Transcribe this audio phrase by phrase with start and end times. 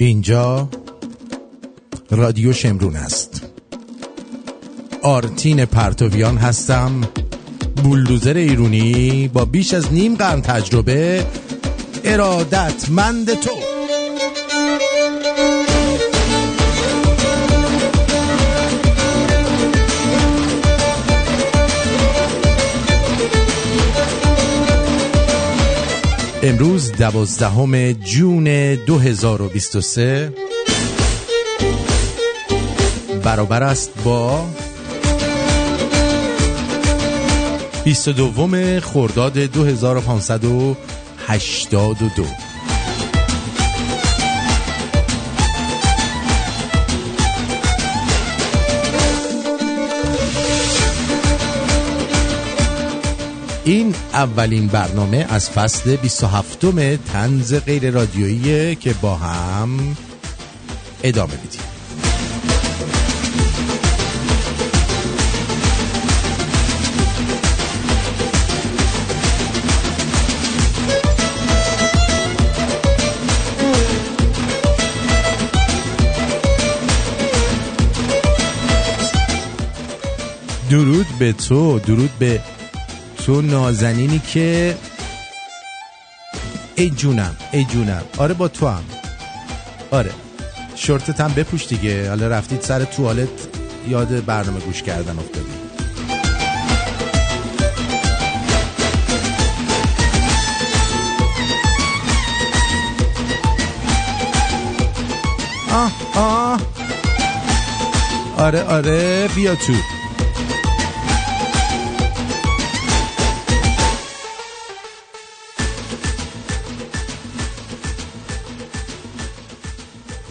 [0.00, 0.68] اینجا
[2.10, 3.42] رادیو شمرون است.
[5.02, 7.00] آرتین پرتویان هستم.
[7.84, 11.26] بولدوزر ایرونی با بیش از نیم قرن تجربه
[12.04, 13.67] ارادتمند تو.
[26.48, 30.32] امروز دوازدهم جون 2023
[33.24, 34.44] برابر است با
[37.84, 42.24] 22 خرداد 2582
[53.68, 59.96] این اولین برنامه از فصل 27 م تنز غیر رادیویی که با هم
[61.02, 61.60] ادامه میدیم.
[80.70, 82.40] درود به تو درود به
[83.28, 84.76] تو نازنینی که
[86.74, 88.02] ای جونم ای جونم.
[88.18, 88.84] آره با تو هم.
[89.90, 90.10] آره.
[90.74, 92.08] شورتت هم بپوش دیگه.
[92.08, 93.28] حالا رفتید سر توالت.
[93.88, 95.46] یاد برنامه گوش کردن افتادی.
[105.72, 106.60] آه آه.
[108.36, 109.28] آره آره.
[109.34, 109.97] بیا تو.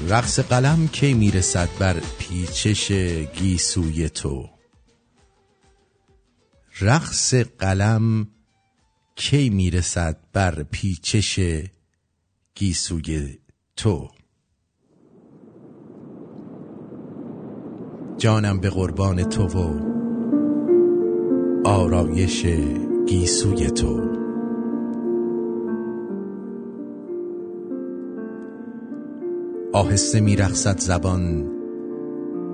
[0.10, 2.92] رقص قلم کی می‌رسد بر پیچش
[3.36, 4.50] گیسوی تو؟
[6.82, 8.28] رقص قلم
[9.16, 11.40] کی می‌رسد بر پیچش
[12.56, 13.40] گیسوی
[13.76, 14.10] تو؟
[18.18, 19.80] جانم به قربان تو و
[21.66, 22.46] آرایش
[23.08, 24.17] گیسوی تو.
[29.78, 31.52] آهسته میرخصد زبان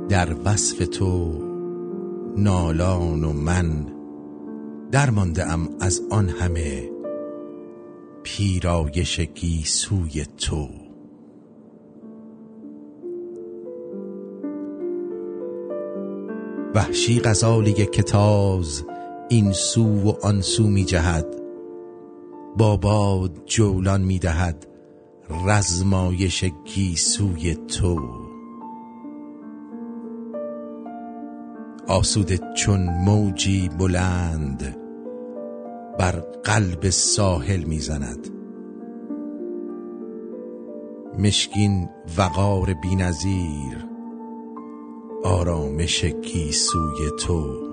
[0.09, 1.43] در وصف تو
[2.37, 3.87] نالان و من
[4.91, 6.89] درمانده ام از آن همه
[8.23, 10.67] پیرایش گیسوی تو.
[16.75, 18.83] وحشی غزالی کتاز
[19.29, 21.25] این سو و آن سو می جهد
[22.57, 24.72] با باد جولان می دهد
[25.29, 27.99] رزمایش گیسوی تو.
[31.87, 34.77] آسوده چون موجی بلند
[35.99, 36.11] بر
[36.43, 38.29] قلب ساحل می‌زند.
[41.19, 43.85] مشکین وقار بینظیر
[45.23, 47.69] آرامش گیسوی تو.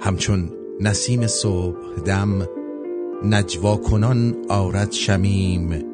[0.00, 0.50] همچون
[0.80, 2.46] نسیم صبح دم
[3.22, 5.84] نجوا کنان آرد شمیم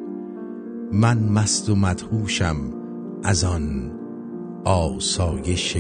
[0.93, 2.57] من مست و مدهوشم
[3.25, 3.93] از آن
[4.65, 5.77] آسایش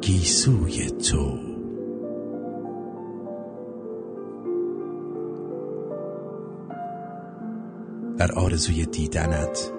[0.00, 1.38] گیسوی تو.
[8.18, 9.72] در آرزوی دیدنت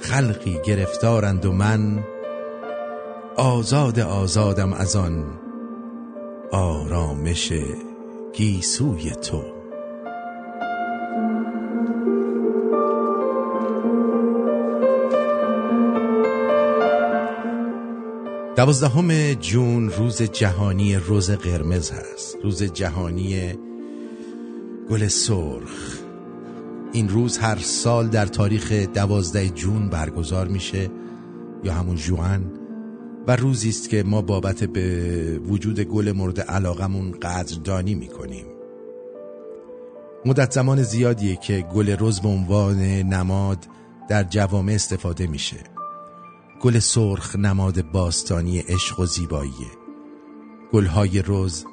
[0.00, 2.04] خلقی گرفتارند و من
[3.36, 5.24] آزاد آزادم از آن
[6.52, 7.52] آرامش
[8.34, 9.42] گیسوی تو.
[18.56, 22.36] دوازدهم جون روز جهانی روز قرمز هست.
[22.42, 23.54] روز جهانی
[24.90, 25.98] گل سرخ.
[26.92, 30.90] این روز هر سال در تاریخ دوازده جون برگزار میشه
[31.64, 32.61] یا همون جوان.
[33.26, 38.46] و روزی است که ما بابت به وجود گل مورد علاقمون قدردانی می‌کنیم.
[40.24, 43.66] مدت زمان زیادیه که گل رز به عنوان نماد
[44.08, 45.56] در جوامع استفاده میشه.
[46.60, 49.70] گل سرخ نماد باستانی عشق و زیباییه.
[50.72, 51.64] گلهای رز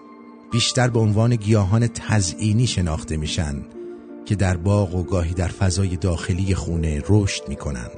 [0.52, 3.66] بیشتر به عنوان گیاهان تزئینی شناخته میشن
[4.26, 7.90] که در باغ و گاهی در فضای داخلی خونه رشد می‌کنن.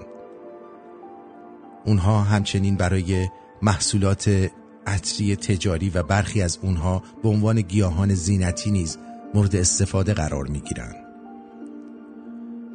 [1.85, 3.27] اونها همچنین برای
[3.61, 4.51] محصولات
[4.87, 8.97] عطری تجاری و برخی از اونها به عنوان گیاهان زینتی نیز
[9.33, 10.95] مورد استفاده قرار می گیرن.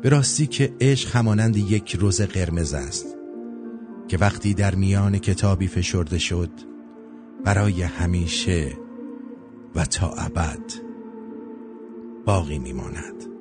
[0.02, 3.06] به راستی که عشق همانند یک روز قرمز است
[4.08, 6.50] که وقتی در میان کتابی فشرده شد
[7.44, 8.72] برای همیشه
[9.74, 10.72] و تا ابد
[12.24, 13.35] باقی میماند.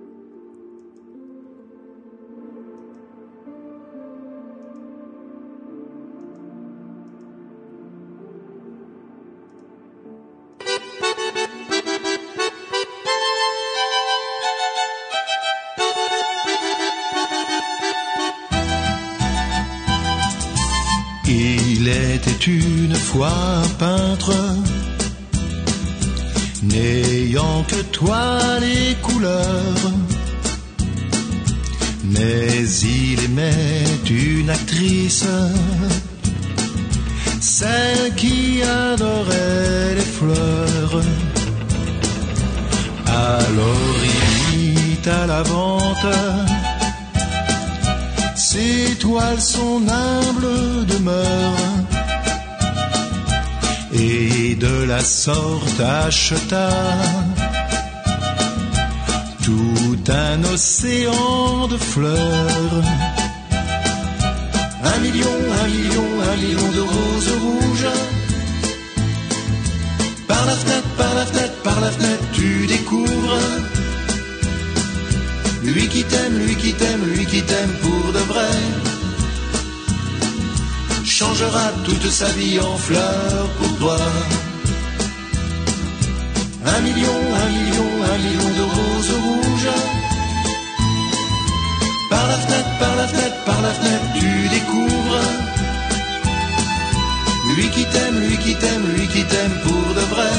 [27.95, 29.91] Toi les couleurs.
[32.03, 32.67] Mais
[33.01, 35.27] il aimait une actrice,
[37.39, 41.01] celle qui adorait les fleurs.
[43.07, 46.07] Alors il mit à la vente
[48.35, 51.75] ses toiles, son humble demeure
[53.93, 56.69] et de la sorte acheta
[60.05, 62.83] tout un océan de fleurs.
[64.83, 67.91] Un million, un million, un million de roses rouges.
[70.27, 73.39] Par la fenêtre, par la fenêtre, par la fenêtre, tu découvres.
[75.63, 78.55] Lui qui t'aime, lui qui t'aime, lui qui t'aime pour de vrai
[81.05, 83.97] changera toute sa vie en fleurs pour toi.
[86.67, 89.73] Un million, un million, un million de roses rouges.
[92.09, 95.21] Par la fenêtre, par la fenêtre, par la fenêtre, tu découvres.
[97.55, 100.35] Lui qui t'aime, lui qui t'aime, lui qui t'aime pour de vrai.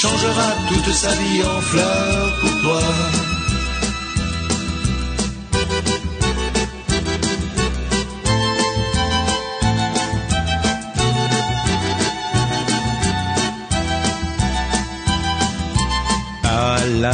[0.00, 2.82] Changera toute sa vie en fleurs pour toi.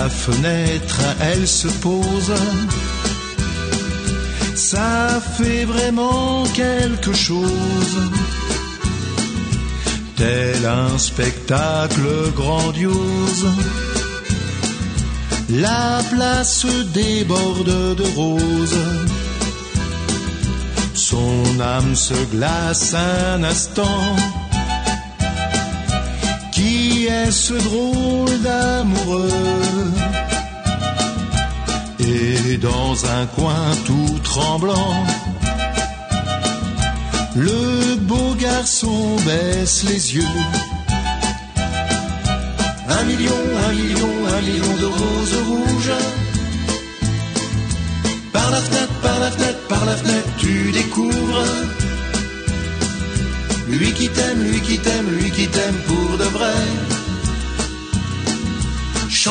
[0.03, 2.35] La fenêtre, elle se pose.
[4.57, 7.97] Ça fait vraiment quelque chose.
[10.17, 13.47] Tel un spectacle grandiose.
[15.51, 18.85] La place déborde de roses.
[20.95, 24.17] Son âme se glace un instant
[27.31, 29.29] ce drôle d'amoureux
[31.99, 35.05] Et dans un coin tout tremblant
[37.37, 40.39] Le beau garçon baisse les yeux.
[42.89, 45.99] Un million, un million, un million de roses rouges.
[48.33, 51.45] Par la fenêtre, par la fenêtre, par la fenêtre tu découvres.
[53.69, 56.92] Lui qui t'aime, lui qui t'aime, lui qui t'aime pour de vrai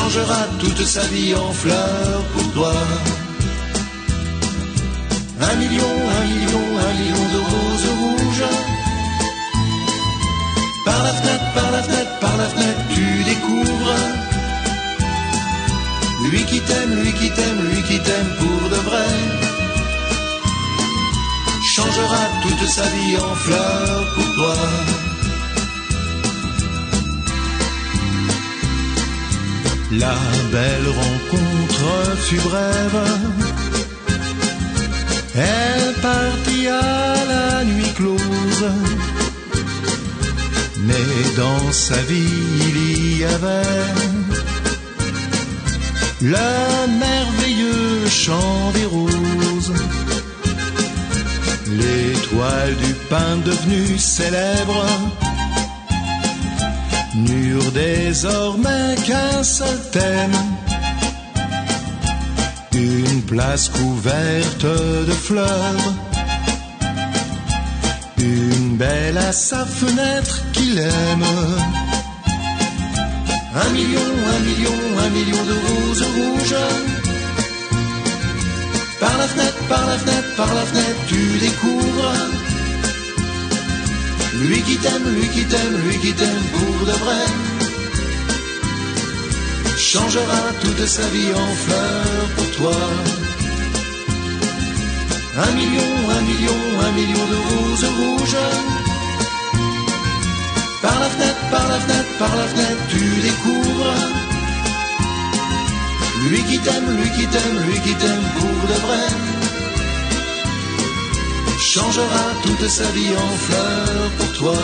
[0.02, 2.74] changera toute sa vie en fleurs pour toi.
[5.40, 8.50] Un million, un million, un million de roses rouges.
[10.84, 13.98] Par la fenêtre, par la fenêtre, par la fenêtre, tu découvres.
[16.30, 19.10] Lui qui t'aime, lui qui t'aime, lui qui t'aime pour de vrai.
[21.74, 24.56] Changera toute sa vie en fleurs pour toi.
[29.98, 30.14] La
[30.50, 33.02] belle rencontre fut brève.
[35.34, 38.66] Elle partit à la nuit close.
[40.86, 42.24] Mais dans sa vie
[42.68, 44.12] il y avait
[46.22, 49.74] le merveilleux chant des roses.
[51.68, 54.86] L'étoile du pain devenue célèbre
[57.14, 60.38] n'eurent désormais qu'un seul thème.
[62.74, 65.94] Une place couverte de fleurs.
[68.18, 71.26] Une belle à sa fenêtre qu'il aime.
[73.54, 76.56] Un million, un million, un million de roses rouges.
[79.00, 82.12] Par la fenêtre, par la fenêtre, par la fenêtre, tu découvres
[84.48, 87.24] lui qui t'aime, lui qui t'aime, lui qui t'aime pour de vrai
[89.76, 92.76] Changera toute sa vie en fleurs pour toi
[95.46, 98.44] Un million, un million, un million de roses rouges
[100.82, 103.94] Par la fenêtre, par la fenêtre, par la fenêtre, tu découvres.
[106.28, 109.31] Lui qui t'aime, lui qui t'aime, lui qui t'aime pour de vrai.
[111.74, 114.62] Changera toute sa vie en fleurs pour toi.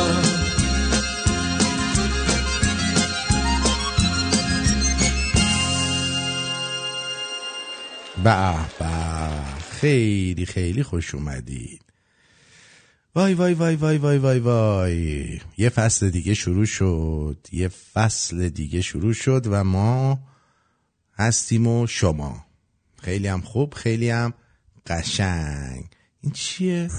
[8.25, 8.35] به
[9.71, 11.83] خیلی خیلی خوش اومدید
[13.15, 18.81] وای وای وای وای وای وای وای یه فصل دیگه شروع شد یه فصل دیگه
[18.81, 20.19] شروع شد و ما
[21.19, 22.45] هستیم و شما
[23.03, 24.35] خیلی هم خوب خیلی هم
[24.87, 26.91] قشنگ این چیه؟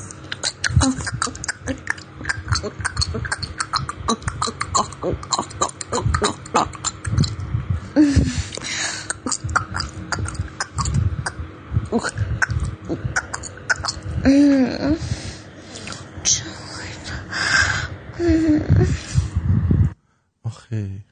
[20.43, 21.03] آخه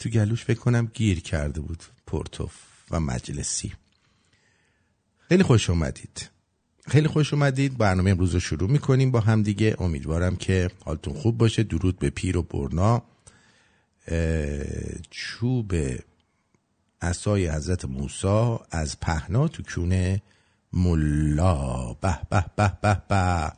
[0.00, 2.54] تو گلوش فکر کنم گیر کرده بود پورتوف
[2.90, 3.72] و مجلسی
[5.30, 6.30] خیلی خوش اومدید.
[6.86, 7.78] خیلی خوش اومدید.
[7.78, 9.76] برنامه امروز رو شروع می‌کنیم با هم دیگه.
[9.78, 11.62] امیدوارم که حالتون خوب باشه.
[11.62, 13.02] درود به پیر و برنا.
[15.10, 15.72] چوب
[17.02, 20.22] اسای حضرت موسی از پهنا تو کونه
[20.72, 21.92] ملا.
[21.92, 23.52] به به به به به.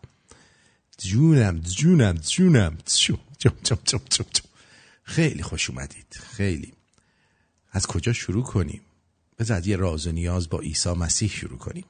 [0.99, 2.79] جونم جونم جونم.
[2.87, 4.51] جون جون جون جون جون جون.
[5.03, 6.21] خیلی خوش اومدید.
[6.37, 6.73] خیلی.
[7.73, 8.81] از کجا شروع کنیم؟
[9.39, 11.85] بذار از یه راز و نیاز با عیسی مسیح شروع کنیم.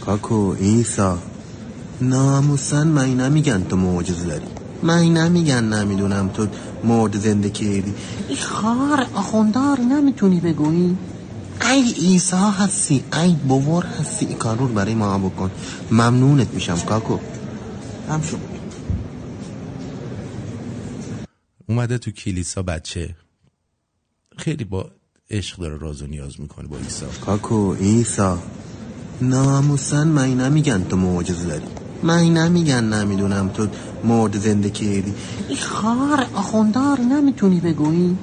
[0.00, 1.18] کاکو ایسا
[2.00, 4.46] ناموسن من نمیگن تو معجزه داری.
[4.82, 6.46] من نمیگن نمی‌دونم تو
[6.84, 7.94] مرد زنده کردی.
[8.28, 10.96] ای خار آخوندار نمی‌تونی بگویی؟
[11.62, 14.26] ای ایسا هستی ای بوار هستی.
[14.26, 15.50] ای کار رو برای ما بکن
[15.90, 17.18] ممنونت میشم کاکو.
[18.08, 18.36] هم شو.
[21.66, 23.16] اومده تو کلیسا بچه.
[24.36, 24.90] خیلی با
[25.32, 27.04] عشق داره راز و نیاز می‌کنه با عیسی.
[27.26, 28.38] کاکو ایسا
[29.20, 31.64] ناموسن من نمیگن تو معجزه داری.
[32.02, 33.68] من نمیگن نمی‌دونم تو
[34.04, 35.14] مرد زنده کردی
[35.48, 38.16] ای خار آخوندار نمی‌تونی بگویی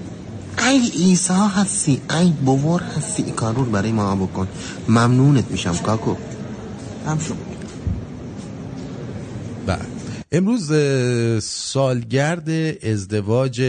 [0.69, 3.23] ای ایسا هستی ای بوار هستی.
[3.23, 4.47] ای کار رو برای ما بکن.
[4.87, 6.15] ممنونت میشم کاکو.
[7.07, 7.33] هم شو
[9.65, 9.79] بله.
[10.31, 10.71] امروز
[11.43, 12.49] سالگرد
[12.83, 13.61] ازدواج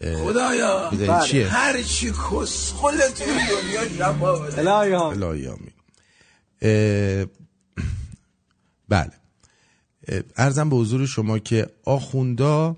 [0.00, 0.90] خدایا.
[1.26, 4.70] چیه؟ هر چی کسخل توی دنیا شفا بده.
[4.70, 5.72] الهی آمین
[8.88, 9.12] بله.
[10.36, 12.76] ارزم به حضور شما که آخوندا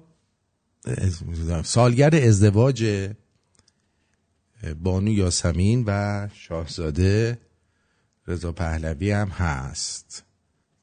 [1.64, 3.10] سالگرد ازدواج
[4.82, 7.38] بانو یاسمین و شاهزاده
[8.26, 10.24] رضا پهلوی هم هست.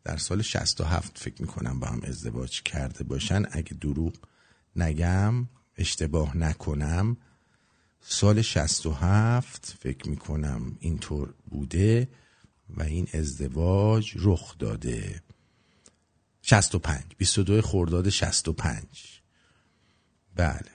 [0.03, 3.43] در سال 67 فکر می‌کنم با هم ازدواج کرده باشن.
[3.51, 4.13] اگه دروغ
[4.75, 5.47] نگم
[5.79, 7.17] اشتباه نکنم.
[8.01, 12.09] سال 67 فکر می‌کنم اینطور بوده
[12.69, 15.21] و این ازدواج رخ داده.
[16.41, 19.21] 65 22 خرداد 65
[20.35, 20.71] بله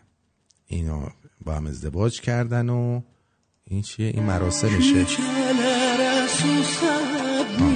[0.66, 1.12] اینا
[1.44, 3.02] با هم ازدواج کردن و
[3.64, 5.06] این چیه؟ این مراسمشه.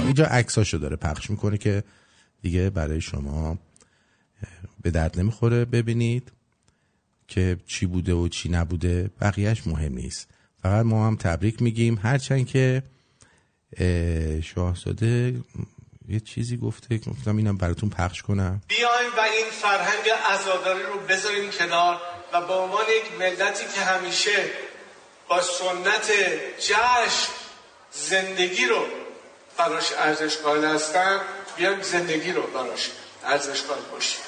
[0.05, 1.83] اینجا عکساشو داره پخش می‌کنه که
[2.41, 3.57] دیگه برای شما
[4.81, 6.31] به درد نمی‌خوره ببینید.
[7.29, 10.27] که چی بوده و چی نبوده بقیهش مهم نیست.
[10.63, 11.99] فقط ما هم تبریک میگیم.
[12.03, 12.83] هرچند که
[13.77, 15.33] اه، شاهزاده
[16.09, 18.61] یه چیزی گفته گفتم اینم براتون پخش کنم.
[18.67, 22.01] بیایم و این فرهنگ عزاداری رو بذاریم کنار
[22.33, 24.45] و به عنوان یک ملتی که همیشه
[25.29, 26.11] با سنت
[26.59, 27.31] جشن
[27.91, 28.85] زندگی رو
[29.57, 31.19] براش ارزش قائل هستن
[31.57, 32.89] بیایم زندگی رو براش
[33.23, 34.21] ارزش قائل باشیم.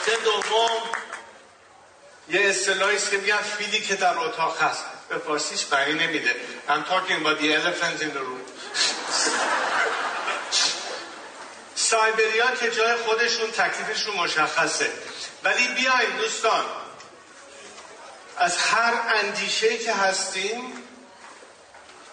[0.00, 0.82] نکته دوم.
[2.28, 4.84] یه اصطلاحی است که میگن فیلی که در اتاق هست.
[5.08, 6.36] به فارسیش معنی نمیده.
[6.68, 8.40] I'm talking about the elephant in the room.
[11.74, 14.90] سایبریا که جای خودشون تکلیفشون مشخصه.
[15.44, 16.64] ولی بیاین دوستان.
[18.36, 20.72] از هر اندیشه که هستیم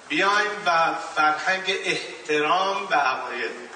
[0.09, 3.67] بیایم و فرهنگ احترام به عقاید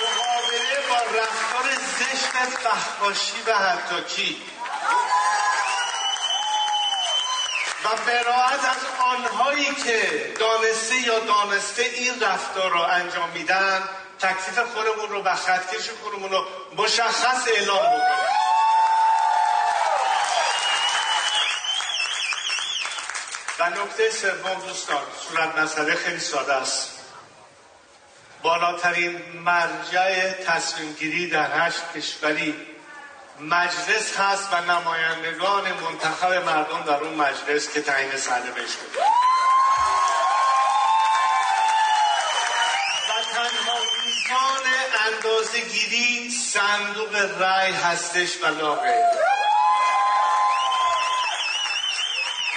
[0.00, 1.70] مقابله با رفتار
[2.46, 4.36] زشت فحاشی و حتی
[7.84, 15.08] و براعت از آنهایی که دانسته یا دانسته این رفتار رو انجام میدن تکلیف خودمون
[15.08, 18.30] رو و خطکش خودمون رو مشخص اعلام بکنیم.
[23.58, 26.99] و نکته سوم دوستان صورت مسئله خیلی ساده است.
[28.42, 32.54] بالاترین مرجع تصمیم گیری در هشت کشوری
[33.40, 39.00] مجلس هست و نمایندگان منتخب مردم در اون مجلس که تعیین سرنوشت شده
[43.08, 44.72] و تنها میزان
[45.06, 49.04] اندازه گیری صندوق رای هستش و لاغه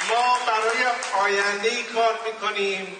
[0.09, 0.85] ما برای
[1.23, 2.95] آینده ای کار می‌کنیم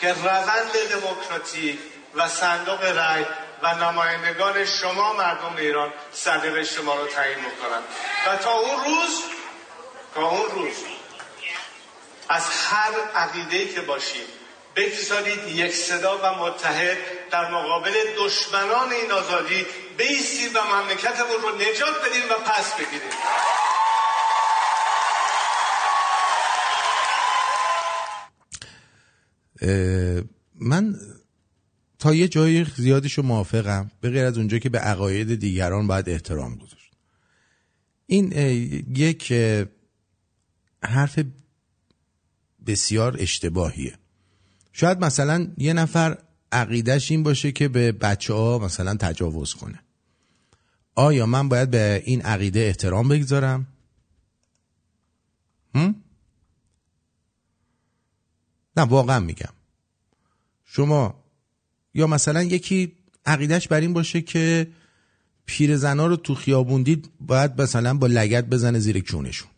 [0.00, 1.78] که روند دموکراتیک
[2.16, 3.24] و صندوق رای
[3.62, 7.82] و نمایندگان شما مردم ایران سرنوشت شما رو تعیین می‌کنن.
[8.26, 9.22] و تا اون روز
[10.14, 10.74] تا اون روز
[12.28, 14.28] از هر عقیده که باشید
[14.76, 16.98] بگذارید یک صدا و متحد
[17.30, 19.66] در مقابل دشمنان این آزادی
[19.96, 23.10] بیستید و مملکتمون رو نجات بدیم و پس بگیریم
[30.60, 30.94] من
[31.98, 36.56] تا یه جای زیادیشو موافقم به غیر از اونجا که به عقاید دیگران باید احترام
[36.56, 36.92] گذاشت
[38.06, 38.32] این
[38.96, 39.32] یک
[40.82, 41.18] حرف
[42.66, 43.98] بسیار اشتباهیه
[44.72, 46.18] شاید مثلا یه نفر
[46.52, 49.80] عقیدش این باشه که به بچه ها مثلا تجاوز کنه
[50.94, 53.66] آیا من باید به این عقیده احترام بگذارم؟
[55.74, 55.94] هم؟
[58.76, 59.52] نه واقعا میگم
[60.64, 61.23] شما
[61.94, 62.92] یا مثلا یکی
[63.26, 64.68] عقیدش بر این باشه که
[65.46, 69.50] پیرزنا رو تو خیابون دید باید مثلا با لگت بزنه زیر کونشون.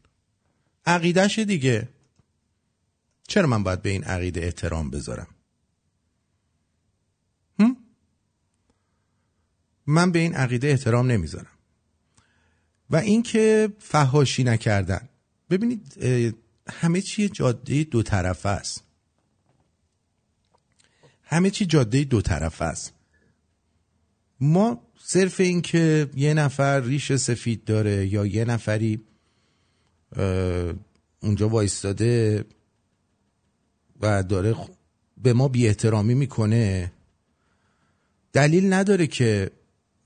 [0.87, 1.88] عقیدش دیگه.
[3.28, 5.26] چرا من باید به این عقیده احترام بذارم؟
[7.59, 7.76] هم؟
[9.87, 11.47] من به این عقیده احترام نمی‌ذارم.
[12.90, 15.09] و اینکه فهاشی نکردن.
[15.50, 16.02] ببینید
[16.69, 18.86] همه چی جاده دو طرفه است.
[21.26, 22.92] همه چی جاده دو طرف است.
[24.41, 29.00] ما صرف این که یه نفر ریش سفید داره یا یه نفری
[31.21, 32.45] اونجا وایستاده
[34.00, 34.56] و داره
[35.23, 36.93] به ما بی احترامی می‌کنه
[38.32, 39.50] دلیل نداره که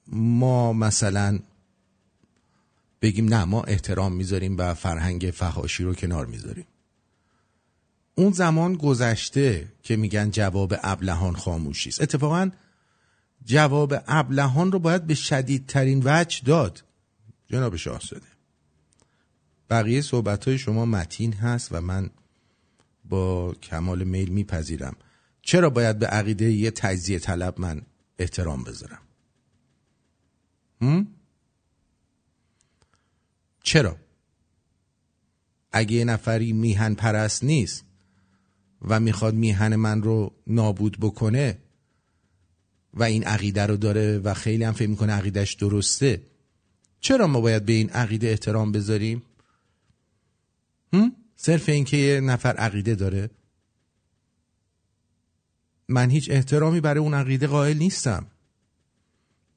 [0.06, 1.38] ما مثلا
[3.02, 6.66] بگیم نه ما احترام می‌ذاریم و فرهنگ فهاشی رو کنار می‌ذاریم.
[8.20, 12.02] اون زمان گذشته که میگن جواب ابلهان خاموشی است.
[12.02, 12.50] اتفاقا
[13.44, 16.84] جواب ابلهان رو باید به شدیدترین وجه داد.
[17.46, 18.26] جناب شاهزاده
[19.70, 22.10] بقیه صحبت های شما متین هست و من
[23.04, 24.96] با کمال میل میپذیرم.
[25.42, 27.82] چرا باید به عقیده یه تجزیه طلب من
[28.18, 29.02] احترام بذارم؟
[30.80, 31.06] هم؟
[33.62, 33.96] چرا؟
[35.72, 37.89] اگه یه نفری میهن پرست نیست
[38.82, 41.58] و می‌خواد میهن من رو نابود بکنه
[42.94, 46.22] و این عقیده رو داره و خیلی هم فکر می‌کنه عقیدش درسته.
[47.00, 49.22] چرا ما باید به این عقیده احترام بذاریم؟
[50.92, 53.30] هم؟ صرف اینکه یه نفر عقیده داره.
[55.88, 58.26] من هیچ احترامی برای اون عقیده قائل نیستم.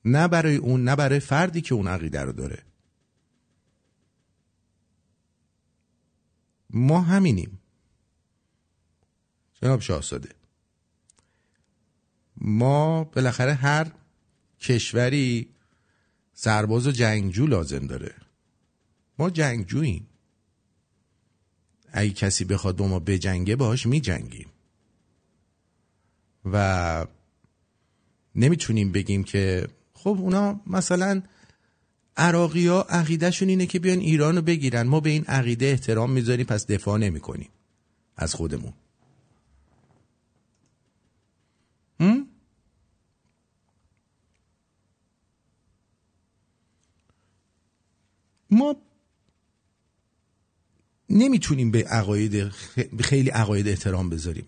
[0.06, 2.64] نه برای اون نه برای فردی که اون عقیده رو داره.
[6.70, 7.60] ما همینیم.
[9.64, 10.30] جناب شاهزاده.
[12.38, 13.92] ما بالاخره هر
[14.60, 15.50] کشوری
[16.34, 18.16] سرباز و جنگجو لازم داره.
[19.20, 20.08] ما جنگجوییم.
[21.92, 24.48] اگه کسی بخواد با ما بجنگه باهاش میجنگیم.
[26.46, 27.08] و
[28.36, 31.22] نمی‌تونیم بگیم که خب اونا مثلا
[32.18, 34.88] عراقی ها عقیدهشون اینه که بیان ایران رو بگیرن.
[34.88, 37.50] ما به این عقیده احترام می‌ذاریم پس دفاع نمی کنیم
[38.16, 38.74] از خودمون.
[42.00, 42.28] هم؟
[48.52, 48.76] ما
[51.10, 52.50] نمی‌تونیم به عقاید
[53.02, 54.46] خیلی عقاید احترام بذاریم.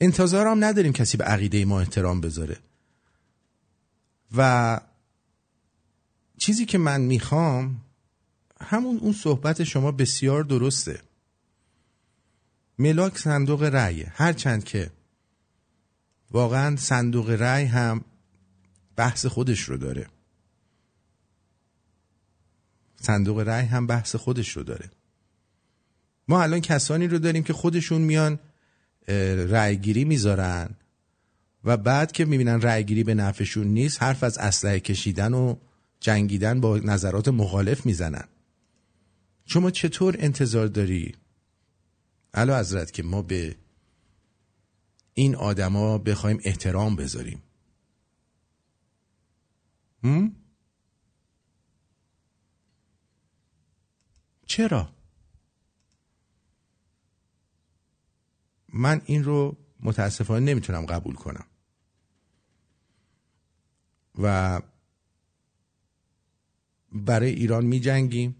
[0.00, 2.58] انتظار هم نداریم کسی به عقیده ما احترام بذاره.
[4.36, 4.80] و
[6.38, 7.80] چیزی که من می‌خوام
[8.60, 11.00] همون اون صحبت شما بسیار درسته.
[12.78, 14.90] ملاک صندوق رأی هرچند که
[16.34, 18.04] واقعا صندوق رأی هم
[18.96, 20.06] بحث خودش رو داره.
[22.96, 24.90] صندوق رأی هم بحث خودش رو داره.
[26.28, 28.38] ما الان کسانی رو داریم که خودشون میان
[29.48, 30.70] رأیگیری می‌ذارن
[31.64, 35.56] و بعد که می‌بینن رأیگیری به نفعشون نیست حرف از اسلحه کشیدن و
[36.00, 38.24] جنگیدن با نظرات مخالف می‌زنن.
[39.46, 41.14] شما چطور انتظار داری؟
[42.34, 43.56] علا حضرت که ما به
[45.14, 47.42] این آدما بخوایم احترام بذاریم.
[50.02, 50.36] هم؟
[54.46, 54.94] چرا؟
[58.72, 61.46] من این رو متاسفانه نمی‌تونم قبول کنم.
[64.18, 64.62] و
[66.92, 68.36] برای ایران می جنگیم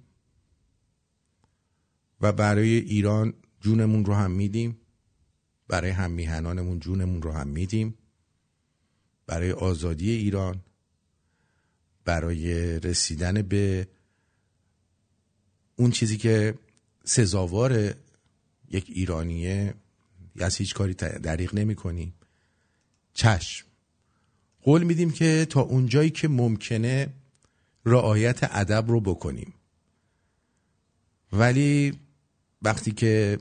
[2.21, 4.84] و برای ایران جونمون رو هم میدیم.
[5.69, 7.95] برای هم میهنانمون جونمون رو هم میدیم.
[9.27, 10.61] برای آزادی ایران
[12.05, 13.89] برای رسیدن به
[15.77, 16.55] اون چیزی که
[17.05, 17.95] سزاوار
[18.71, 19.75] یک ایرانیه
[20.41, 22.15] از هیچ کاری دریغ نمی کنیم
[23.15, 23.67] چشم.
[24.63, 27.09] قول میدیم که تا اونجایی که ممکنه
[27.87, 29.55] رعایت ادب رو بکنیم.
[31.33, 31.99] ولی
[32.63, 33.39] وقتی که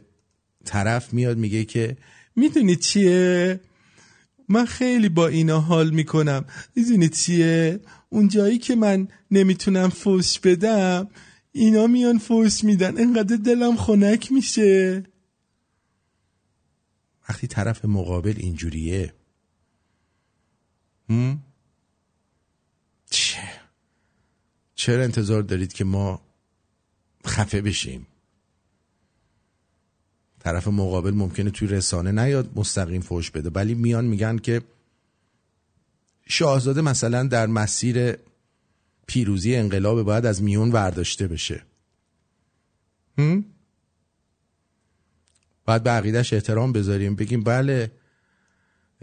[0.65, 1.97] طرف میاد میگه که
[2.35, 3.59] می‌دونی چیه؟
[4.49, 6.45] من خیلی با اینا حال می‌کنم.
[6.75, 11.09] می‌دونی چیه؟ اون جایی که من نمی‌تونم فوش بدم
[11.51, 12.97] اینا میان فوش میدن.
[12.97, 15.03] انقدر دلم خنک میشه.
[17.29, 19.13] وقتی طرف مقابل اینجوریه.
[23.09, 23.41] چه؟
[24.75, 26.21] چرا انتظار دارید که ما
[27.27, 28.07] خفه بشیم؟
[30.43, 33.49] طرف مقابل ممکنه توی رسانه نیاد مستقیم فوش بده.
[33.49, 34.61] ولی میان میگن که
[36.27, 38.17] شاهزاده مثلا در مسیر
[39.07, 41.63] پیروزی انقلاب باید از میون ورداشته بشه.
[43.17, 43.45] هم؟
[45.65, 47.15] باید به عقیدش احترام بذاریم.
[47.15, 47.91] بگیم بله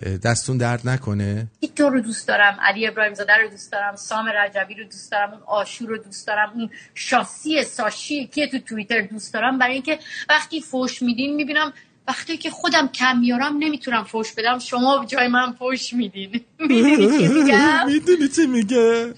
[0.00, 2.58] دستون درد نکنه؟ تو رو دوست دارم.
[2.60, 3.96] علی ابراهیم زاده رو دوست دارم.
[3.96, 5.32] سام رجبی رو دوست دارم.
[5.32, 6.52] اون آشور رو دوست دارم.
[6.54, 9.58] اون شاسی ساشی که تو توییتر دوست دارم.
[9.58, 11.72] برای اینکه وقتی فوش میدین می‌بینم
[12.08, 14.58] وقتی که خودم کم میارم نمی‌تونم فوش بدم.
[14.58, 16.40] شما جای من فوش میدین.
[16.68, 19.14] می‌دونی چی میگم؟ می‌دونی چی میگه؟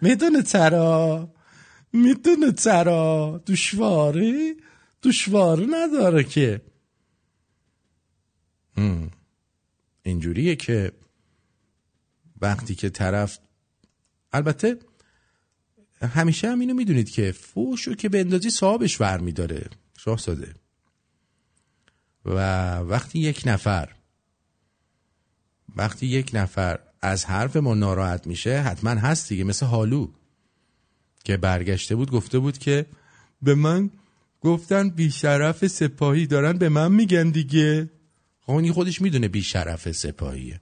[0.00, 1.28] می‌دونه چرا؟
[1.92, 4.56] می‌دونه چرا؟ دشواری؟
[5.02, 6.60] دشواری نداره که.
[10.02, 10.92] اینجوریه که
[12.40, 13.38] وقتی که طرف
[14.32, 14.78] البته
[16.02, 20.54] همیشه هم اینو می‌دونید که فوشو که به اندازی صاحبش ور میداره شاه ساده
[22.24, 22.38] و
[22.78, 23.88] وقتی یک نفر
[25.76, 30.08] وقتی یک نفر از حرف ما ناراحت میشه حتما هست دیگه مثل حالو
[31.24, 32.86] که برگشته بود گفته بود که
[33.42, 33.90] به من
[34.40, 37.90] گفتن بیشرف سپاهی دارن به من میگن دیگه.
[38.50, 40.60] خب خودش می‌دونه بیشرف سپاهیه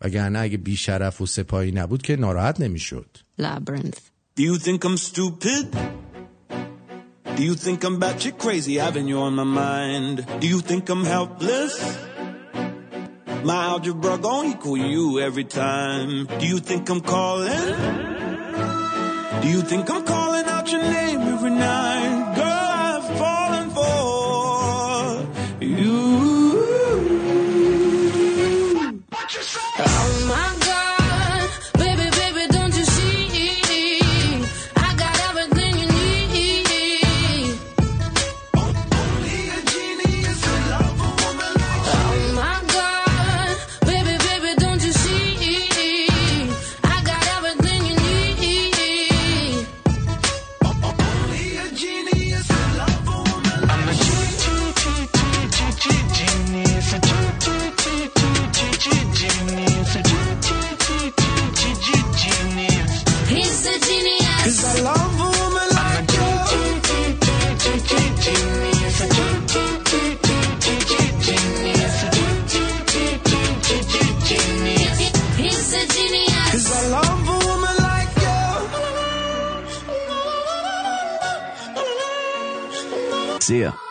[0.00, 4.00] وگرنه اگه بیشرف و سپاهی نبود که ناراحت نمی‌شد Labyrinth.
[4.36, 5.66] Do you think I'm stupid?
[7.36, 10.16] Do you think I'm batshit crazy having you on my mind?
[10.40, 11.74] Do you think I'm helpless?
[13.50, 16.10] My algebra gon' equal you every time.
[16.40, 17.66] Do you think I'm calling?
[19.42, 22.23] Do you think I'm calling out your name every night?
[83.54, 83.83] idea.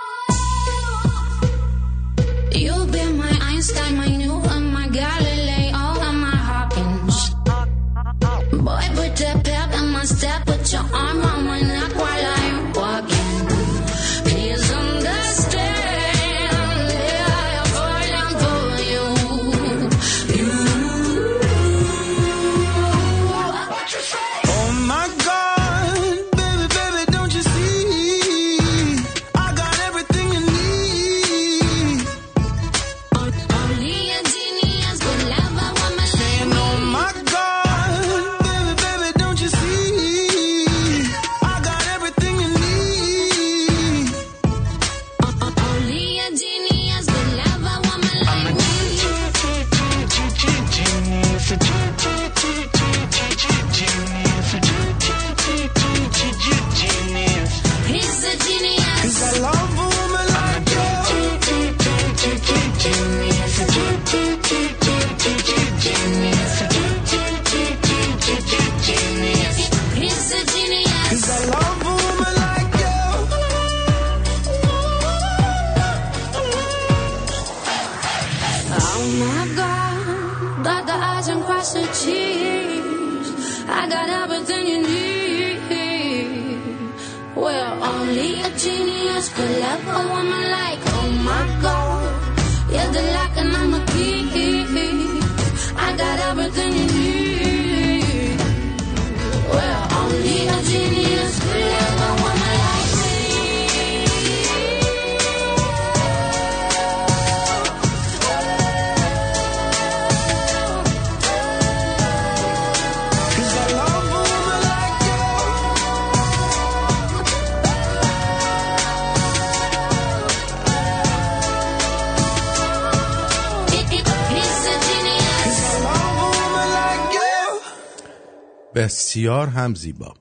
[129.44, 130.14] بسیار هم زیبا.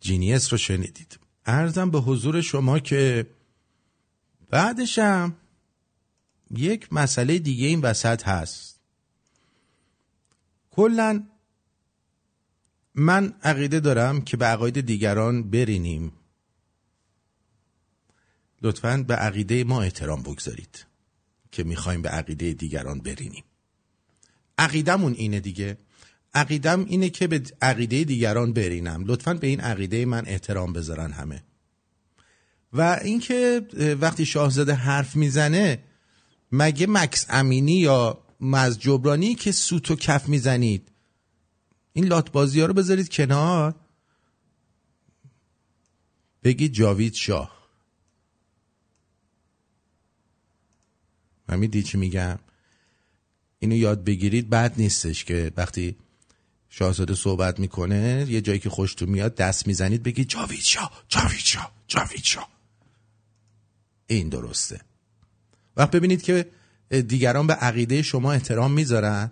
[0.00, 1.18] جینیس رو شنیدید.
[1.46, 3.26] ارزم به حضور شما که
[4.50, 5.36] بعدشم
[6.50, 8.80] یک مسئله دیگه این وسط هست.
[10.70, 11.24] کلا
[12.94, 16.12] من عقیده دارم که به عقاید دیگران برینیم.
[18.62, 20.86] لطفا به عقیده ما احترام بگذارید
[21.52, 23.44] که می‌خوایم به عقیده دیگران برینیم.
[24.58, 25.78] عقیدمون اینه دیگه.
[26.34, 29.04] عقیدم اینه که به عقیده دیگران برینم.
[29.06, 31.42] لطفا به این عقیده من احترام بذارن همه.
[32.72, 33.66] و اینکه
[34.00, 35.84] وقتی شاهزاده حرف می‌زنه
[36.52, 40.92] مگه مکس امینی یا مز جبرانی که سوت و کف می‌زنید؟
[41.92, 43.74] این لاتبازی ها رو بذارید کنار.
[46.42, 47.54] بگید جاوید شاه.
[51.48, 52.38] من چی میگم؟
[53.58, 55.96] اینو یاد بگیرید بد نیستش که وقتی
[56.76, 61.72] شاهزاده صحبت می‌کنه یه جایی که خوشتون میاد دست می‌زنید بگید جاوید شاه جاوید شاه
[61.86, 62.48] جاوید شاه
[64.06, 64.80] این درسته.
[65.76, 66.50] وقت ببینید که
[66.88, 69.30] دیگران به عقیده شما احترام می‌ذارن.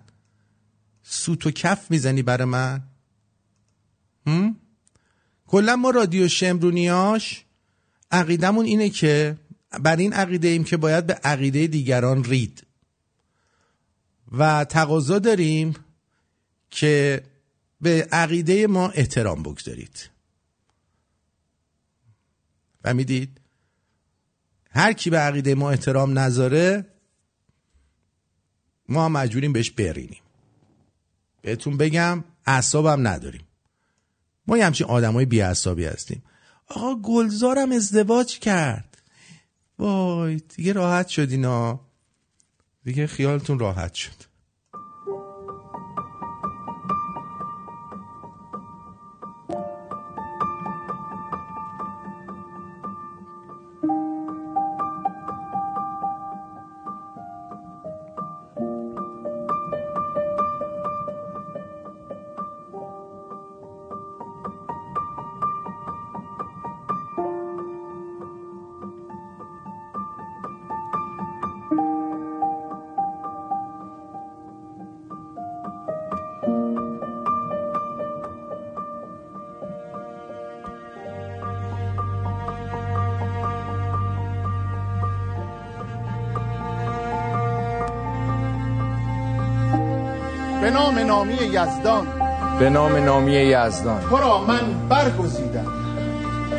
[1.03, 2.81] سوت و کف می‌زنی برای من؟
[5.47, 7.43] کلا ما رادیو شمرونیاش
[8.11, 9.37] عقیدمون اینه که
[9.79, 12.67] بر این عقیده ایم که باید به عقیده دیگران رید.
[14.31, 15.75] و تقاضا داریم
[16.69, 17.23] که
[17.83, 20.09] به عقیده ما احترام بگذارید.
[22.83, 23.41] فهمیدید؟
[24.71, 26.85] هر کی به عقیده ما احترام نذاره
[28.89, 30.21] ما مجبوریم بهش برینیم.
[31.41, 33.47] بهتون بگم اعصابم نداریم.
[34.47, 36.23] ما یه همچین آدمای بی اعصابی هستیم.
[36.67, 39.01] آقا گلزارم ازدواج کرد.
[39.79, 41.79] وای دیگه راحت شدینا
[42.83, 44.32] دیگه خیالتون راحت شد.
[90.73, 92.07] نام نامی یزدان.
[92.59, 94.01] به نام نامی یزدان.
[94.01, 95.71] تو را من برگزیدم.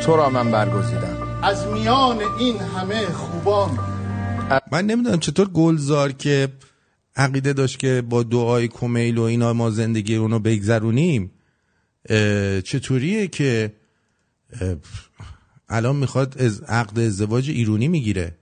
[0.01, 1.17] تو را من برگزیدم.
[1.43, 3.79] از میان این همه خوبان.
[4.71, 6.47] من نمی‌دونم چطور گلزار که
[7.15, 11.31] عقیده داشت که با دعای کمیل و اینا ما زندگی اونو بگذرونیم
[12.63, 13.73] چطوریه که
[15.69, 18.35] الان می‌خواد از عقد ازدواج ایرونی می‌گیره؟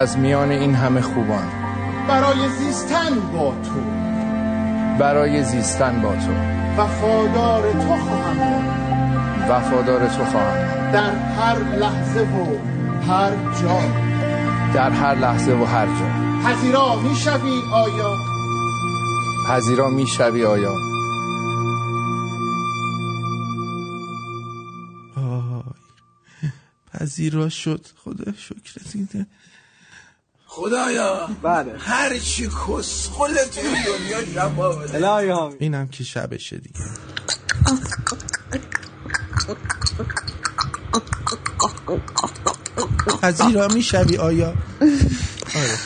[0.00, 1.48] از میان این همه خوبان.
[2.08, 3.95] برای زیستن با تو.
[4.98, 6.32] برای زیستن با تو.
[6.82, 8.36] وفادار تو خواهم.
[8.36, 10.92] بود وفادار تو خواهم.
[10.92, 12.58] در هر لحظه و
[13.12, 13.30] هر
[13.62, 13.80] جا.
[14.74, 16.26] در هر لحظه و هر جا.
[16.44, 18.16] پذیرا می‌شوی آیا؟
[19.48, 20.72] پذیرا می‌شوی آیا؟
[25.16, 25.62] آی
[26.92, 27.86] پذیرا شد.
[28.04, 29.26] خدا شکرت اینه.
[30.56, 31.72] خدایا بله.
[31.78, 36.80] هر چی کسخل توی دنیا جواب بده اینم که شبشه دیگه.
[43.22, 44.54] پذیرا می‌شوی آیا؟
[45.56, 45.78] آره.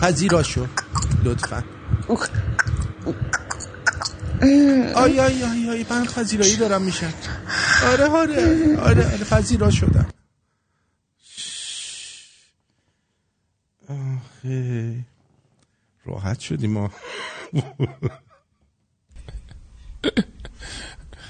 [0.00, 0.66] پذیرا شو
[1.24, 1.62] لطفا.
[4.94, 7.12] آیا آیا آیا آیا من پذیرایی دارم میشم.
[7.92, 8.76] آره آره.
[8.80, 10.06] آره آره پذیرا شدم.
[13.88, 15.04] آخه.
[16.04, 16.90] راحت شدیم ما.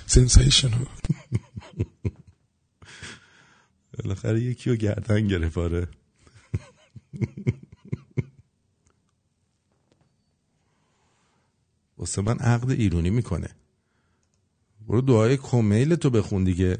[0.06, 0.86] سنسیشنال
[3.98, 5.88] بالاخره یکی رو گردن گرفت آره
[11.98, 13.48] واسه من عقد ایرونی می‌کنه.
[14.88, 16.78] برو دعای کمیل تو بخون دیگه.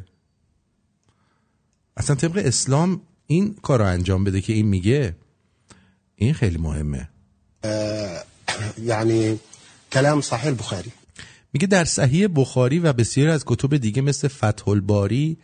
[1.96, 5.16] اصلا طبق اسلام این کار رو انجام بده که این میگه.
[6.18, 7.08] این خیلی مهمه.
[8.78, 9.38] يعني
[9.92, 10.92] كلام صحيح البخاري
[11.52, 15.36] میگه در صحیح بخاری و بسیاری از کتب دیگه مثل فتح الباری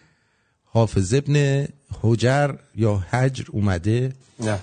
[0.65, 1.67] حافظ ابن
[2.03, 4.13] حجر یا حجر اومده.
[4.41, 4.59] نعم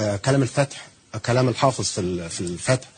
[0.00, 0.88] آه، كلام الفتح
[1.26, 1.88] كلام الحافظ
[2.28, 2.88] في الفتح.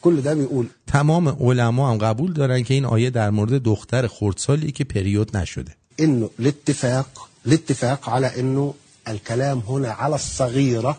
[0.00, 4.72] كل ده بيقول تمام علما هم قبول دارن که این آیه در مورد دختر خردسالی
[4.72, 5.72] که پریود نشده.
[5.98, 8.74] انه الاتفاق الاتفاق على انه
[9.06, 10.96] الكلام هنا على الصغيره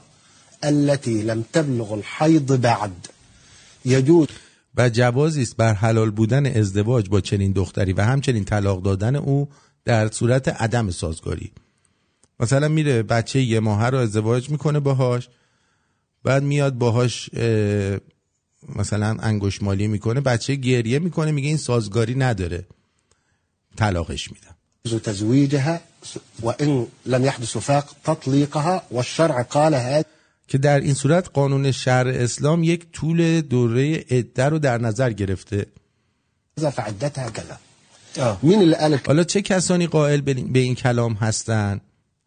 [0.64, 3.10] التي لم تبلغ الحيض بعد.
[3.86, 4.28] يجوز
[4.78, 9.50] و جوازی است بر حلال بودن ازدواج با چنین دختری و همچنین طلاق دادن او
[9.86, 11.52] در صورت عدم سازگاری.
[12.40, 15.30] مثلا میره بچه یه ماهه رو ازدواج می‌کنه باهاش
[16.24, 17.98] بعد میاد باهاش اه،
[18.76, 22.66] مثلا انگوش مالی می‌کنه بچه گریه می‌کنه میگه این سازگاری نداره.
[23.78, 24.56] طلاقش میدم
[25.00, 25.80] تزويجها
[26.42, 30.04] وان لم يحدث وفاق تطليقها والشرع قال هذا
[30.48, 35.66] که در این صورت قانون شهر اسلام یک طول دوره عده رو در نظر گرفته.
[36.60, 37.58] فعدتها كذا
[38.44, 41.82] مين اللي قال حالا چه کسانی قائل به این- کلام هستن؟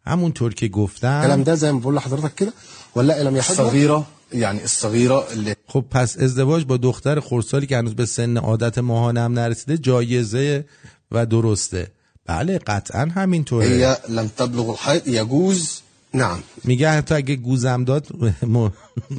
[0.05, 1.43] همونطور که گفتم.
[1.43, 2.53] ده زي ما بقول لحضرتك كده.
[2.95, 7.95] ولا لم يحدث الصغيرة يعني الصغيرة اللي خب پس ازدواج با دختر خردسالی که هنوز
[7.95, 10.65] به سن عادت ماهانه هم نرسیده جایزه
[11.11, 11.87] و درسته.
[12.25, 13.65] بله قطعا همینطوره.
[13.65, 15.81] هي لم تبلغ الحيض يجوز
[16.13, 18.07] نعم میگه حتی اگه گوزم داد
[18.43, 18.69] م-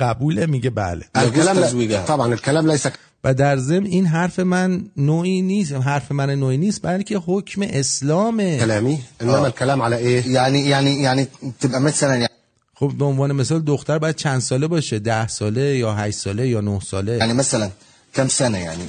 [0.01, 1.05] قبوله میگه بله.
[1.15, 2.05] تزويجها.
[2.05, 2.87] طبعا الكلام ليس
[3.25, 8.59] و در ضمن این حرف من نوعی نیست حرف من نوعی نیست بلکه حکم اسلامه
[8.59, 11.29] كلامي انما الكلام على ايه؟ يعني يعني يعني
[11.61, 12.33] تبقى مثلا يعني
[12.75, 16.61] خب به عنوان مثال دختر باید چند ساله باشه؟ ده ساله یا هشت ساله یا
[16.61, 17.71] نه ساله؟ يعني مثلا
[18.15, 18.83] كم سنة يعني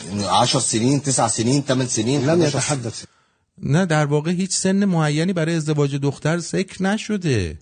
[0.43, 3.03] 10 سنين 9 سنين 8 سنين لم 11 يتحدث.
[3.63, 7.57] نه در واقع هیچ سن معینی برای ازدواج دختر ذکر نشده.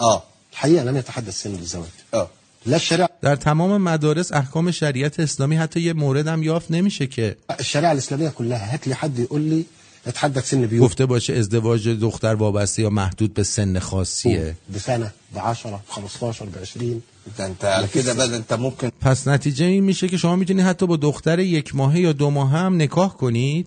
[0.00, 1.88] اه الحقيقه لم يتحدث سن الزواج.
[2.14, 2.28] اه
[2.66, 7.36] لا الشريعه در تمام مدارس احکام شریعت اسلامی حتی یه مورد هم یافت نمیشه که
[7.50, 9.64] الشريعه الاسلاميه كلها هات لي حد يقول لي
[10.06, 10.82] اتحدث سن بيوت.
[10.82, 14.56] گفته باشه ازدواج دختر وابسته یا محدود به سن خاصیه.
[14.74, 17.02] بسنه ب 10 ب 15 ب 20
[17.38, 20.96] ده انت كده بقى انت ممكن پس نتیجه این میشه که شما می‌تونید حتی با
[20.96, 23.66] دختر یک ماهه یا دو ماهه هم نکاح کنید.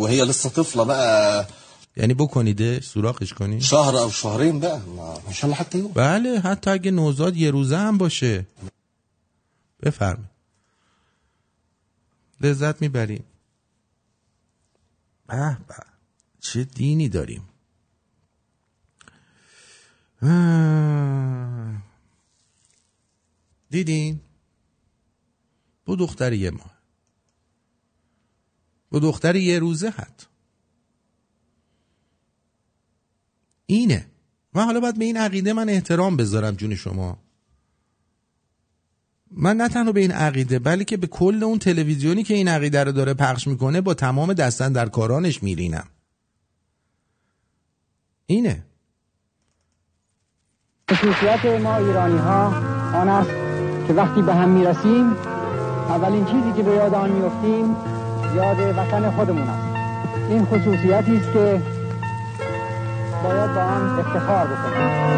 [0.00, 1.46] وهي لسه طفلة بقى.
[1.98, 6.40] یعنی بکنیده سوراخش کنید شهر او شهرين بقى ما ان شاء الله حتى يوم بله
[6.40, 8.46] حتی اگه نوزاد یه روزه هم باشه.
[9.82, 10.30] بفرمایید.
[12.40, 13.24] لذت می‌بریم
[15.26, 15.74] به به
[16.40, 17.48] چه دینی داریم.
[23.70, 24.20] دیدین؟
[25.84, 26.78] با دختر یه ماه.
[28.90, 30.27] با دختر یه روزه حتی
[33.70, 34.06] اینه.
[34.54, 37.18] من حالا باید به این عقیده من احترام بذارم جون شما.
[39.30, 42.92] من نه تنها به این عقیده بلکه به کل اون تلویزیونی که این عقیده رو
[42.92, 45.86] داره پخش می‌کنه با تمام دستن در کارانش میرینم.
[48.26, 48.64] اینه.
[50.90, 52.46] خصوصیت ما ایرانی ها
[53.00, 53.30] آن است
[53.86, 55.12] که وقتی به هم می‌رسیم
[55.88, 57.76] اولین چیزی که به یاد آن میفتیم
[58.36, 59.78] یاد وطن خودمون است.
[60.30, 61.77] این خصوصیتی است که
[63.22, 65.08] باید با آن افتخار بکنیم.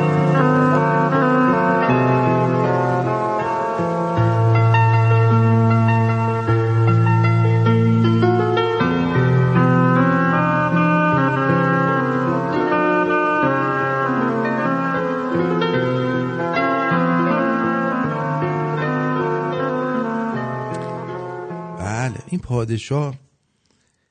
[21.79, 23.15] بله این پادشاه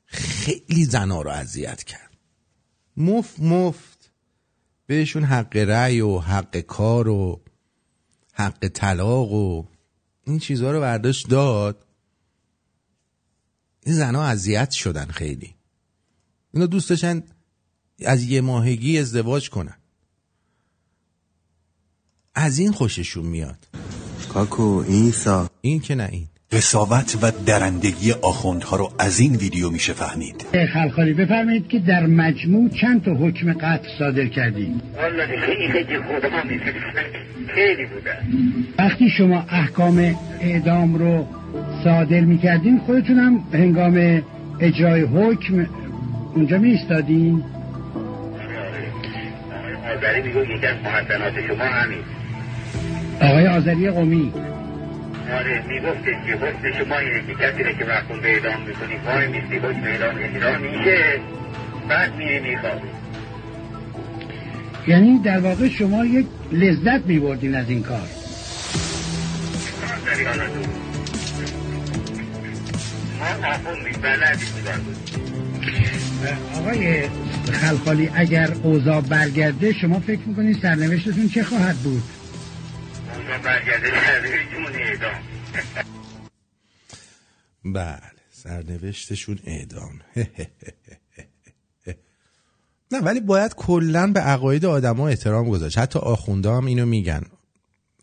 [0.06, 2.09] خیلی زنا رو اذیت کرد.
[3.00, 4.12] مفت مفت.
[4.88, 7.42] بهشون حق رأی و حق کار و
[8.34, 9.66] حق طلاق و
[10.24, 11.86] این چیزها رو برداشت داد.
[13.86, 15.56] این زنها اذیت شدن خیلی.
[16.54, 17.24] اینا دوست داشتن
[18.06, 19.78] از یه ماهگی ازدواج کنن.
[22.36, 23.68] از این خوششون میاد.
[24.30, 26.28] کاکو ایسا این که نه این.
[26.52, 30.46] قصاوت و درندگی آخوندها رو از این ویدیو میشه فهمید.
[30.74, 34.82] خلخالی بفرمایید که در مجموع چند تا حکم قتل صادر کردیم.
[34.98, 36.30] والا خیلی خیلی خودم
[37.56, 38.36] خیلی بودن
[38.80, 41.28] وقتی شما احکام اعدام رو
[41.84, 44.22] صادر می‌کردین خودتون هم هنگام
[44.60, 45.68] اجرای حکم
[46.36, 47.44] اونجا می ایستادین
[49.98, 52.00] آذری میگو یکی از محسنات شما همین.
[53.22, 54.32] آقای آذری قومی.
[55.32, 59.58] آره میگفتش که حکم شما اینه که کسی که محکوم به اعدام می‌کنی وای میستی
[59.58, 61.20] حکم اعدام اجرا میشه
[61.90, 62.88] بعد میری میخوابی
[64.88, 68.08] یعنی در واقع شما یک لذت می بردین از این کار
[73.20, 73.60] ما
[76.60, 77.04] آقای
[77.52, 82.04] خلخالی اگر اوضاع برگرده شما فکر می‌کنید سرنوشتتون چه خواهد بود
[85.02, 85.22] اعدام.
[87.76, 90.02] بله سرنوشتشون اعدام.
[92.92, 95.78] نه ولی باید کلا به عقاید آدما احترام گذاشت.
[95.78, 97.22] حتی آخونده هم اینو میگن.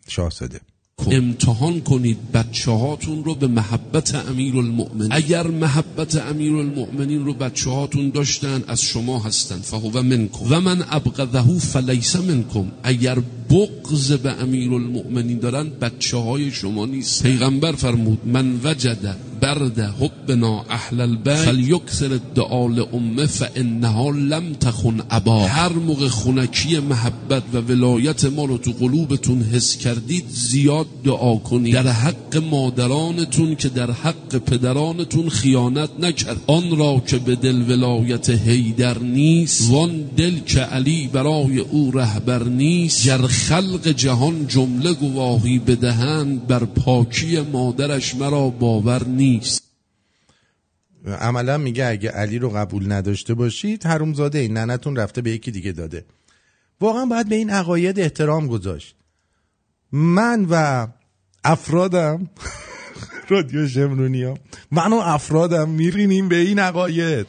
[0.07, 0.61] شاهزاده.
[1.05, 7.69] امتحان کنید بچه هاتون رو به محبت امیر المؤمنین اگر محبت امیر المؤمنین رو بچه
[7.69, 9.55] هاتون داشتن از شما هستن.
[9.55, 10.45] فهو منکم.
[10.49, 12.65] و من ابغضه فلیس منکم.
[12.83, 13.17] اگر
[13.49, 17.23] بغض به امیر المؤمنین دارن بچه های شما نیست.
[17.23, 21.35] پیغمبر فرمود من وجد برد حبنا اهل البیت.
[21.35, 25.47] فلیکثر الدعاء لامه فانها لم تخن ابا.
[25.47, 31.73] هر موقع خونکی محبت و ولایت ما رو تو قلوبتون حس کردید زیاد دعا کنید.
[31.73, 36.37] در حق مادرانتون که در حق پدرانتون خیانت نکرد.
[36.47, 42.43] آن را که به دل ولایت هیدر نیست وان دل که علی برای او رهبر
[42.43, 43.07] نیست.
[43.07, 49.26] گر خلق جهان جمله گواهی بدهند بر پاکی مادرش مرا باور نیست.
[51.05, 55.71] عملا میگه اگه علی رو قبول نداشته باشید حرومزاده این ننتون رفته به یکی دیگه
[55.71, 56.05] داده.
[56.81, 58.95] واقعا باید به این عقاید احترام گذاشت.
[59.91, 60.87] من و
[61.43, 62.29] افرادم
[63.29, 64.37] رادیو شمرونی ها
[64.71, 67.27] من و افرادم میرینیم به این عقاید.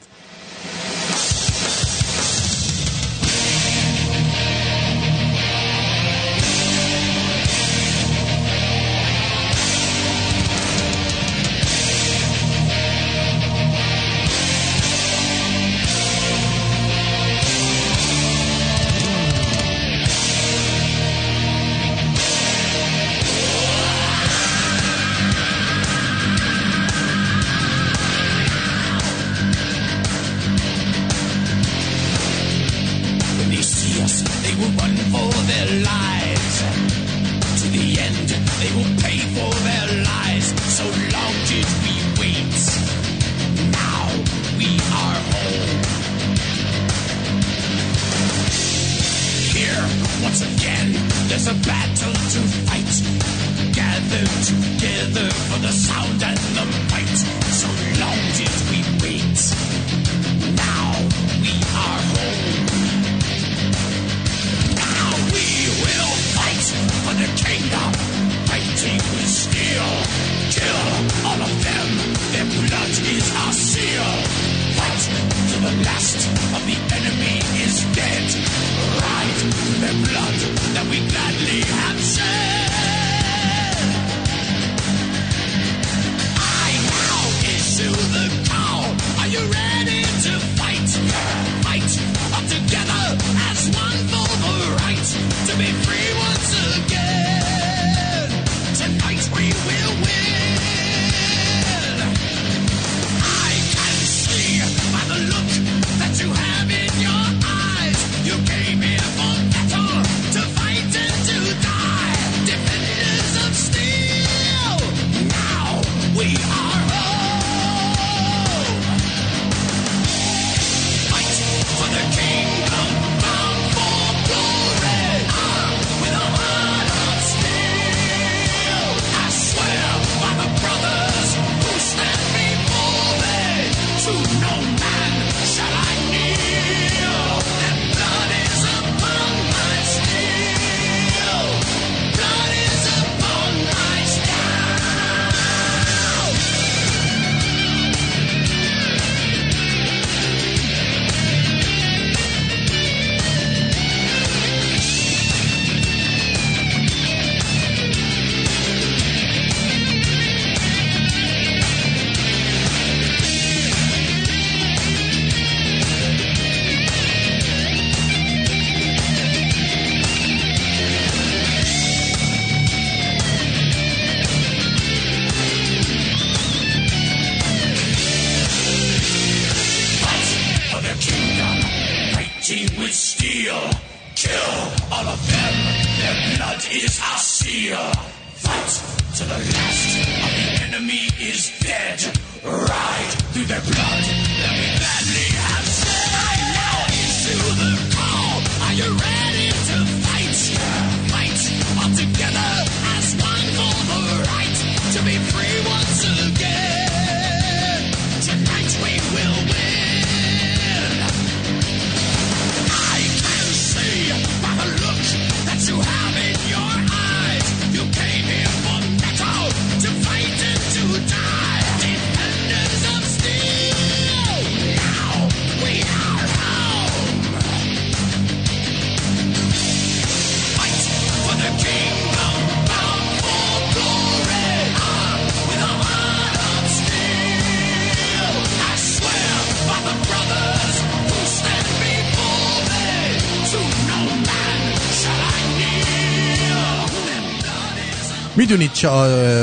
[248.48, 248.88] می‌دونید چه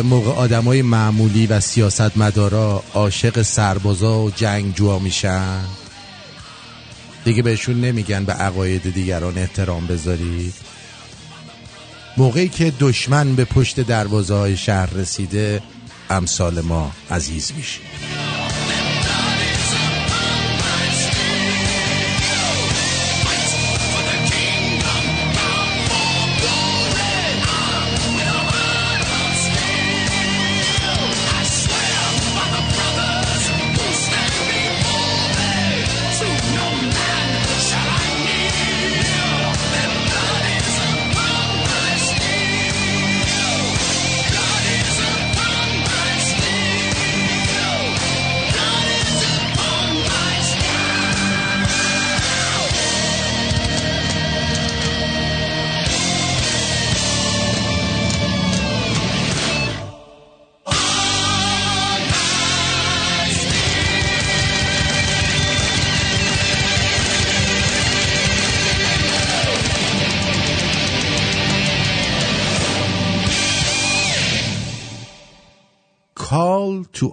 [0.02, 5.62] موقع آدمای معمولی و سیاستمدارا عاشق سربازا و جنگجوها میشن؟
[7.26, 10.54] دیگه بهشون نمیگن به عقاید دیگران احترام بذارید.
[12.18, 15.62] موقعی که دشمن به پشت دروازه های شهر رسیده
[16.10, 17.80] امثال ما عزیز میشه.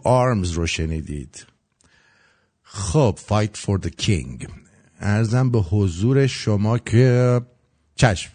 [0.05, 1.47] Arms رو شنیدید.
[2.63, 4.51] خب Fight for the King.
[5.01, 7.41] ارزم به حضور شما که
[7.97, 8.31] چشم.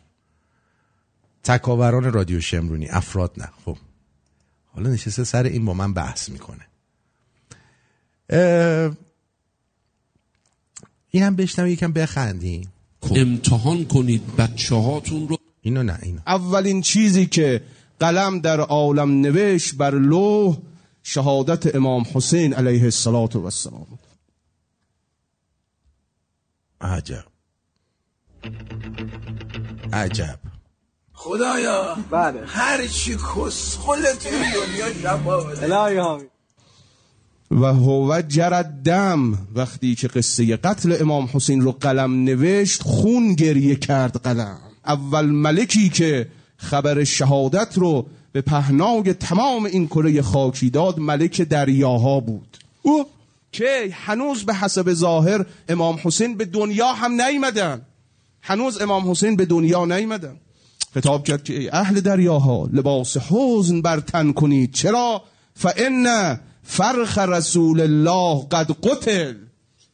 [1.44, 2.90] تکاوران رادیو شمرونی.
[2.90, 3.50] افراد نه.
[3.66, 3.78] خب.
[4.66, 6.68] حالا نشسته سر این با من بحث می‌کنه.
[8.30, 8.92] اه،
[11.12, 12.68] این هم بشنم یکم بخندین.
[13.16, 15.38] امتحان کنید بچه هاتون رو.
[15.62, 16.20] اینو نه اینو.
[16.28, 17.62] اولین چیزی که
[18.00, 20.58] قلم در عالم نوشت بر لوح
[21.10, 24.00] شهادت امام حسین علیه السلام و السلام
[26.82, 27.24] عجب.
[29.94, 30.40] عجب.
[31.14, 32.46] خدایا بله.
[32.46, 35.68] هر چی کسخل توی دنیا بده.
[37.52, 39.48] و هو جرد دم.
[39.56, 44.58] وقتی که قصه قتل امام حسین رو قلم نوشت خون گریه کرد قلم.
[44.86, 46.28] اول ملکی که
[46.58, 48.08] خبر شهادت رو
[48.38, 52.58] به پهنای تمام این کره خاکی داد ملک دریاها بود.
[52.82, 53.06] او
[53.52, 57.82] که هنوز به حسب ظاهر امام حسین به دنیا هم نیمدن.
[58.42, 60.36] هنوز امام حسین به دنیا نیمدن.
[60.94, 64.74] خطاب کرد که ای اهل دریاها لباس حزن بر تن کنید.
[64.74, 65.24] چرا؟
[65.56, 66.08] فان
[66.64, 69.34] فرخ رسول الله قد قتل.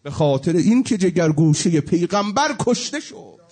[0.03, 3.42] به خاطر این که جگرگوشه پیغمبر کشته شد.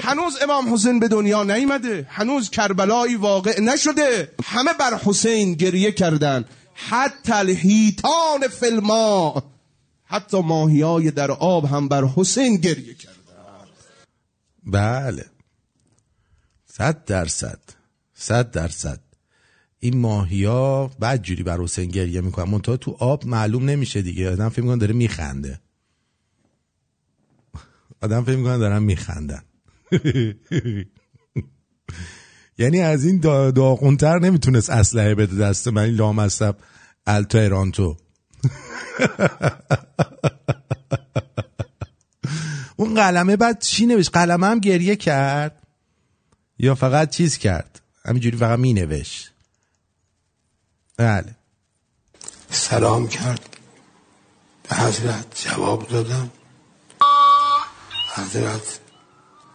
[0.00, 2.06] هنوز امام حسین به دنیا نیامده.
[2.10, 4.32] هنوز کربلایی واقع نشده.
[4.44, 6.44] همه بر حسین گریه کردن.
[6.74, 9.42] حتی الهیتان فلما
[10.04, 13.16] حتی ماهیای در آب هم بر حسین گریه کردن.
[14.66, 15.24] بله.
[16.66, 17.60] صد درصد.
[18.14, 19.00] صد درصد.
[19.78, 22.50] این ماهیا بعد جوری بر حسین گریه می‌کنن.
[22.50, 24.30] منتها تو آب معلوم نمیشه دیگه.
[24.30, 25.60] آدم فکر می‌کنه داره میخنده.
[28.02, 29.42] آدم فکر می‌کنه دارن میخندن.
[32.58, 36.56] یعنی از این دا داغونتر نمی‌تونست اسلحه بده دست من این لامصب
[37.34, 37.96] ایرانتو.
[42.76, 45.62] اون قلمه بعد چی نوشت؟ قلمه هم گریه کرد.
[46.58, 49.30] یا فقط چیز کرد؟ همینجوری فقط می نوشت
[50.96, 51.34] بله.
[52.50, 53.56] سلام کرد.
[54.68, 56.30] به حضرت جواب دادم.
[58.14, 58.80] حضرت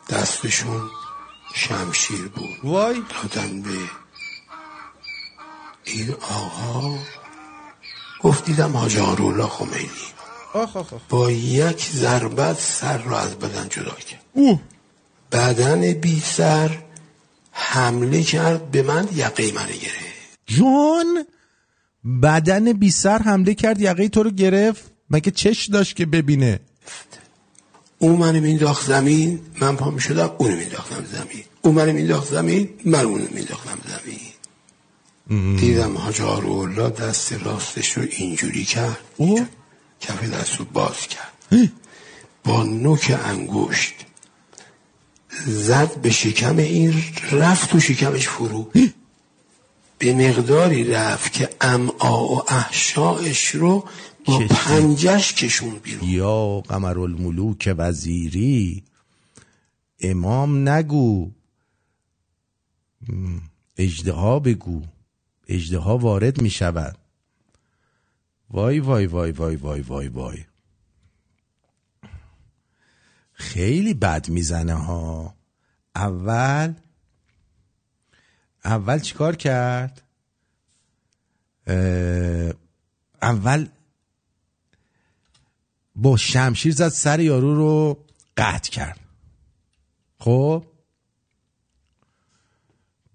[0.10, 0.82] دستشون
[1.54, 2.60] شمشیر بود.
[2.64, 3.02] وای.
[3.24, 3.70] دادن به
[5.84, 6.98] این آقا.
[8.22, 9.90] گفت دیدم حاج خمینی.
[10.54, 11.02] آخ آخ آخ.
[11.10, 14.22] با یک ضربت سر را از بدن جدا کرد.
[14.34, 14.60] اوه.
[15.32, 16.78] بدن بی سر
[17.52, 20.40] حمله کرد به من یقه من گرفت.
[20.48, 21.26] جون
[22.22, 26.60] بدن بی سر حمله کرد یقه تو رو گرفت؟ مگه چش داشت که ببینه؟
[28.00, 31.44] او منو مینداخت زمین من پا می‌شدم اونو مینداختم زمین.
[31.62, 34.20] او منو مینداخت زمین من اونو مینداختم زمین.
[35.58, 39.00] دیدم حاج الله دست راستش رو اینجوری کرد.
[40.02, 41.72] کف دست رو باز کرد.
[42.44, 43.94] با نوک انگشت
[45.46, 48.72] زد به شکم این رفت تو شکمش فرو.
[49.98, 53.84] به مقداری رفت که امعا و احشایش رو
[54.26, 56.10] با پنجش کشون بیرون.
[56.10, 58.84] یا قمر الملوک وزیری
[60.00, 61.32] امام نگو.
[63.78, 64.84] اجدها بگو.
[65.48, 66.98] اجدها وارد می شود
[68.50, 70.46] وای وای وای وای وای وای وای.
[73.34, 75.36] خیلی بد می‌زنه ها.
[75.96, 76.74] اول
[78.66, 80.02] اول چیکار کرد؟
[83.22, 83.68] اول
[85.96, 88.06] با شمشیر زد سر یارو رو
[88.38, 89.00] قطع کرد.
[90.20, 90.66] خب؟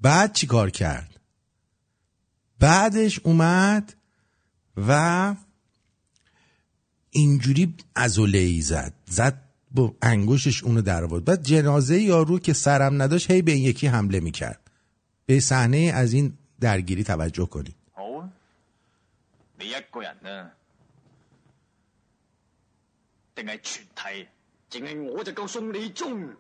[0.01, 1.21] بعد چی کار کرد؟
[2.59, 3.95] بعدش اومد
[4.77, 5.35] و
[7.11, 8.93] اینجوری ازوله ای زد.
[9.07, 13.65] زد با انگوشش اونو در بود بعد جنازه یارو که سرم نداشت هی به این
[13.65, 14.71] یکی حمله می‌کرد.
[15.27, 17.77] به صحنه از این درگیری توجه کنید.
[23.41, 24.29] 净系全体，
[24.69, 26.37] 净系我就够送你终。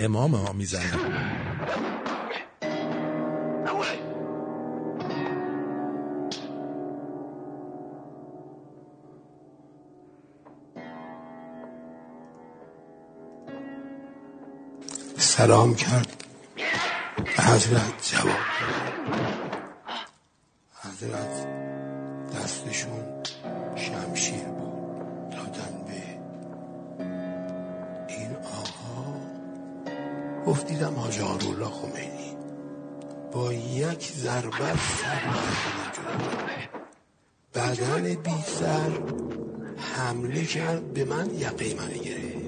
[0.00, 0.28] 我。
[15.36, 16.24] سلام کرد.
[17.16, 18.36] به حضرت جواب
[20.82, 21.46] حضرت
[22.34, 23.22] دستشون
[23.76, 25.30] شمشیر بود.
[25.30, 26.02] دادن به
[28.08, 29.20] این آقا.
[30.46, 32.36] گفت دیدم حاج الله خمینی.
[33.32, 35.20] با یک ضربت سر
[37.54, 38.90] بدن بی سر
[39.96, 40.92] حمله کرد.
[40.92, 42.43] به من یقه من گرفت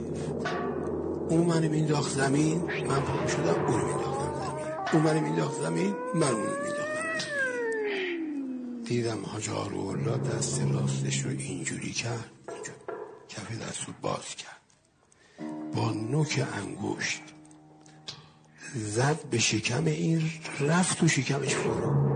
[1.28, 4.66] اون منو مینداخت زمین من پا شدم اونو مینداختم زمین.
[4.92, 6.86] اون منو مینداخت زمین من اونو مینداختم
[8.84, 12.78] دیدم حاج الله دست راستش رو اینجوری کرد اینجوری.
[13.28, 14.60] کف دست رو باز کرد.
[15.74, 17.22] با نوک انگشت
[18.74, 22.06] زد به شکم این رفت تو شکمش فرو.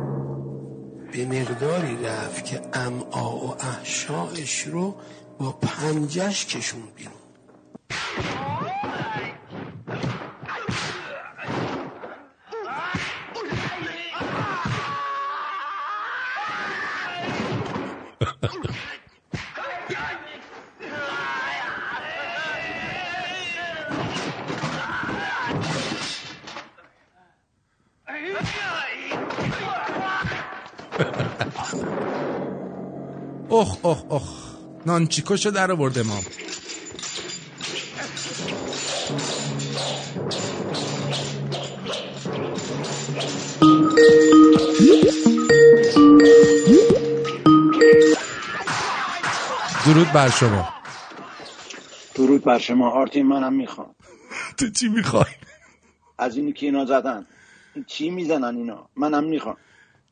[1.12, 4.94] به مقداری رفت که امعا و احشایش رو
[5.38, 8.49] با پنجش کشون بیرون.
[33.60, 34.28] اخ اخ اخ
[34.86, 36.22] نانچیکوشو در آورد امام.
[49.86, 50.68] درود بر شما.
[52.14, 53.94] درود بر شما آرتین منم می‌خوام.
[54.58, 55.24] تو چی می‌خوای؟
[56.18, 57.26] از اینی که اینا زدن.
[57.86, 59.56] چی می‌زنن اینا؟ منم می‌خوام.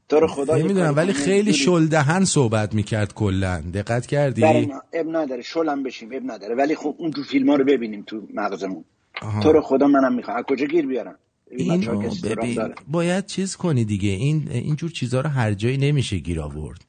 [0.09, 1.53] تو رو خدا نمی‌دونم ولی خیلی دوری.
[1.55, 3.63] شلدهن صحبت می‌کرد کلا.
[3.75, 4.45] دقت کردی؟
[4.93, 5.43] اب نداره.
[5.43, 6.55] شلم بشیم اب نداره.
[6.55, 8.85] ولی خب اون تو فیلم ها رو ببینیم تو مغزمون.
[9.43, 10.37] تو رو خدا منم می‌خوام.
[10.37, 11.19] از کجا گیر بیارم؟
[11.51, 11.81] این
[12.25, 12.75] ببین.
[12.89, 14.11] باید چیز کنی دیگه.
[14.11, 16.85] این اینجور چیزها رو هر جایی نمیشه گیر آورد.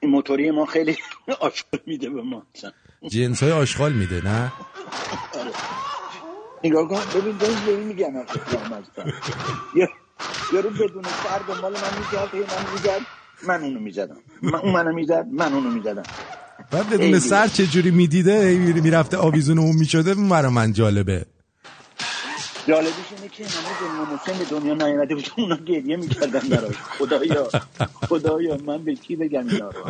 [0.00, 0.96] این موتوری ما خیلی
[1.40, 2.42] آشکال میده به ما.
[3.08, 4.52] جنس های آشغال میده نه؟
[6.64, 7.00] نگاه کن.
[7.20, 8.12] ببین ببین میگم.
[10.52, 13.02] یارو بدون سر دنبال من میگرد هی من میگرد.
[13.46, 14.16] من اونو می‌زدم.
[14.42, 16.02] من اون منو می‌زد من اونو می‌زدم.
[16.70, 17.18] بعد بدون.
[17.18, 21.26] سر چه جوری می‌دیده؟ می‌رفته آویزون اون می‌شده؟ اون برا من جالبه.
[22.68, 25.26] جالبیش اینه که همه ظلم و مسلم دنیا نیامده بود.
[25.36, 26.74] اونا گریه می‌کردن براش.
[26.98, 27.48] خدایا
[27.94, 29.84] خدایا من به کی بگم اینا رو؟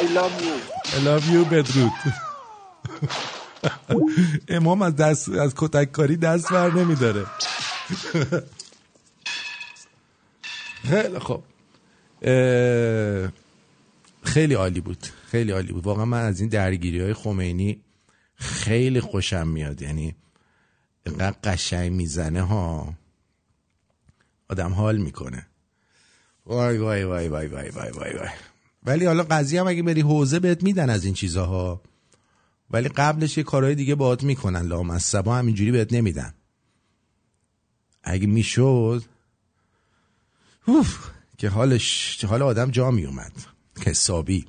[0.00, 0.56] I love you.
[0.96, 1.92] I love you بدرود
[4.48, 7.26] امام از دست از کتک کاری دست بر نمیداره.
[10.84, 11.42] خیلی خب
[14.22, 15.06] خیلی عالی بود.
[15.26, 15.86] خیلی عالی بود.
[15.86, 17.80] واقعا من از این درگیری های خمینی
[18.34, 19.82] خیلی خوشم میاد.
[19.82, 20.14] یعنی
[21.06, 22.94] اینقدر قشنگ می‌زنه ها.
[24.48, 25.46] آدم حال می‌کنه.
[26.46, 28.28] وای وای وای وای وای وای وای وای.
[28.82, 31.82] ولی حالا قضیه هم اگه بری حوزه بهت میدن از این چیزاها.
[32.72, 34.62] ولی قبلش یه کارهای دیگه باهات می‌کنن.
[34.62, 36.34] لامصبا همینجوری بهت نمیدن.
[38.02, 39.02] اگه می‌شد
[40.66, 43.32] اوف که حالش حال آدم جا میومد
[43.86, 44.46] حسابی.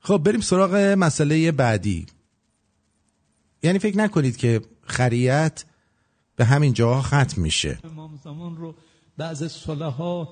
[0.00, 2.06] خب بریم سراغ مسئله بعدی.
[3.62, 5.64] یعنی فکر نکنید که خریت
[6.36, 7.78] به همین جاها ختم میشه.
[7.84, 8.74] امام زمان رو
[9.16, 10.28] بعض صلحا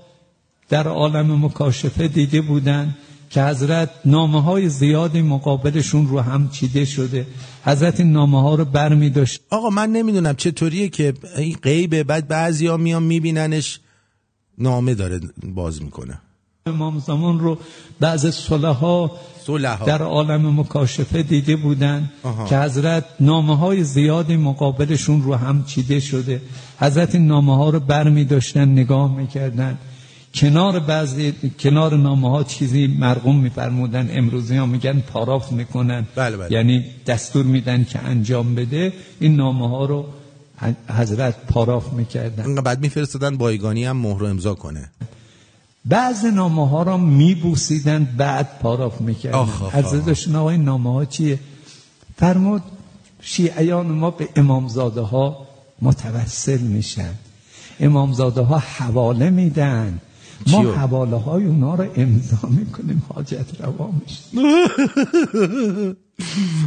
[0.69, 2.97] در عالم مکاشفه دیده بودن.
[3.31, 7.27] که حضرت نامه های زیادی مقابلشون رو هم چیده شده.
[7.65, 12.05] حضرت این نامه ها رو بر می داشت آقا من نمی‌دونم چطوریه که این غیبه
[12.05, 13.81] بعد بعضی ها میان میبیننش.
[14.59, 16.19] نامه داره باز می‌کنه.
[16.67, 17.59] امام زمان رو
[18.01, 19.11] بعض صلحا.
[19.87, 22.45] در عالم مکاشفه دیده بودن آها.
[22.45, 26.43] که حضرت نامه های زیادی مقابلشون رو هم چیده شده.
[26.79, 29.79] حضرت این نامه ها رو بر می داشتن نگاه می‌کردن.
[30.41, 34.09] کنار بعضی کنار نامه ها چیزی مرقوم میفرمودن.
[34.19, 36.07] امروزی ها میگن پاراف می‌کنن.
[36.15, 36.53] بله بله.
[36.53, 38.93] یعنی دستور میدن که انجام بده.
[39.21, 40.07] این نامه ها رو
[40.89, 42.55] حضرت پاراف می‌کردن.
[42.55, 44.91] بعد میفرستادن بایگانی هم مهر و امضا کنه.
[45.85, 49.39] بعض نامه ها را میبوسیدن بعد پاراف می‌کردن.
[49.39, 50.07] آخ، آخ، عرضه آخ.
[50.07, 51.39] داشتن آقا این نامه ها چیه؟
[52.17, 52.63] فرمود
[53.21, 55.47] شیعیان ما به امامزاده ها
[55.83, 57.15] متوسل میشن.
[57.81, 60.01] امامزاده ها حواله میدن.
[60.47, 63.91] ما؟ حواله های اونا رو امضا می‌کنیم حاجت روا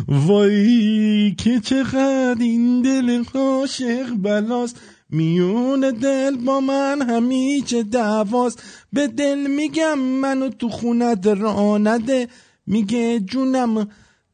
[0.28, 4.80] وای که چقدر این دل عاشق بلاست.
[5.10, 8.64] میون دل با من همیشه دعواست.
[8.94, 12.28] به دل میگم منو تو خونت را نده.
[12.68, 13.88] میگه جونم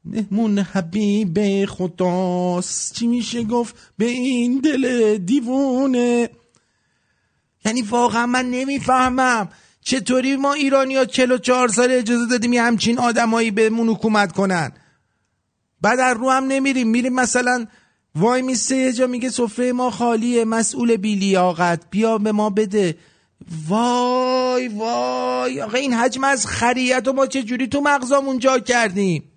[0.06, 2.94] مهمون حبیب خداست.
[2.94, 6.30] چی میشه گفت؟ به این دل دیوونه.
[7.68, 9.50] یعنی واقعا من نمی‌فهمم
[9.82, 14.72] چطوری ما ایرانی ها 44 سال اجازه دادیم یه همچین آدمایی بهمون حکومت کنن.
[15.82, 16.88] بعد از رو هم نمیریم.
[16.88, 17.66] میریم مثلا
[18.16, 21.90] وای میسته یه جا میگه سفره ما خالیه مسئول بیلیاقت.
[21.90, 22.98] بیا به ما بده.
[23.68, 25.62] وای وای.
[25.62, 29.24] آقا این حجم از خریت و ما چه جوری تو مغزامون جا کردیم؟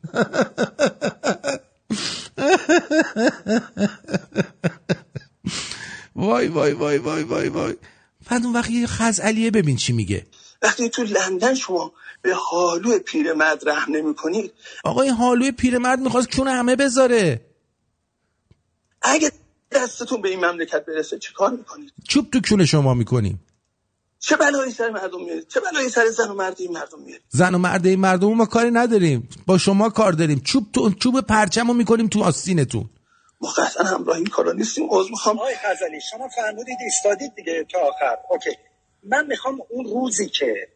[6.17, 7.75] وای وای وای وای وای وای.
[8.31, 10.27] بعد اون وقت یه خزعلیه ببین چی میگه.
[10.63, 14.53] وقتی تو لندن شما به حالو پیرمرد رحم نمی کنید
[14.85, 17.41] آقا این حالوی پیرمرد می‌خواست کون همه بذاره؟
[19.03, 19.33] اگه
[19.73, 23.41] دستتون به این مملکت برسه چه کار می‌کنید؟ چوب تو کون شما می‌کنیم؟
[24.19, 27.55] چه بلایی سر مردم میارید چه بلایی سر زن و مرد این مردم میارید زن
[27.55, 29.29] و مرد این مردم ما کاری نداریم.
[29.47, 30.41] با شما کار داریم.
[30.41, 32.91] چوب تو چوب پرچم رو می‌کنیم تو آستینتون.
[33.41, 34.89] ما قطعا همراه این کارا نیستیم.
[34.91, 35.39] عذر می‌خوام.
[35.39, 38.17] آقای غزالی شما فرمودید ایستادید دیگه تا آخر.
[38.31, 38.57] اوکی.
[39.03, 40.69] من می‌خوام اون روزی که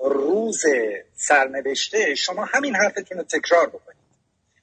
[0.00, 0.62] روز
[1.16, 4.06] سرنوشته شما همین حرفتون رو تکرار بکنید.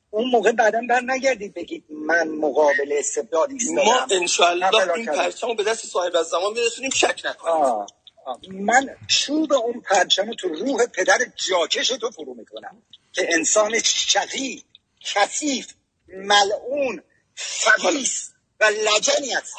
[0.10, 3.84] اون موقع بعدا بر نگردید بگید من مقابل استبداد ایستادم.
[3.84, 5.06] ما انشالله این.
[5.06, 7.94] پرچم رو به دست صاحب از زمان میرسونیم شک نکنید.
[8.52, 11.18] من چوب اون پرچم رو تو روح پدر
[11.50, 12.82] جاکش تو فرو می‌کنم
[13.14, 14.64] که انسان شقی
[15.06, 15.74] کثیف
[16.08, 17.04] ملعون
[17.36, 18.30] خبیث
[18.60, 19.54] و لجنی است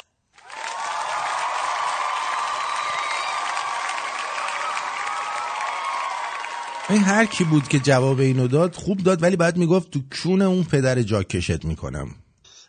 [6.89, 10.41] این هر کی بود که جواب اینو داد خوب داد ولی بعد می‌گفت تو کون
[10.41, 12.15] اون پدر جاکشت می‌کنم.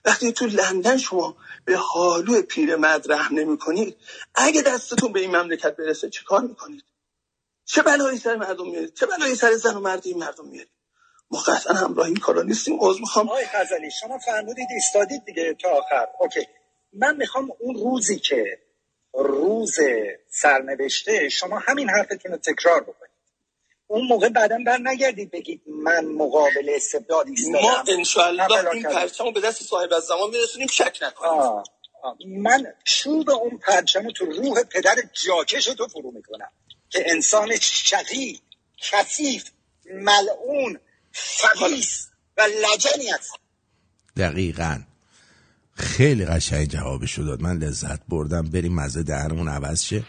[0.05, 3.97] وقتی تو لندن شما به حالو پیرمرد رحم نمی کنید
[4.35, 6.85] اگه دستتون به این مملکت برسه چه کار می‌کنید؟
[7.65, 10.76] چه بلایی سر مردم میارید چه بلایی سر زن و مرد این مردم میارید
[11.31, 12.79] ما قطعا همراه این کارا نیستیم.
[12.81, 13.29] عذر می‌خوام.
[13.29, 16.07] آقای غزالی شما فرمودید ایستادید دیگه تا آخر.
[16.21, 16.47] اوکی.
[16.93, 18.59] من می‌خوام اون روزی که
[19.15, 19.79] روز
[20.31, 23.11] سرنوشته شما همین حرفتون رو تکرار بکنید.
[23.87, 27.61] اون موقع بعدا بر نگردید بگید من مقابل استبداد ایستادم.
[27.61, 28.83] ما انشالله این.
[28.83, 31.31] پرچم رو به دست صاحب از زمان میرسونیم شک نکنید.
[31.31, 31.65] آه،
[32.03, 32.17] آه.
[32.27, 34.97] من چوب اون پرچم تو روح پدر
[35.27, 36.51] جاکش تو فرو می‌کنم
[36.91, 38.41] که انسان شقی
[38.83, 39.51] کثیف
[39.91, 40.81] ملعون
[41.17, 42.07] خبیث
[42.37, 43.31] و لجنی است
[44.17, 44.83] دقیقا.
[45.73, 47.43] خیلی قشنگ جوابشو داد.
[47.43, 48.43] من لذت بردم.
[48.43, 50.05] بریم مزه دهنمون عوض شه.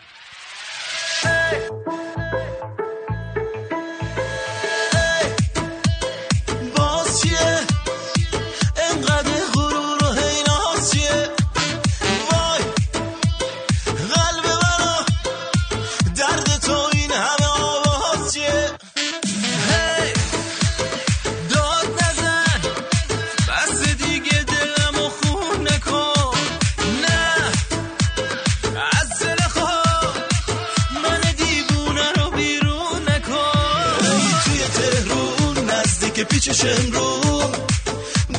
[36.47, 37.21] پیچشم رو.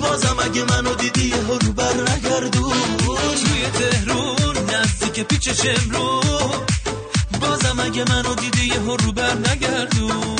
[0.00, 6.20] بازم اگه منو دیدی یه رو بر نگردون توی تهرون نزدیک پیچشم رو
[7.40, 10.36] بازم اگه منو دیدی یه رو بر نگردون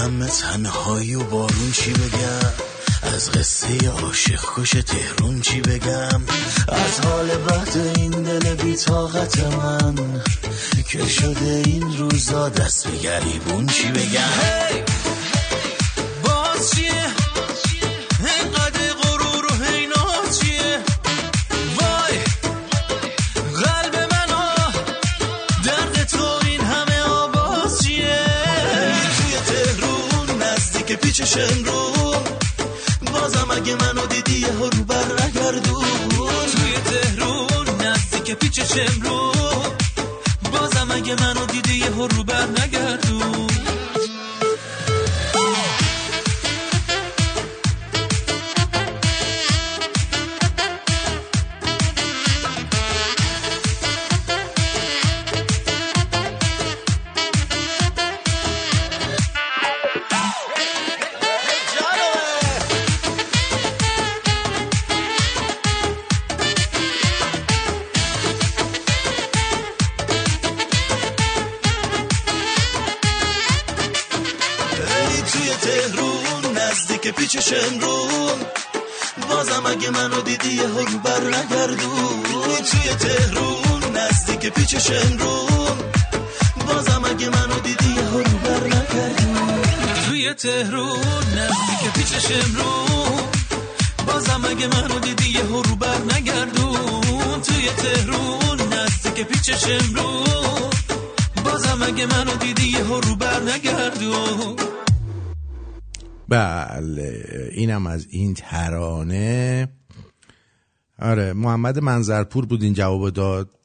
[0.00, 2.52] همه تنهایی و بارون چی بگم؟
[3.02, 6.20] از قصه عاشق کش تهرون چی بگم؟
[6.68, 9.94] از حال بعد این دل بیتاقت من
[10.88, 15.19] که شده این روزا دست به گریبون چی بگم؟ باز
[31.30, 31.92] پیچشم رو
[33.12, 36.08] بازم اگه منو دیدی یه رو بر نگردون
[36.56, 39.32] توی تهرون نزدیک پیچشم رو
[40.52, 43.49] بازم اگه منو دیدی یه رو بر نگردون
[84.70, 85.46] پیچشم رو
[86.66, 89.62] بازم اگه منو دیدی یه رو بر نگردون
[90.06, 92.86] توی تهرون نزدیک پیچشم رو
[94.06, 97.40] بازم اگه منو دیدی یه رو بر نگردون.
[97.42, 100.24] توی تهرون نزدیک پیچشم رو
[101.44, 104.56] بازم اگه منو دیدی یه رو بر نگردون.
[106.28, 109.68] بله اینم از این ترانه.
[110.98, 113.59] آره محمد منظرپور بود این جواب داد.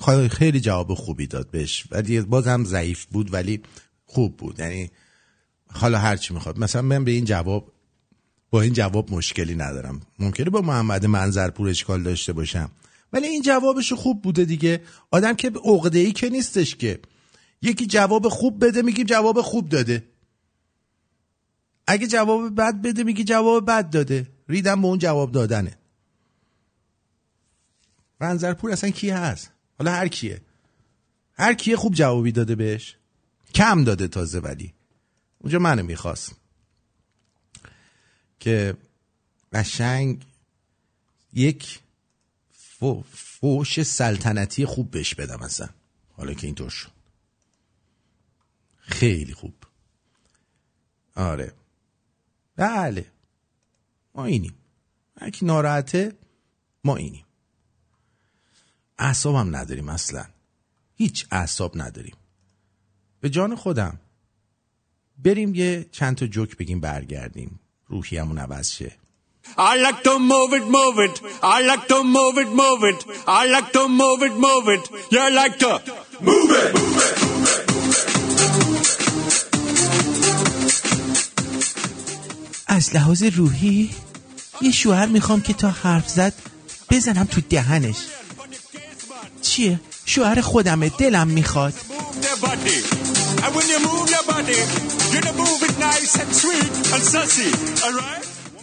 [0.00, 1.84] خیلی- جواب خوبی داد بهش.
[1.90, 3.62] ولی بازم ضعیف بود ولی
[4.06, 4.58] خوب بود.
[4.58, 4.90] یعنی
[5.70, 6.58] حالا هرچی می‌خواد.
[6.58, 7.72] مثلا من به این جواب
[8.50, 10.00] با این جواب مشکلی ندارم.
[10.18, 12.70] ممکنه با محمد منظرپور اشکال داشته باشم.
[13.12, 14.82] ولی این جوابش خوب بوده دیگه.
[15.10, 17.00] آدم که عقده ای که نیستش که.
[17.62, 20.04] یکی جواب خوب بده میگیم جواب خوب داده.
[21.86, 24.26] اگه جواب بد بده میگی جواب بد داده.
[24.48, 25.78] ریدم به اون جواب دادنه.
[28.20, 30.40] منظرپور اصلا کی هست؟ حالا هر کیه؟
[31.34, 32.96] هر کیه خوب جوابی داده بهش؟
[33.54, 34.74] کم داده تازه ولی.
[35.38, 36.32] اونجا منو می‌خواست.
[38.40, 38.76] که
[39.52, 40.26] قشنگ
[41.32, 41.80] یک
[42.52, 45.68] فو- فوش سلطنتی خوب بهش بدم اصلا.
[46.16, 46.90] حالا که اینطور شد.
[48.78, 49.54] خیلی خوب.
[51.16, 51.52] آره.
[52.56, 53.06] بله.
[54.14, 54.54] ما اینیم.
[55.20, 56.12] هر کی ناراحته
[56.84, 57.24] ما اینیم.
[58.98, 60.24] اعصاب هم نداریم اصلا
[60.94, 62.16] هیچ اعصاب نداریم
[63.20, 63.98] به جان خودم
[65.24, 68.92] بریم یه چند تا جوک بگیم برگردیم روحیمون عوض شه
[69.56, 71.16] I like to move it, move it.
[71.42, 73.00] I like to move it, move it.
[73.26, 74.84] I like to move it, move it.
[75.14, 75.72] You like to
[76.28, 76.72] move it.
[82.66, 83.90] از لحاظ روحی
[84.60, 86.34] یه شوهر می‌خوام که تا حرف زد
[86.90, 87.96] بزنم تو دهنش
[89.42, 91.74] چیه؟ شوهر خودمه دلم می‌خواد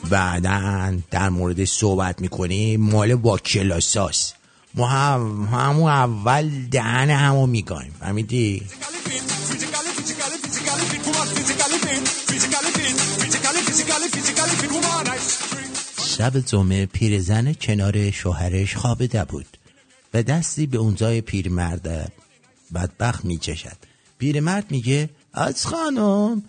[0.09, 4.33] بعدا در مورد صحبت می‌کنی مال با کلاساس
[4.75, 8.61] ما هم اول دهن همو میگایم فهمیدی؟
[16.17, 19.45] شب زومه پیرزن کنار شوهرش خوابیده بود
[20.15, 22.11] و دستی به اونجای پیرمرد
[22.75, 23.77] بدبخت میچشد.
[24.17, 26.43] پیرمرد میگه از خانم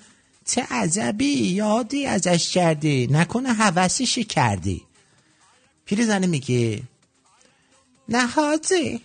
[0.45, 4.83] چه عجبی یادی ازش کردی نکنه حوثش کردی.
[5.85, 6.83] پیرزن میگه
[8.09, 9.01] نه حاجی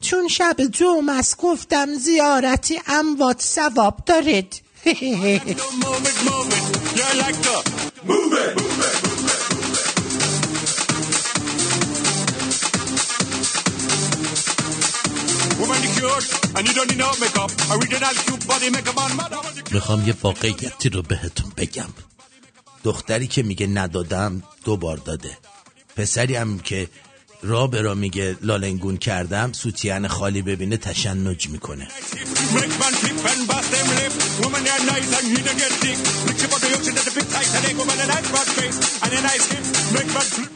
[0.00, 4.60] چون شب جمعه است گفتم زیارتی اموات ثواب دارید.
[19.72, 21.88] می‌خوام یه واقعیتی رو بهتون بگم.
[22.84, 25.38] دختری که میگه ندادم دو بار داده.
[25.96, 26.88] پسری هم که
[27.42, 31.88] را به را میگه لالنگون کردم سوتیان خالی ببینه تشنج می‌کنه.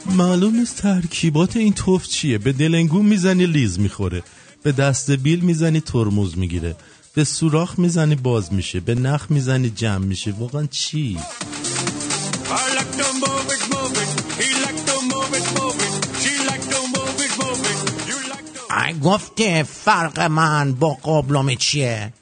[0.06, 2.38] معلوم نیست ترکیبات این توف چیه.
[2.38, 4.22] به دلنگون می‌زنی لیز می‌خوره.
[4.62, 6.76] به دست بیل می‌زنی ترمز می‌گیره.
[7.14, 8.80] به سوراخ می‌زنی باز میشه.
[8.80, 10.30] به نخ می‌زنی جمع میشه.
[10.30, 14.10] واقعا چی؟ I like to move it, move it.
[14.40, 15.94] He like to move it, move it.
[16.22, 17.78] She like to move it, move it.
[18.10, 19.02] You like to...
[19.02, 22.12] گفته فرق من با قابلمه چیه؟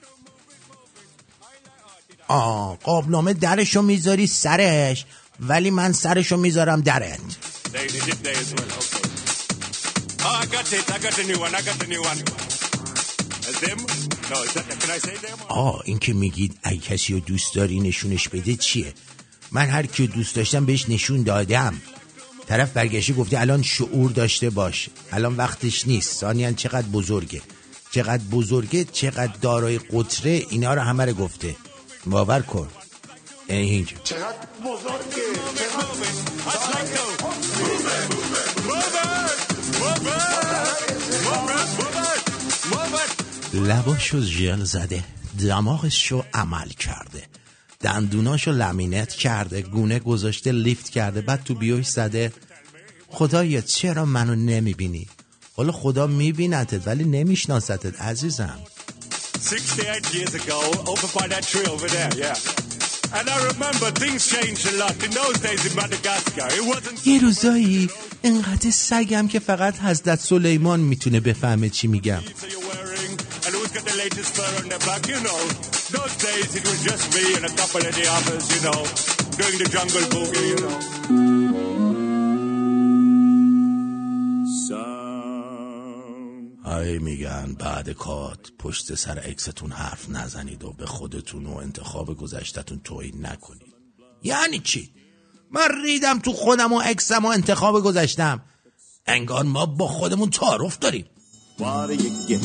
[2.29, 5.05] آه قابلمه درشو می‌ذاری سرش
[5.41, 7.21] ولی من سرشو می‌ذارم درت.
[10.25, 10.91] Oh, I got it.
[10.97, 11.55] I got the new one.
[11.55, 12.19] I got the new one.
[13.49, 13.79] As them?
[14.31, 15.39] No, is that, can I say them?
[15.49, 18.95] آه این که میگید ای کسی رو دوست داری نشونش بده چیه
[19.53, 21.81] من هر کی دوست داشتم بهش نشون دادم
[22.49, 27.43] طرف برگشته گفته الان شعور داشته باش الان وقتش نیست ثانیا چقدر بزرگه
[27.91, 31.57] چقدر بزرگه چقدر دارای قطره اینا رو همه رو گفته
[32.07, 32.69] باور کن
[33.49, 35.27] ای اینجا چقدر بزرگه
[36.47, 38.56] I like
[43.55, 45.05] لباشو ژل زده
[45.39, 47.23] دماغشو عمل کرده.
[47.81, 52.33] دندوناشو لمینت کرده گونه گذاشته لیفت کرده بعد تو بیوش زده.
[53.09, 55.07] خدایا چرا منو نمی‌بینی؟
[55.57, 58.59] حالا خدا میبینتت ولی نمیشناستت عزیزم.
[59.51, 60.77] 68 years ago.
[63.13, 64.95] And I remember things changed a lot.
[65.05, 67.91] In those days in Madagascar, it wasn't یه روزایی
[68.25, 72.21] انقدر سگم که فقط حضرت سلیمان می‌تونه بفهمه چی میگم
[86.67, 92.81] های میگن بعد کات پشت سر اکستون حرف نزنید و به خودتون و انتخاب گذشتتون
[92.85, 93.75] توهین نکنید
[94.23, 94.91] یعنی چی
[95.51, 98.41] من ریدم تو خودم و اکسم و انتخاب گذاشتم
[99.07, 101.05] انگار ما با خودمون تعارف داریم
[101.59, 102.43] What do you get?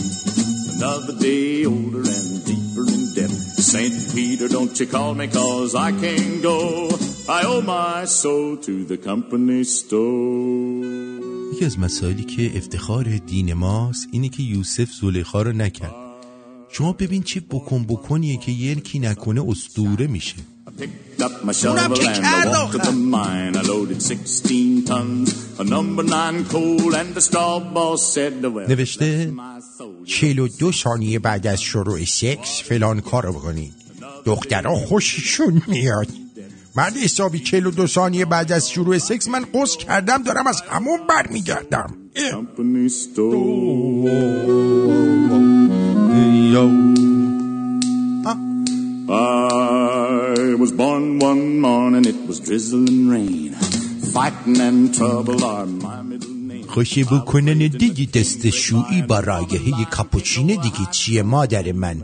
[0.76, 3.34] Another day older and deeper in debt.
[3.72, 3.96] St.
[4.16, 6.60] Peter, don't you call me cause I can't go.
[7.38, 11.11] I owe my soul to the company store.
[11.52, 15.96] یکی از مسائلی که افتخار دین ماست اینه که یوسف زلیخا رو نکرد.
[16.70, 20.36] شما ببین چه بکن بکنیه که یکی نکنه استوره میشه.
[20.80, 23.54] Picked up my shovel and I walked to the mine.
[23.58, 25.60] I loaded 16 tons.
[25.60, 29.34] Of number nine coal and the straw boss said, well, نوشته
[30.06, 33.74] چهل و دو ثانیه بعد از شروع سکس فلان کار رو بکنید.
[34.26, 36.08] دخترها خوششون میاد.
[36.76, 40.62] بعد حسابی چهل و دو ثانیه بعد از شروع سکس من قصد کردم دارم از
[40.62, 42.90] همون برمیگردم company
[49.12, 53.52] I was born one morning, it was drizzling rain.
[54.14, 56.68] Fighting and trouble are my middle name.
[56.68, 62.02] خوشی بکنن دیگه دست شویی با رایحه کاپوچینه دیگه چیه مادر من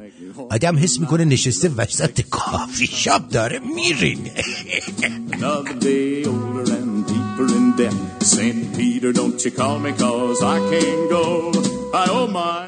[0.50, 4.34] آدم حس می‌کنه نشسته وسط کافی شاپ داره میرینه.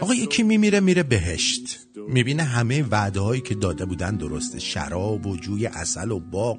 [0.02, 1.80] آقا یکی میمیره میره بهشت.
[2.10, 6.58] می‌بینه همه وعده هایی که داده بودن درسته شراب و جوی اصل و باغ.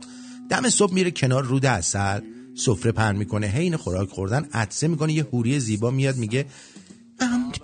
[0.51, 2.21] دم صبح میره کنار رود اصل
[2.55, 4.49] سفره پهن می‌کنه حین خوراک خوردن.
[4.53, 6.47] عطسه می‌کنه یه حوری زیبا میاد میگه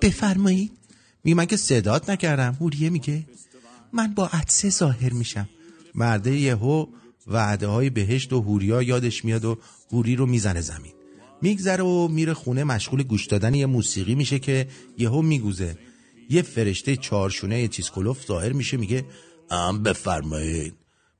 [0.02, 0.72] بفرمایید.
[1.24, 2.56] میگه من که صدات نکردم.
[2.60, 3.24] حوریه میگه.
[3.92, 5.48] من با عطسه ظاهر میشم.
[5.94, 6.86] مرده یهو
[7.26, 9.58] وعده های بهشت و هوریا یادش میاد و
[9.92, 10.92] هوری رو می‌زنه زمین.
[11.42, 14.68] میگذره و میره خونه مشغول گوش دادن یه موسیقی میشه که
[14.98, 15.78] یهو میگوزه.
[16.30, 19.04] یه فرشته چارشونه یه چیز کلوف ظاهر میشه میگه
[19.50, 20.74] ام بفرمایید.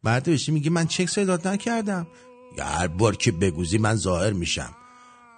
[0.05, 2.07] مرد بهشتی میگه من چک صدات نکردم.
[2.59, 4.71] هر بار که بگوزی من ظاهر میشم.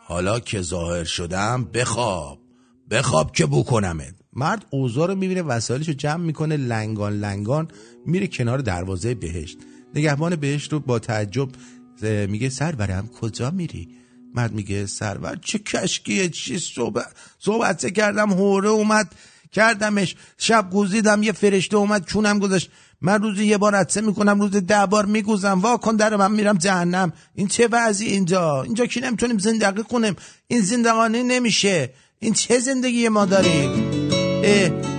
[0.06, 2.38] حالا که ظاهر شدم بخواب.
[2.90, 4.14] بخواب که بکنمت.
[4.32, 7.68] مرد اوضاع رو می‌بینه وسایلش رو جمع می‌کنه لنگان لنگان
[8.06, 9.58] میره کنار دروازه بهشت.
[9.94, 11.48] نگهبان بهشت رو با تعجب
[12.02, 13.88] میگه سرورم کجا میری؟
[14.34, 17.06] مرد میگه سرور چه کشکیه چی صحبت
[17.38, 19.14] صحبت کردم هوره اومد
[19.52, 22.70] کردمش شب گوزیدم یه فرشته اومد چونم گذاشت.
[23.00, 25.60] من روزی یه بار عطسه می‌کنم روز ده بار میگوزم.
[25.60, 27.12] وا کن در من میرم جهنم.
[27.34, 30.16] این چه وضعی اینجا؟ اینجا کی نمی‌تونیم زندگی کنیم؟
[30.48, 31.90] این زندگانی نمیشه.
[32.18, 34.07] این چه زندگی ما داریم؟
[34.42, 34.97] Yeah.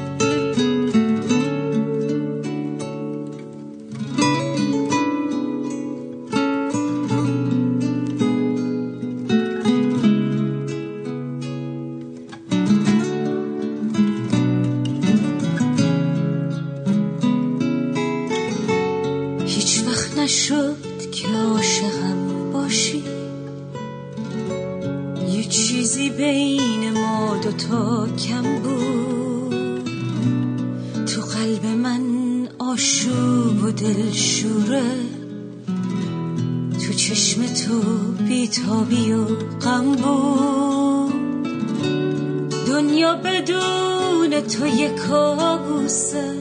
[45.89, 46.33] کابوسه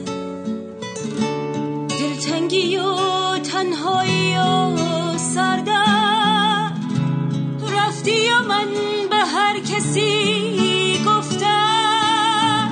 [1.99, 2.95] دلتنگی و
[3.37, 6.73] تنهایی و سردم
[7.77, 8.67] رفتی و من
[9.09, 12.69] به هر کسی گفتم.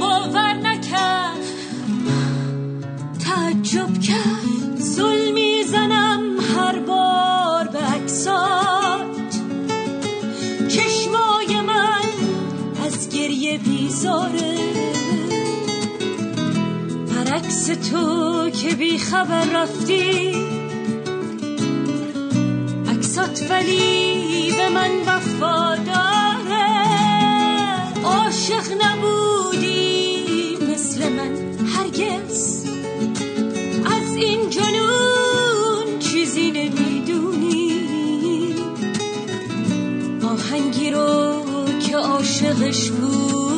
[0.00, 1.38] باور نکرد.
[3.24, 4.76] تعجب کرد.
[4.76, 6.20] زل می‌زنم
[6.56, 9.42] هر بار به عکسات.
[10.68, 12.02] چشمای من
[12.86, 14.81] از گریه بیزاره.
[17.52, 20.34] برعکس تو که بی خبر رفتی.
[22.88, 26.72] عکسات ولی به من وفاداره
[28.04, 31.32] عاشق نبودی مثل من
[31.76, 32.64] هرگز.
[33.84, 37.74] از این جنون چیزی نمی‌دونی.
[40.24, 41.44] آهنگی رو
[41.80, 43.51] که عاشقش بودی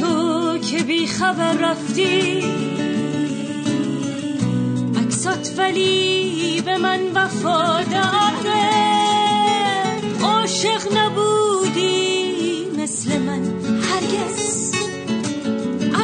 [0.00, 2.44] تو که بی خبر رفتی.
[4.96, 8.70] عکسات ولی به من وفاداره
[10.22, 13.42] عاشق نبودی مثل من
[13.82, 14.72] هرگز.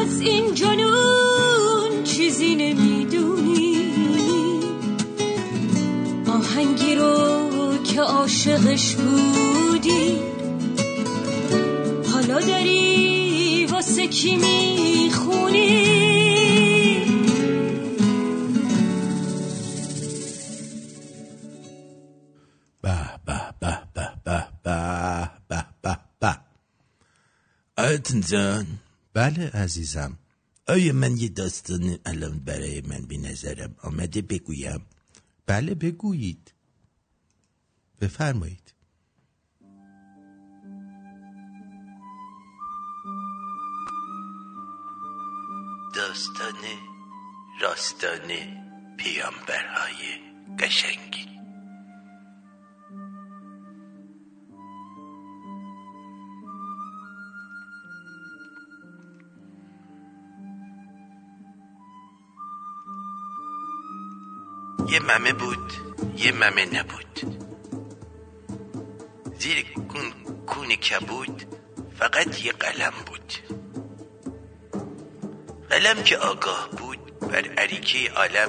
[0.02, 3.92] از این جنون چیزی نمی‌دونی.
[6.28, 7.38] آهنگی رو
[7.84, 9.51] که عاشقش بودی
[13.92, 15.84] واسه کی می‌خونی؟
[22.82, 26.40] به به به به به به به به به.
[27.76, 28.66] آیتون جان.
[29.14, 30.18] بله عزیزم.
[30.68, 34.86] آیا من یه داستان الان برای من به نظرم آمده بگویم؟
[35.46, 36.52] بله بگویید.
[38.00, 38.61] بفرمایید.
[45.94, 46.58] داستان
[47.60, 48.64] راستانه
[48.98, 50.20] پیامبرهای
[50.58, 51.28] قشنگی.
[64.88, 65.72] یه ممه بود
[66.16, 67.20] یه ممه نبود.
[69.38, 70.12] زیر کون,
[70.46, 71.42] کون کبود
[71.98, 73.61] فقط یه قلم بود.
[75.82, 78.48] قلم که آگاه بود بر عریکه عالم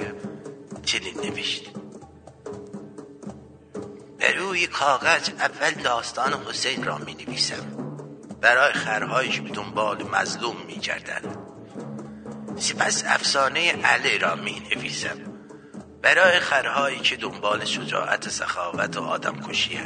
[0.84, 1.70] چنین نوشت.
[4.18, 7.76] بر روی کاغذ اول داستان حسین را می نویسم
[8.40, 10.80] برای خرهایش به دنبال مظلوم می
[12.58, 15.18] سپس افسانه علی را می نویسم
[16.02, 19.80] برای خرهایی که دنبال شجاعت سخاوت و آدم کشی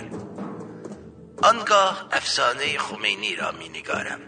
[1.42, 4.20] آنگاه افسانه خمینی را می نگارم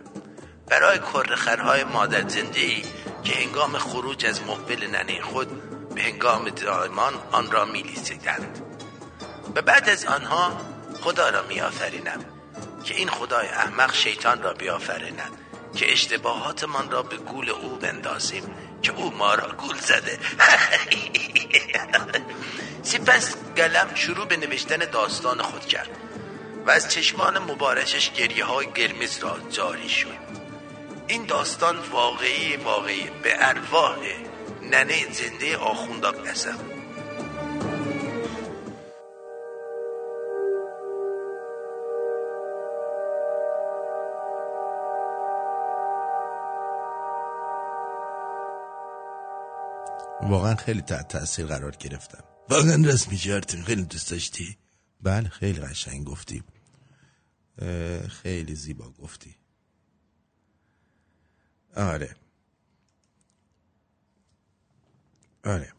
[0.67, 2.83] برای کرخرهای مادر زنده
[3.31, 5.49] که هنگام خروج از محفل ننه خود
[5.95, 8.63] به هنگام دائمان آن را می لیسیدند
[9.55, 10.61] و بعد از آنها
[11.01, 12.25] خدا را می آفرینم
[12.85, 15.31] که این خدای احمق شیطان را بیافریند
[15.77, 20.19] که اشتباهاتمان را به گول او بندازیم که او ما را گول زده.
[22.83, 25.91] سپس گلم شروع به نوشتن داستان خود کرد
[26.67, 30.40] و از چشمان مبارشش گریه های قرمز را جاری شد.
[31.11, 33.11] این داستان واقعی واقعی.
[33.23, 33.99] به ارواح
[34.63, 36.59] ننه زنده آخونداب قسم
[50.23, 52.25] واقعا خیلی تحت تاثیر قرار گرفتم.
[52.51, 54.57] واقعا رسمی جارتین خیلی دوست داشتی؟
[55.01, 56.43] بله خیلی قشنگ گفتی.
[58.09, 59.40] خیلی زیبا گفتی.
[61.77, 62.17] آره.
[65.45, 65.73] آره.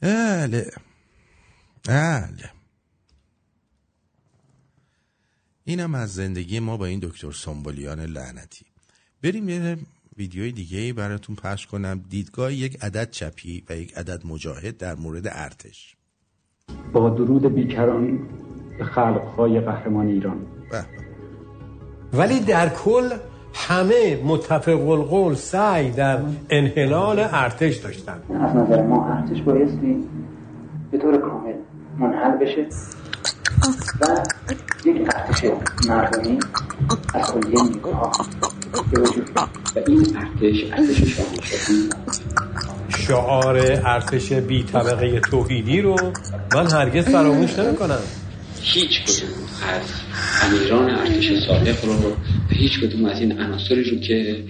[0.00, 0.70] بله.
[1.88, 2.50] بله.
[5.64, 8.66] اینم از زندگی ما با این دکتر سنبولیان لعنتی.
[9.22, 9.78] بریم یه
[10.16, 12.04] ویدیوی دیگه ای براتون پخش کنم.
[12.08, 15.96] دیدگاه یک عدد چپی و یک عدد مجاهد در مورد ارتش.
[16.92, 18.28] با درود بیکران
[18.78, 20.46] به خلقهای قهرمان ایران.
[22.12, 23.18] ولی در کل
[23.54, 26.18] همه متفق القول سعی در
[26.50, 28.20] انحلال ارتش داشتن.
[28.40, 30.04] از نظر ما ارتش بایستی
[30.90, 31.52] به طور کامل
[31.98, 32.66] منحل بشه
[34.00, 34.06] و
[34.84, 35.44] یک ارتش
[35.88, 36.38] مردمی
[37.14, 38.12] از کلیه نیروها
[38.92, 39.30] به وجود.
[39.36, 41.88] و این ارتش ارتش شاهنشاهی
[42.88, 45.96] شعار ارتش بی طبقه توحیدی رو
[46.54, 47.98] من هرگز فراموش نمی‌کنم.
[48.60, 49.41] هیچ کدوم.
[49.62, 49.82] از
[50.42, 52.16] امیران ارتش سابق رو و
[52.50, 54.44] هیچ کدوم از این عناصری رو که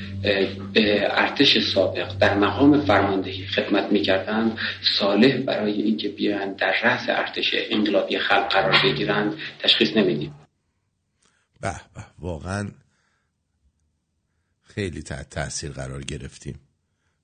[0.73, 4.57] به ارتش سابق در مقام فرماندهی خدمت می‌کردن
[4.99, 10.35] صالح برای اینکه بیان در رأس ارتش انقلابی خلق قرار بگیرند تشخیص نمیدیم.
[11.61, 12.69] به به واقعا
[14.63, 16.61] خیلی تحت تاثیر قرار گرفتیم.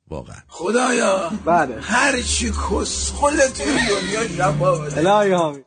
[0.08, 0.36] واقعا.
[0.48, 1.80] خدایا بله.
[1.80, 5.64] هر چی کسخل توی دنیا شباب الهی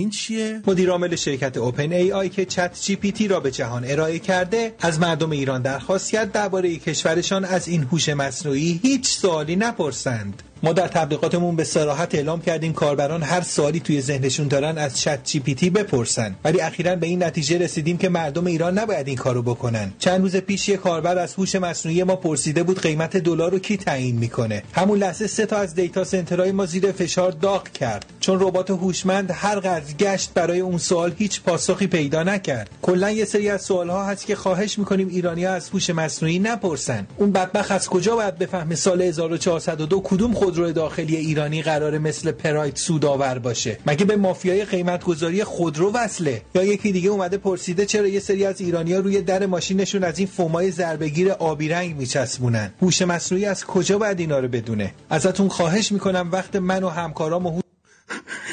[0.00, 5.30] این چیه؟ مدیر عامل شرکت OpenAI که ChatGPT را به جهان ارائه کرده از مردم
[5.30, 11.56] ایران درخواست کرد درباره کشورشان از این هوش مصنوعی هیچ سوالی نپرسند ما در تبلیغاتمون
[11.56, 16.34] به صراحت اعلام کردیم کاربران هر سوالی توی ذهنشون دارن از ChatGPT بپرسن.
[16.44, 19.92] ولی اخیرا به این نتیجه رسیدیم که مردم ایران نباید این کارو بکنن.
[19.98, 23.76] چند روز پیش یه کاربر از هوش مصنوعی ما پرسیده بود قیمت دلار رو کی
[23.76, 24.62] تعیین می‌کنه.
[24.72, 28.06] همون لحظه سه تا از data center های ما زیر فشار داغ کرد.
[28.20, 32.70] چون ربات هوشمند هر قدر گشت برای اون سوال هیچ پاسخی پیدا نکرد.
[32.82, 37.06] کلا یه سری از سوالها هست که خواهش می‌کنیم ایرانیا از هوش مصنوعی نپرسن.
[37.16, 42.76] اون بدبخت از کجا باید بفهمه سال 1402 کدوم خودرو داخلی ایرانی قرار مثل پراید
[42.76, 43.78] سودآور باشه.
[43.86, 48.44] مگه به مافیای قیمت گذاری خودرو وصله؟ یا یکی دیگه اومده پرسیده چرا یه سری
[48.44, 53.64] از ایرانیا روی در ماشینشون از این فومای ضربگیر آبی رنگ میچسبونن؟ هوش مصنوعی از
[53.64, 57.60] کجا باید اینا رو بدونه؟ ازتون خواهش می‌کنم وقت من و همکارام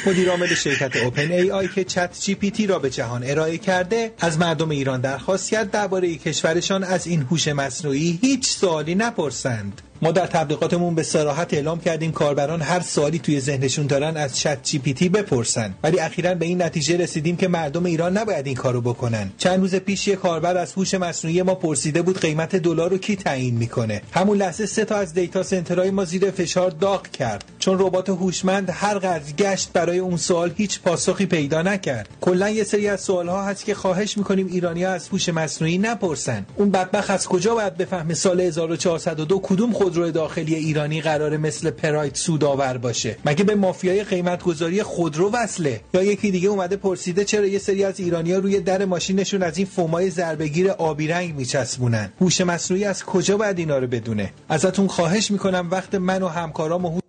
[0.08, 5.50] مدیر عامل شرکت OpenAI که ChatGPT را به جهان ارائه کرده از مردم ایران درخواست
[5.50, 9.82] کرد درباره کشورشان از این هوش مصنوعی هیچ سوالی نپرسند.
[10.02, 15.10] ما در تبلیغاتمون به صراحت اعلام کردیم کاربران هر سوالی توی ذهنشون دارن از ChatGPT
[15.10, 15.74] بپرسن.
[15.84, 19.32] ولی اخیرا به این نتیجه رسیدیم که مردم ایران نباید این کارو بکنن.
[19.38, 23.16] چند روز پیش یه کاربر از هوش مصنوعی ما پرسیده بود قیمت دلار رو کی
[23.16, 24.02] تعیین می‌کنه.
[24.12, 27.46] همون لحظه سه تا از data center های ما زیر فشار داغ کرد.
[27.60, 32.10] چون ربات هوشمند هر قدر گشت برای اون سوال هیچ پاسخی پیدا نکرد.
[32.22, 36.46] کلا یه سری از سوالها هست که خواهش می‌کنیم ایرانیا از هوش مصنوعی نپرسن.
[36.56, 42.16] اون بدبخت از کجا باید بفهمه سال 1402 کدوم خودرو داخلی ایرانی قرار مثل پراید
[42.16, 43.18] سودآور باشه.
[43.26, 47.84] مگه به مافیای قیمت گذاری خودرو وصله؟ یا یکی دیگه اومده پرسیده چرا یه سری
[47.84, 53.04] از ایرانیا روی در ماشینشون از این فومای ضربگیر آبی رنگ میچسبونن؟ هوش مصنوعی از
[53.04, 57.00] کجا باید اینا رو بدونه؟ ازتون خواهش می‌کنم وقت من و همکارام و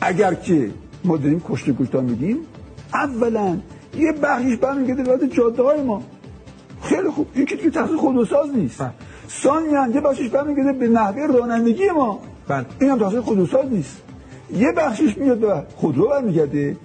[0.00, 0.70] اگر که
[1.04, 2.36] ما داریم کشت کشتار میدیم
[2.94, 3.58] اولا
[3.98, 6.02] یه بخشش برمیگرده به جاده های ما.
[6.82, 7.26] خیلی خوب.
[7.34, 8.82] این که دیگه تقصیر خودروساز نیست.
[9.28, 12.20] ثانیا یه بخشش برمیگرده به نحوه رانندگی ما.
[12.80, 14.02] این هم تقصیر خودروساز نیست.
[14.56, 16.76] یه بخشش میاد به خودرو برمیگرده.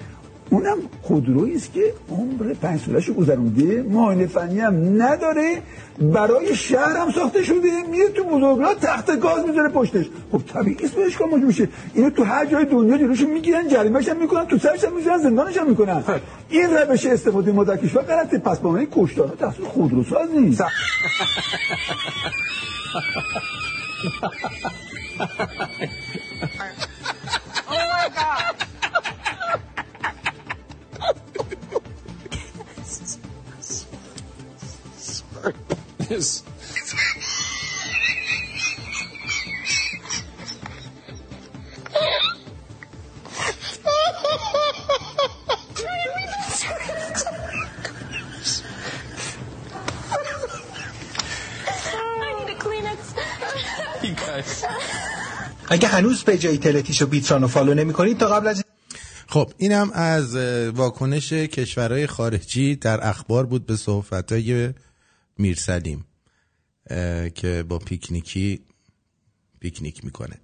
[0.49, 5.61] اونم خودرویی است که عمر پنج سالش گذرونده معاینه فنی هم نداره.
[5.99, 7.83] برای شهر هم ساخته شده.
[7.91, 10.05] میره تو بزرگراه تخت گاز می‌ذاره پشتش.
[10.31, 14.17] خب طبیعی است بهش موجود میشه اینو تو هر جای دنیا جلوش می‌گیرن جریمه‌ش هم
[14.17, 16.03] می‌کنن تو سرش هم می‌ذارن زندانش هم می‌کنن.
[16.49, 18.37] این روش استفاده ما در کشور غلطه.
[18.37, 20.63] پس با معنی کشتار تقصیر خودروساز نیست.
[27.69, 27.83] Yes.
[28.19, 28.66] I need
[36.07, 36.37] Kleenex.
[55.69, 58.63] اگه هنوز به جای تلتیشو بیترانو فالو نمی کنید تا قبل از
[59.27, 60.35] خب اینم از
[60.75, 64.73] واکنش کشورهای خارجی در اخبار بود به صحبتهای
[65.39, 66.05] میرسلیم
[67.35, 68.59] که با پیکنیکی
[69.59, 70.35] پیکنیک می‌کنه.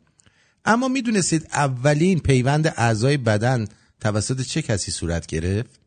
[0.65, 3.67] اما می‌دونستید اولین پیوند اعضای بدن
[3.99, 5.79] توسط چه کسی صورت گرفت؟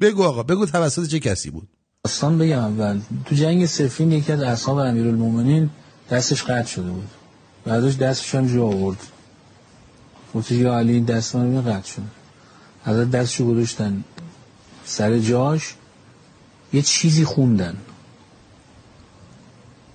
[0.00, 1.68] بگو آقا بگو توسط چه کسی بود؟
[2.04, 5.70] داستان بگم اول تو جنگ سفین یکی از اصحاب امیرالمومنین
[6.10, 7.08] دستش قطع شده بود.
[7.64, 8.98] بعدش دستش هم جو آورد.
[10.34, 12.04] گفت یا علی این دست من قطع شده.
[12.84, 14.04] حضرت دستشو گذاشتن.
[14.88, 15.74] سر جاش
[16.72, 17.76] یه چیزی خوندن.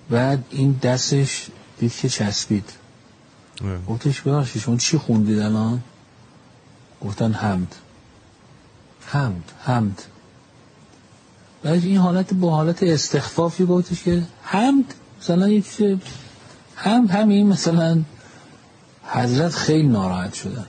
[0.10, 1.48] بعد این دستش
[1.80, 2.70] دید که چسبید.
[3.88, 5.84] گفتش ببخشید شما چی خوندید الان؟
[7.02, 7.76] گفتن حمد.
[9.06, 10.02] حمد حمد.
[11.64, 15.98] بعد این حالت با حالت استخفافی گفتش که حمد مثلا یه چیز
[16.76, 18.04] هم همین مثلا
[19.06, 20.66] حضرت خیلی ناراحت شدن.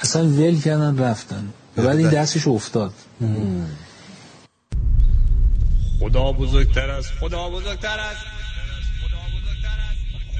[0.00, 1.48] اصلا ول کردن رفتن.
[1.76, 2.92] بعد این دستش افتاد.
[6.00, 8.26] خدا بزرگتر است خدا بزرگتر است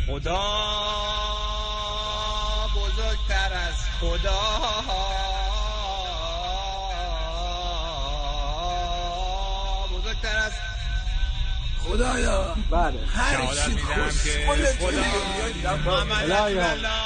[0.07, 0.41] خدا
[2.77, 4.41] بزرگتر است خدا
[9.91, 10.57] بزرگتر است
[11.85, 12.57] خدایا.
[12.71, 12.99] بله.
[13.15, 14.97] هر چی کسخل توی
[15.53, 17.04] دنیا محمد الله.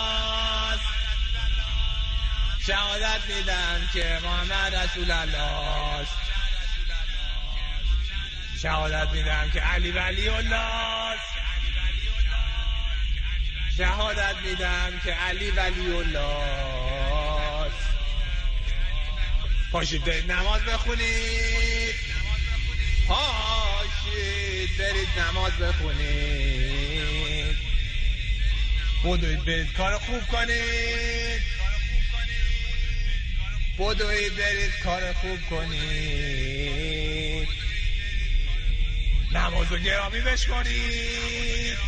[2.68, 6.12] شهادت میدم که محمد رسول الله است.
[8.62, 11.32] شهادت میدم که علی ولی الله است.
[13.76, 16.20] شهادت میدم که علی ولی الله
[17.66, 17.88] است.
[19.72, 21.94] پاشید نماز بخونید
[23.06, 27.56] پاشید برید نماز بخونید
[29.04, 31.57] بدوید برید کار خوب کنید
[33.78, 37.48] بدوید برید کار خوب کنید
[39.32, 41.78] نماز و گرامی بشمارید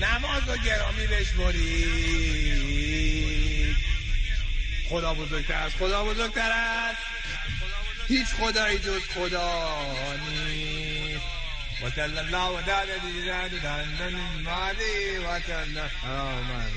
[0.00, 2.16] نماز و گرامی بشمارید
[4.88, 6.98] خدا بزرگتر است خدا بزرگتر است
[8.08, 9.76] هیچ خدایی جز خدا
[10.30, 11.22] نیست.
[11.82, 12.62] و صلی الله
[15.18, 15.40] و
[16.06, 16.72] آمین.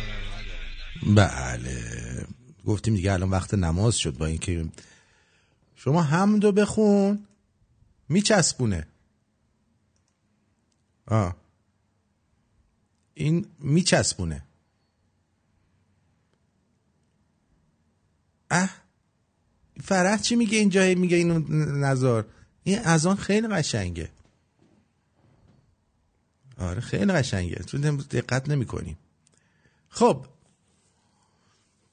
[1.15, 2.39] بله.
[2.65, 4.65] گفتیم دیگه الان وقت نماز شد با اینکه
[5.76, 7.26] شما حمدو بخون
[8.10, 8.88] میچسبونه.
[11.07, 11.36] آه.
[13.14, 14.44] این میچسبونه.
[18.52, 18.69] اه.
[19.84, 21.40] فرح چی میگه اینجا؟ میگه اینو
[21.80, 22.23] نظر
[22.64, 24.10] این از آن خیلی قشنگه.
[26.57, 27.56] آره خیلی قشنگه.
[27.56, 28.98] تو دقت نمی کنیم
[29.90, 30.26] خب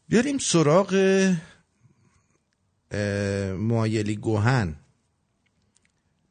[0.08, 0.94] بیاریم سراغ
[3.58, 4.76] مایلی گوهن.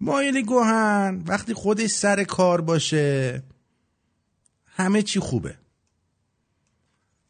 [0.02, 3.44] مایلی گوهن وقتی خودش سر کار باشه
[4.66, 5.58] همه چی خوبه.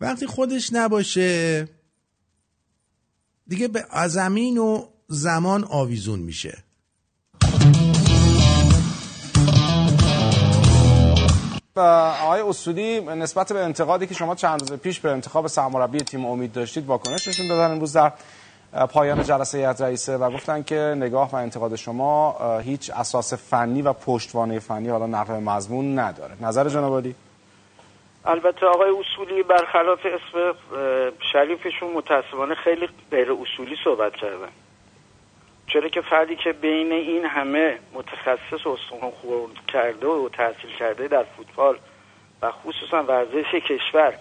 [0.01, 1.67] وقتی خودش نباشه
[3.47, 6.64] دیگه به زمین و زمان آویزون میشه.
[11.77, 16.53] آقای اصولی نسبت به انتقادی که شما چند روز پیش به انتخاب سرمربی تیم امید
[16.53, 18.11] داشتید واکنش نشون دادن امروز در
[18.93, 23.93] پایان جلسه هیئت رئیسه و گفتن که نگاه و انتقاد شما هیچ اساس فنی و
[23.93, 26.33] پشتوانه فنی حالا نقل مضمون نداره.
[26.41, 27.05] نظر جناب
[28.25, 30.53] البته آقای اصولی برخلاف اسم
[31.33, 34.49] شریفشون متاسفانه خیلی غیر اصولی صحبت کردن.
[35.67, 41.23] چرا که فردی که بین این همه متخصص استخوان خورد کرده و تحصیل کرده در
[41.23, 41.77] فوتبال
[42.41, 44.13] و خصوصا ورزش کشور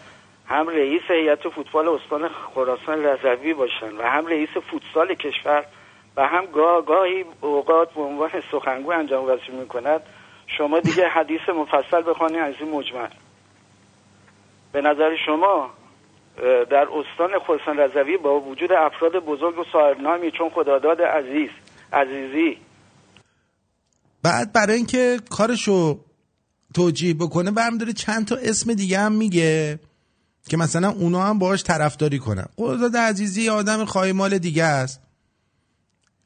[0.49, 5.65] هم رئیس هیئت فوتبال استان خراسان رضوی باشن و هم رئیس فوتسال کشور
[6.16, 10.03] و هم گاه گاهی اوقات به عنوان سخنگو انجام وظیفه می‌کند
[10.47, 13.09] شما دیگه حدیث مفصل بخوانی از این مجمل
[14.73, 15.71] به نظر شما
[16.70, 21.51] در استان خراسان رضوی با وجود افراد بزرگ و صاحبنامی چون خداداد عزیز
[21.93, 22.59] عزیزی.
[24.23, 25.98] بعد برای اینکه کارشو
[26.74, 29.78] توجیه بکنه برمیداره چند تا اسم دیگه هم میگه
[30.48, 32.47] که مثلا اونا هم باهاش طرفداری کنن.
[32.59, 35.01] قدرت عزیزی آدم خواهی دیگه است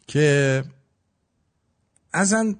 [0.06, 0.62] که
[2.14, 2.54] اصلا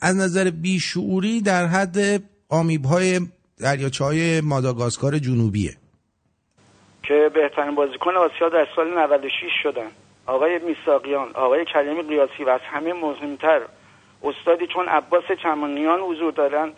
[0.00, 3.20] از نظر بیشعوری در حد آمیب های
[3.56, 5.76] دریاچه های ماداگاسکار جنوبیه.
[7.02, 9.90] که بهترین بازیکن آسیا در سال 96 شدن.
[10.26, 13.60] آقای میساقیان آقای کریمی قیاسی و از همه مهمتر
[14.22, 16.72] استادی چون عباس چمانیان حضور دارن.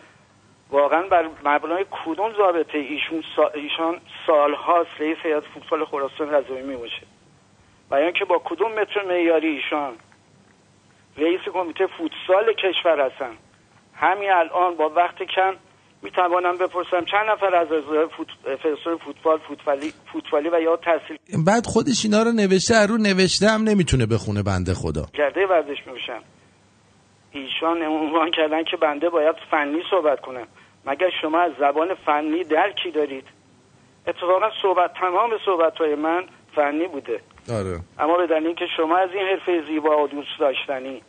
[0.69, 3.47] واقعا بر مبنای کدوم ضابطه ایشون سا...
[3.47, 7.01] ایشان سالهاست رئیس هیئت فوتبال خراسان رضوی می باشه
[7.91, 9.93] و که با کدوم متر معیاری ایشان
[11.17, 13.31] رئیس کمیته فوتسال کشور هستن؟
[13.95, 15.55] همین الان با وقت کم
[16.05, 17.67] می توانم بپرسم چند نفر از
[18.17, 18.27] فوت...
[19.05, 24.05] فوتبال فوتبالی فوتبالی و یا تحصیل بعد خودش اینا رو نوشته رو نوشته هم نمی‌تونه
[24.05, 25.05] بخونه بنده خدا.
[25.13, 26.19] کرده ورزش میشن
[27.31, 30.47] ایشان عنوان کردن که بنده باید فنی صحبت کنم
[30.85, 33.25] مگر شما از زبان فنی درکی دارید؟
[34.07, 36.23] اتفاقا صحبت تمام صحبت های من
[36.55, 37.19] فنی بوده.
[37.49, 37.79] آره.
[37.99, 41.01] اما به دلیل اینکه شما از این حرفه زیبا و دوست داشتنی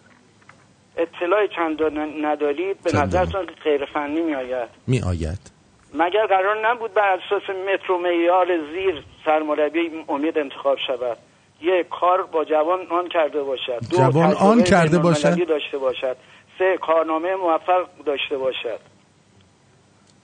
[0.96, 1.82] اطلاع چند
[2.26, 2.90] ندارید به.
[2.92, 5.56] نظرتون غیر فنی می آید؟ می آید.
[5.94, 11.18] مگر قرار نبود بر اساس متر و معیار زیر سرمربی امید انتخاب شود؟
[11.60, 13.80] یک کار با جوان آن کرده باشد.
[13.90, 16.16] دو جوان آن کرده باشد؟ داشته باشد.
[16.58, 18.80] سه کارنامه موفق داشته باشد.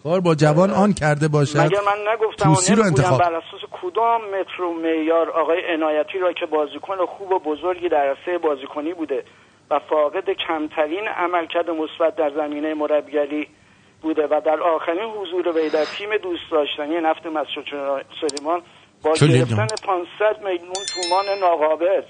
[0.03, 1.59] کار با جوان آن کرده باشد.
[1.59, 6.32] مگر من نگفتم توسی رو انتخاب بر اساس کدام متر و معیار آقای عنایتی را
[6.32, 9.24] که بازیکن خوب و بزرگی در عرصه بازیکنی بوده؟
[9.73, 13.49] و فاقد کمترین عملکرد مثبت در زمینه مربیگری
[14.03, 17.65] بوده و در آخرین حضور وی در تیم دوست داشتنی نفت مسجد
[18.20, 18.62] سلیمان
[19.05, 22.03] با گرفتن لیدم؟ 500 میلیون تومان ناقابل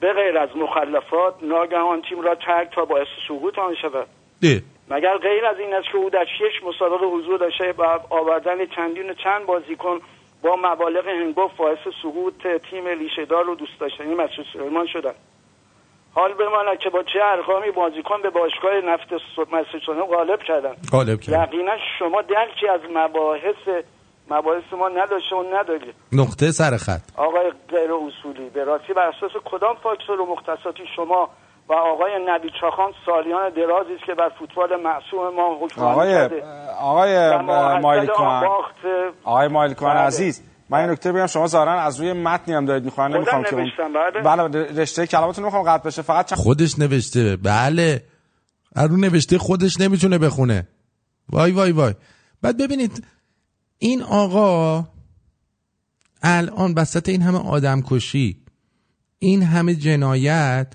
[0.00, 4.06] به غیر از مخلفات ناگهان تیم را ترک تا باعث سقوط آن شود
[4.42, 4.62] ده.
[4.90, 9.10] مگر غیر از این است که او در شش مسابقه حضور داشته و آوردن چندین
[9.10, 10.00] و چند بازیکن
[10.42, 15.14] با مبالغ هنگفت باعث سقوط تیم لیشهدار و دوست داشتنی مسجد سلیمان شدن
[16.14, 19.08] حال بماند که با چه ارقامی بازیکن به باشگاه نفت
[19.86, 20.74] سلیمان غالب کردن.
[20.92, 23.84] غالب کرد یقینا شما درکی از مباحث
[24.30, 25.94] مباحث ما نداشته و ندارید.
[26.12, 27.00] نقطه سر خط.
[27.16, 31.30] آقای غیر اصولی به راستی بر اساس کدام فاکتور و مختصاتی شما
[31.68, 36.42] و آقای نبی چاخان سالیان درازی است که بر فوتبال معصوم ما حکمرانی آقای کرده؟
[36.80, 38.74] آقای کوهن باخت
[39.24, 40.02] آقای مایلی کوهن بله.
[40.02, 43.56] عزیز من این نکته بگم شما ظاهرا از روی متنی هم دارید می‌خوان نمی‌خوام که
[43.56, 44.48] بله.
[44.48, 48.04] بله رشته کلامتون نمی‌خوام قطع بشه فقط چند خودش نوشته بله.
[48.74, 50.68] از رو نوشته خودش نمی‌تونه بخونه.
[51.28, 51.94] وای وای وای.
[52.42, 53.04] بعد ببینید
[53.78, 54.84] این آقا
[56.22, 58.42] الان وسط این همه آدم کشی
[59.18, 60.66] این همه جنایت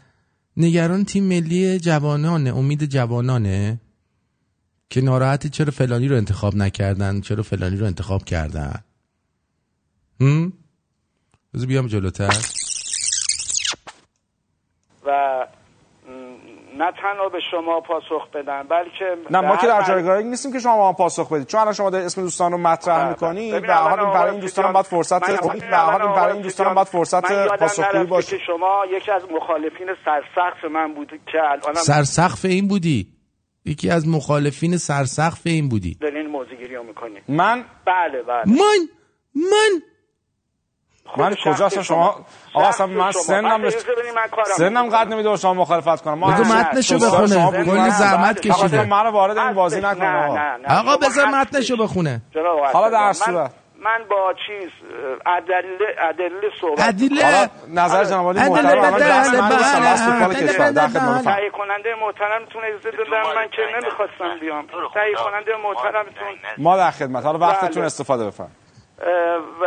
[0.57, 3.81] نگران تیم ملی جوانانه امید جوانانه
[4.89, 8.84] که ناراحتی چرا فلانی رو انتخاب نکردن چرا فلانی رو انتخاب کردن.
[10.21, 10.53] هم؟
[11.53, 12.29] بذار بیام جلوتر.
[15.05, 15.47] و
[16.77, 20.59] نه تنها به شما پاسخ بدن بلکه نه ما به که در جایگاهی نیستیم که
[20.59, 21.47] شما ما پاسخ بدید.
[21.47, 24.13] چون الان شما دارید اسم دوستان رو مطرح می‌کنید ببین، به هر حال الان این
[24.13, 27.47] برای این دوستان باید فرصت من- به هر حال این برای این دوستان باید فرصت
[27.59, 28.37] پاسخگویی باشه.
[28.37, 33.07] که شما یکی از مخالفین سرسخت من بود که الانم سرسقف این بودی.
[33.65, 35.95] یکی از مخالفین سرسقف این بودی.
[36.01, 38.43] دارین موضوع گیری می‌کنید من بله بله.
[38.45, 38.87] من
[39.35, 39.81] من
[41.17, 43.11] من کجا اصلا شما آقا اصلا من.
[43.11, 43.69] سنم
[44.31, 47.65] کارم سنم قد نمیده شما مخالفت کنم ما بگو متنشو بخونه.
[47.65, 47.89] کلی.
[47.89, 48.83] زحمت کشیده.
[48.83, 49.97] منو وارد این بازی هستش.
[49.97, 51.25] نکن نه، آقا بذار.
[51.25, 53.51] متنشو بخونه جناب حالا در صورت.
[53.79, 54.69] من با چیز
[55.25, 57.49] ادله ادله صحبت ادله.
[57.69, 62.91] نظر جناب عالی ادله محترم من بحث فوتبال کشور در خدمتتون تهیه کننده محترمتون اجازه
[62.97, 67.85] دادم من که نمی‌خواستم بیام تهیه کننده محترمتون ما در خدمت حالا وقتتون بله.
[67.85, 68.64] استفاده بفرم اه،
[69.61, 69.65] و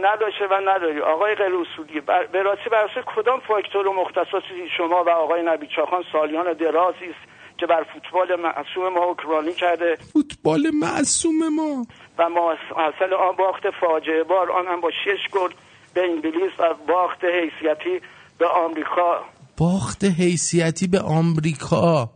[0.00, 1.00] نداشته و نداری.
[1.00, 2.00] آقای غیر اصولی
[2.32, 7.04] به راستی بر اساس کدام فاکتور و مختصاتی شما و آقای نبی چاخان سالیان درازی
[7.04, 11.86] است که بر فوتبال معصوم ما حکمرانی کرده؟ فوتبال معصوم ما.
[12.18, 15.50] و ما حاصل آن باخت فاجعه بار آن هم با شش گل
[15.94, 18.00] به انگلیس و باخت حیثیتی
[18.38, 19.24] به آمریکا.
[19.56, 22.10] باخت حیثیتی به آمریکا؟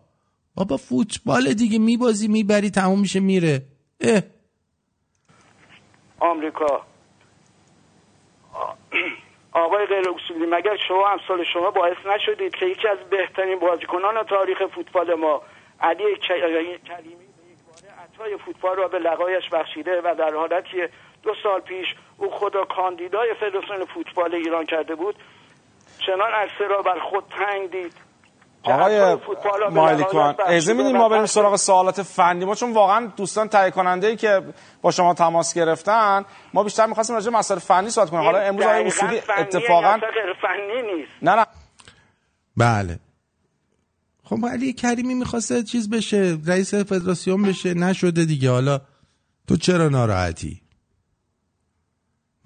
[0.55, 3.62] بابا فوتبال دیگه میبازی می‌بری تموم میشه میره.
[4.01, 4.20] اه.
[6.20, 6.82] آمریکا.
[9.53, 14.66] آقای غیر اصولی مگر شما امثال شما باعث نشدید که یکی از بهترین بازیکنان تاریخ
[14.66, 15.43] فوتبال ما
[15.81, 16.78] علی کریمی
[18.05, 20.89] عطای فوتبال را به لقایش بخشیده و در حالتی
[21.23, 25.16] دو سال پیش او خدا کاندیدای فدراسیون فوتبال ایران کرده بود
[26.07, 27.95] چنان عرصه را بر خود تنگ دید.
[28.65, 29.16] آقای
[29.70, 32.45] مایلیکوان اجازه میدین ما بریم سراغ سوالات فنی.
[32.45, 34.43] ما چون واقعا دوستان تهیه کننده ای که
[34.82, 36.24] با شما تماس گرفتن
[36.55, 38.23] ما بیشتر می‌خواستیم راجع به مسائل فنی صحبت کنیم.
[38.23, 39.99] حالا امروز آقای اصولی اتفاقا
[40.43, 41.47] فنی نیست؟ نه نه.
[42.57, 42.99] بله.
[44.24, 48.51] خب علی کریمی می‌خواسته چیز بشه رئیس فدراسیون بشه نشده دیگه.
[48.51, 48.81] حالا
[49.49, 50.62] تو چرا ناراحتی؟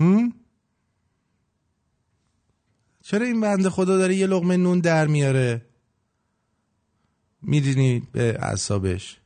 [0.00, 0.32] هم؟
[3.04, 5.67] چرا این بنده خدا داره یه لقمه نون در میاره؟
[7.42, 9.20] میدینی به اعصابش.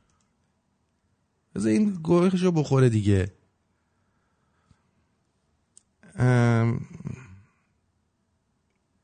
[1.55, 3.31] بذار این گوهشو بخوره دیگه.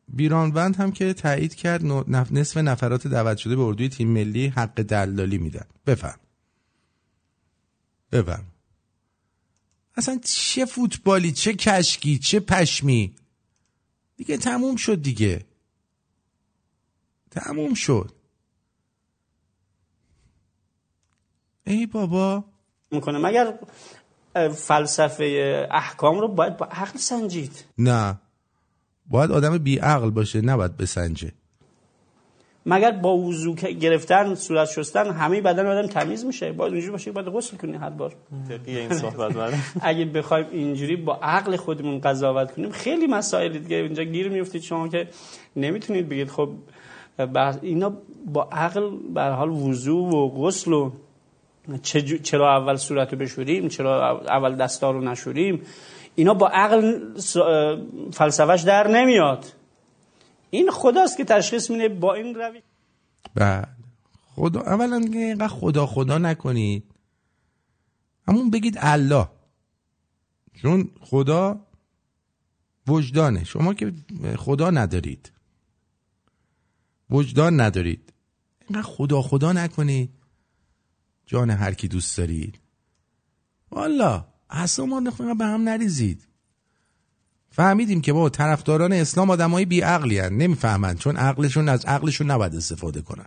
[0.08, 1.86] بیرانوند هم که تایید کرد
[2.32, 5.66] نصف نفرات دعوت شده به اردوی تیم ملی حق دلالی میدن.
[5.86, 6.20] بفهم.
[8.12, 8.46] بفهم.
[9.96, 13.16] اصلا چه فوتبالی چه کشکی چه پشمی.
[14.18, 15.46] دیگه تموم شد دیگه.
[17.32, 18.19] تموم شد.
[21.70, 22.44] ای بابا.
[22.92, 23.54] می‌کنه مگر
[24.54, 28.18] فلسفه احکام رو باید با عقل سنجید؟ نه.
[29.10, 31.32] باید آدم بیعقل باشه نباید بسنجه.
[32.66, 37.28] مگر با وضو گرفتن صورت شستن همه بدن آدم تمیز میشه؟ باید اونجوری باشه باید
[37.28, 38.16] غسل کنی هر بار.
[38.66, 39.58] این صحبت بله.
[39.82, 44.88] اگه بخوایم اینجوری با عقل خودمون قضاوت کنیم خیلی مسائل دیگه اینجا گیر میفتید شما
[44.88, 45.08] که
[45.56, 46.30] نمی‌تونید بگید.
[46.30, 46.50] خب
[47.62, 50.92] اینا با عقل به هر حال وضو و غسل و
[52.24, 55.62] چرا اول صورت رو بشوریم چرا اول دستا رو نشوریم؟
[56.16, 57.00] اینا با عقل
[58.12, 59.46] فلسفهش در نمیاد.
[60.50, 62.62] این خداست که تشخیص میده با این روی
[63.36, 63.78] بعد.
[64.36, 66.84] خدا اولا اینقدر خدا خدا نکنید.
[68.28, 69.28] همون بگید الله.
[70.62, 71.60] چون خدا
[72.88, 73.44] وجدانه.
[73.44, 73.94] شما که
[74.38, 75.32] خدا ندارید.
[77.10, 78.14] وجدان ندارید.
[78.70, 80.10] اینقدر خدا خدا نکنید.
[81.30, 82.60] جان هر کی دوست دارید.
[83.72, 85.02] والا اصلا ما
[85.34, 86.28] به هم نریزید.
[87.52, 93.02] فهمیدیم که با طرفداران اسلام آدمای بی عقلی نمی‌فهمند چون عقلشون از عقلشون نباید استفاده
[93.02, 93.26] کنن.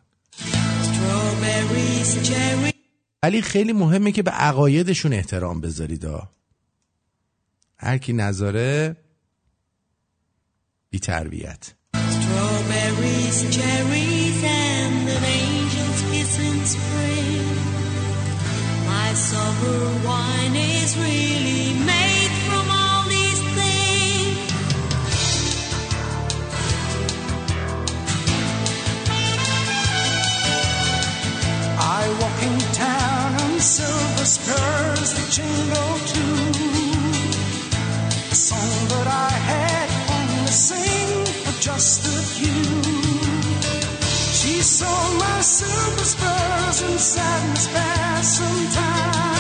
[3.23, 6.07] ولی خیلی مهمه که به عقایدشون احترام بذارید
[7.77, 8.97] هر کی نذاره
[10.91, 11.73] بی تربیت.
[44.43, 49.32] She saw my silver spurs and sadness pass some time.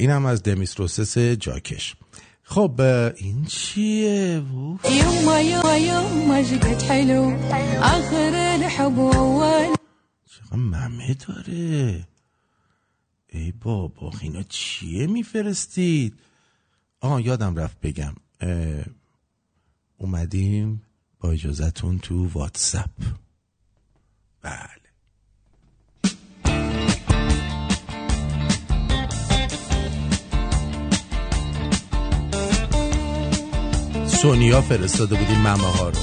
[0.00, 0.80] اینم از دمیس
[1.18, 1.96] جاکش.
[2.42, 2.80] خب
[3.16, 4.42] این چیه.
[4.84, 7.24] يما يما يما جقت حلو
[7.82, 9.74] آخر الحب أول
[10.30, 12.06] چقدر ممه داره.
[13.28, 16.14] ای بابا اینا چیه میفرستید؟
[17.00, 18.14] آه یادم رفت بگم.
[19.98, 20.82] اومدیم
[21.20, 22.90] با اجازتون تو واتساپ.
[24.42, 24.79] بله.
[34.22, 35.94] سونیا فرستاده بودیم ممه ها رو.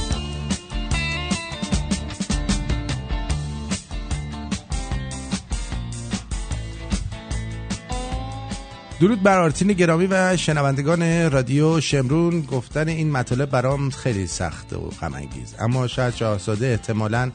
[9.00, 12.42] درود بر آرتین گرامی و شنوندگان رادیو شمرون.
[12.42, 17.32] گفتن این مطالب برام خیلی سخت و غم انگیز اما شاید شاهزاده احتمالاً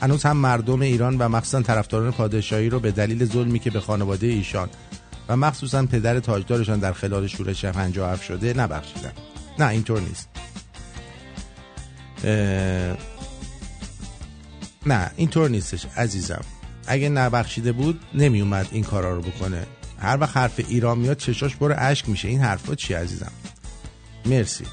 [0.00, 4.26] هنوز هم مردم ایران و مخصوصا طرفداران پادشاهی رو به دلیل ظلمی که به خانواده
[4.26, 4.68] ایشان
[5.28, 9.12] و مخصوصا پدر تاجدارشان در خلال شورش 57 شده نبخشیدن.
[9.58, 10.28] نه اینطور نیست.
[14.86, 16.44] نه اینطور نیستش عزیزم.
[16.86, 19.66] اگه نبخشیده بود نمی اومد این کارا رو بکنه.
[19.98, 22.28] هر وقت حرف ایران میاد چشاش برو اشک میشه.
[22.28, 23.32] این حرفا چی عزیزم؟
[24.26, 24.64] مرسی.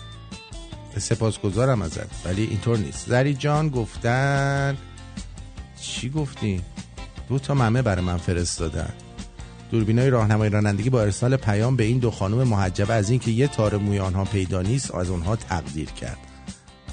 [0.98, 3.10] سپاسگزارم ازت ولی اینطور نیست.
[3.10, 4.78] زری جان گفتن
[5.82, 6.62] چی گفتی؟
[7.30, 8.94] دو تا ممه برای من فرستادن.
[9.72, 13.78] دوربینای راهنمای رانندگی با ارسال پیام به این دو خانم محجبه از اینکه یه تار
[13.78, 16.18] موی آنها پیدا نیست از اونها تقدیر کرد.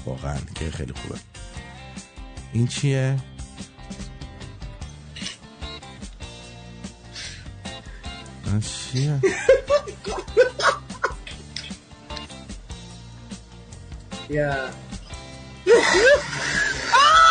[0.05, 1.19] واقعا که خیلی خوبه.
[2.53, 3.15] این چیه؟
[8.45, 9.19] این چیه؟
[14.29, 14.53] یا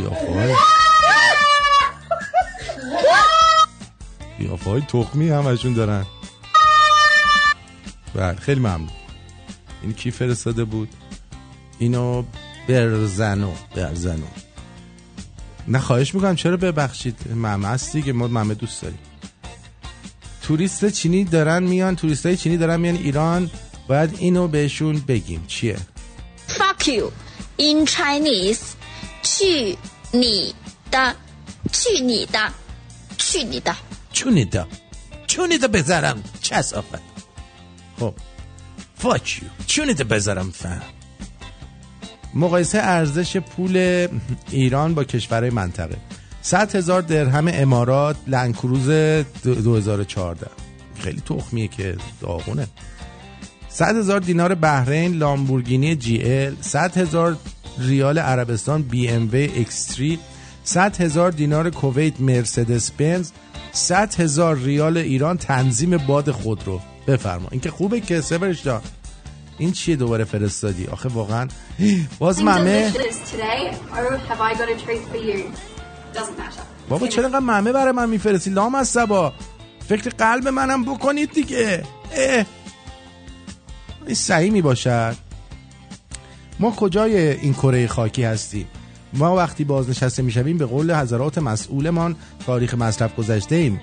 [0.00, 0.54] قیافه
[4.38, 6.06] قیافه های تخمی همشون دارن.
[8.14, 8.90] بله خیلی ممنون.
[9.82, 10.88] این کی فرستاده بود؟
[11.78, 12.24] اینو
[12.68, 14.26] برزنو برزنو.
[15.68, 18.98] نه خواهش می‌کنم چرا ببخشید؟ ممه هست دیگه ما ممه دوست داریم.
[20.42, 23.50] توریست چینی دارن میان توریست های چینی دارن میان ایران
[23.88, 25.44] باید اینو بهشون بگیم.
[25.46, 25.76] چیه؟
[26.48, 27.04] Fuck you.
[27.58, 28.75] In Chinese
[29.35, 29.77] 去
[30.13, 30.53] 你
[30.91, 31.15] 的
[31.71, 32.39] 去你的
[33.17, 33.75] 去你的
[34.13, 34.63] چونیدا
[35.27, 37.01] چونیدا بذارم چسافت
[37.99, 38.13] خب
[38.95, 40.81] فاک یو چونیدا بذارم فهم
[42.33, 44.07] مقایسه ارزش پول
[44.51, 45.97] ایران با کشورهای منطقه
[46.41, 48.89] 100 هزار درهم امارات لنکروز
[49.43, 50.47] دو- 2014
[50.99, 52.67] خیلی تخمیه که داغونه
[53.69, 57.37] 100 هزار دینار بحرین لامبورگینی جی ال 100 هزار
[57.78, 60.18] ریال عربستان بی ام وی اکستری
[60.64, 63.30] 100 هزار دینار کویت مرسدس بنز
[63.72, 67.48] 100 هزار ریال ایران تنظیم باد خودرو بفرما.
[67.50, 68.80] این که خوبه که سبرش جان
[69.58, 71.48] این چیه دوباره فرستادی؟ آخه واقعا.
[72.18, 72.92] باز ممه.
[72.92, 75.38] today, or have I got a treat for you?
[76.14, 76.62] Doesn't matter.
[76.88, 79.32] بابا چرا اینقدر ممه برای من میفرستی؟ لام از سبا.
[79.88, 81.82] فکر قلب منم بکنید دیگه.
[82.16, 82.44] اه.
[84.06, 85.25] این صحیح می باشد
[86.60, 88.66] ما کجای این کره خاکی هستیم؟
[89.12, 92.16] ما وقتی بازنشسته می‌شویم به قول حضرات مسئولمان
[92.46, 93.80] تاریخ مصرف گذشته ایم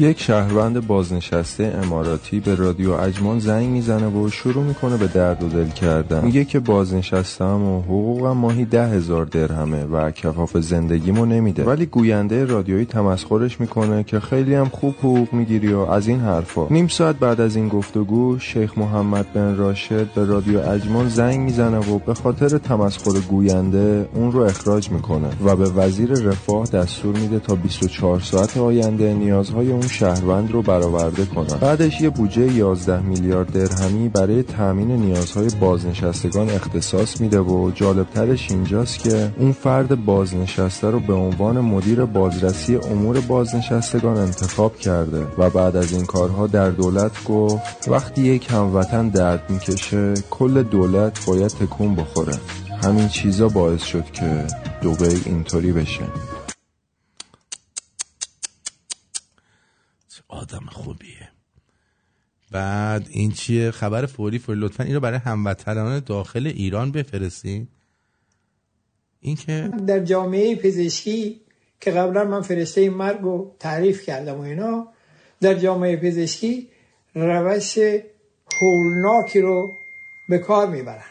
[0.00, 5.48] یک شهروند بازنشسته اماراتی به رادیو اجمان زنگ می‌زنه و شروع می‌کنه به درد و
[5.48, 6.24] دل کردن.
[6.24, 11.64] میگه که بازنشستم و حقوقم ماهی ده هزار درهمه و کفاف زندگیمو نمیده.
[11.64, 16.66] ولی گوینده رادیویی تمسخرش می‌کنه که خیلی هم خوب حقوق می‌گیری و از این حرفا.
[16.70, 21.78] نیم ساعت بعد از این گفتگو شیخ محمد بن راشد به رادیو اجمان زنگ می‌زنه
[21.78, 27.38] و به خاطر تمسخر گوینده اون رو اخراج می‌کنه و به وزیر رفاه دستور میده
[27.38, 29.14] تا 24 ساعت آینده
[29.52, 31.58] نیازهای اون شهروند رو برآورده کنن.
[31.60, 38.98] بعدش یه بودجه 11 میلیارد درهمی برای تامین نیازهای بازنشستگان اختصاص میده و جالبترش اینجاست
[38.98, 45.76] که اون فرد بازنشسته رو به عنوان مدیر بازرسی امور بازنشستگان انتخاب کرده و بعد
[45.76, 51.94] از این کارها در دولت گفت وقتی یک هموطن درد می‌کشه کل دولت باید تکون
[51.94, 52.34] بخوره.
[52.82, 54.46] همین چیزا باعث شد که
[54.82, 56.31] دوبی اینطوری بشه.
[60.32, 61.28] آدم خوبیه.
[62.50, 67.68] بعد این چیه؟ خبر فوری فوری لطفا این رو برای هموطنان داخل ایران بفرستین.
[69.20, 71.40] این که در جامعه پزشکی
[71.80, 74.88] که قبلا من فرشته مرگ رو تعریف کردم و اینا
[75.40, 76.68] در جامعه پزشکی
[77.14, 77.78] روش
[78.60, 79.72] هولناکی رو
[80.28, 81.04] به کار می‌برن.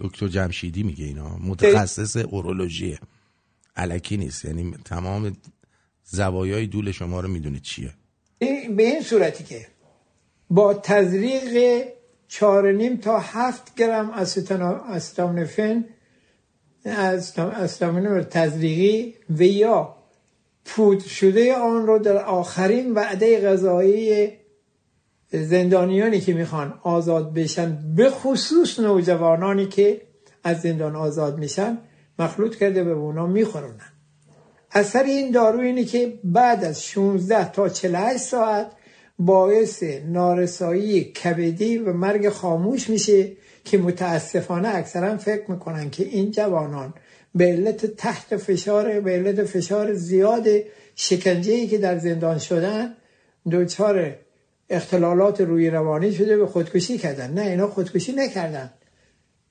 [0.00, 1.38] دکتر جمشیدی میگه اینا.
[1.38, 2.98] متخصص اورولوژیه.
[3.76, 4.44] علکی نیست.
[4.44, 5.36] یعنی تمام
[6.04, 7.94] زوایای دول شما رو می‌دونه چیه.
[8.38, 9.66] به این صورتی که
[10.50, 11.84] با تزریق
[12.28, 14.10] چهار نیم تا هفت گرم
[14.90, 15.84] استامینوفن
[16.84, 19.94] استام- استامینوفن تزریقی و یا
[20.64, 24.32] پودر شده آن رو در آخرین وعده غذایی
[25.32, 30.00] زندانیانی که می‌خوان آزاد بشن به خصوص نوجوانانی که
[30.44, 31.78] از زندان آزاد میشن
[32.18, 33.92] مخلوط کرده به اونا میخورونن.
[34.72, 38.70] اثر این دارو اینه که بعد از 16 تا 48 ساعت
[39.18, 43.32] باعث نارسایی کبدی و مرگ خاموش میشه
[43.64, 46.94] که متاسفانه اکثرا فکر می‌کنن که این جوانان
[47.34, 50.46] به علت تحت فشار به علت فشار زیاد
[50.94, 52.94] شکنجه که در زندان شدن
[53.52, 54.16] دچار
[54.70, 57.32] اختلالات روی روانی شده به خودکشی کردن.
[57.32, 58.70] نه اینا خودکشی نکردن.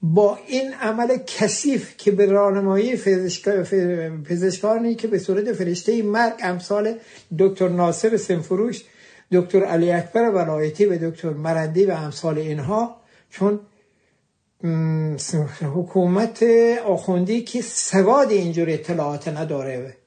[0.02, 2.96] با این عمل کثیف که به راهنمایی
[4.30, 6.96] پزشکانی که به صورت فرشته مرگ امثال
[7.40, 8.84] دکتر ناصر سنفروش
[9.32, 12.96] دکتر علی اکبر ولایتی و دکتر مرندی و امثال اینها
[13.30, 13.60] چون
[15.76, 16.44] حکومت
[16.86, 19.98] آخوندی که سواد اینجور اطلاعات نداره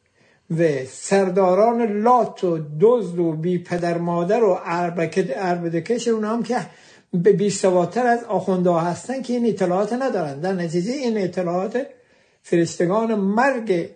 [0.59, 6.57] و سرداران لات و دزد و بی پدر مادر و عربدکش اون هم که
[7.13, 10.41] به بی سوادتر از آخونده هستن که این اطلاعات ندارن.
[10.41, 11.87] در نتیجه این اطلاعات
[12.43, 13.91] فرشتگان مرگ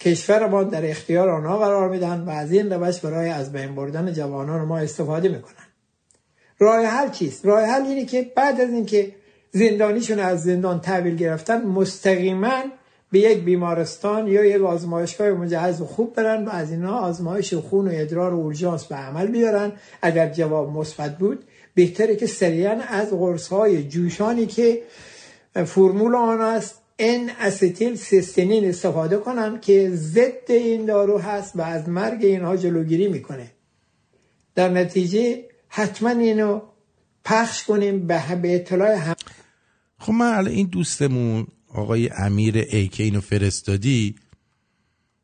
[0.00, 4.12] کشور ما در اختیار آنها قرار میدن و از این روش برای از بین بردن
[4.12, 5.66] جوانان ما استفاده می‌کنن.
[6.58, 9.12] راه حل چیست؟ راه حل اینه که بعد از اینکه
[9.50, 12.62] زندانیشون از زندان تحویل گرفتن مستقیما
[13.12, 17.88] به یک بیمارستان یا یک آزمایشگاه مجهز و خوب برن و از اینا آزمایش خون
[17.88, 19.72] و ادرار و اورژانس به عمل بیارن.
[20.02, 21.44] اگر جواب مثبت بود
[21.76, 24.82] بهتره که سریعا از قرص های جوشانی که
[25.66, 31.88] فرمول آن است ان استیل سیستینین استفاده کنن که ضد این دارو هست و از
[31.88, 33.50] مرگ اینها جلوگیری می‌کنه.
[34.54, 36.60] در نتیجه حتما اینو
[37.24, 39.14] پخش کنیم به به اطلاع هم.
[39.98, 44.14] خب من الان این دوستمون آقای امیر ای که اینو فرستادی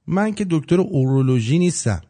[0.06, 2.02] من که دکتر اورولوژی نیستم.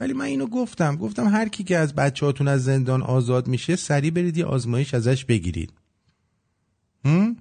[0.00, 3.76] ولی من اینو گفتم گفتم هر کی که از بچه هاتون از زندان آزاد میشه
[3.76, 5.72] سریع برید یه آزمایش ازش بگیرید.
[7.04, 7.36] هم؟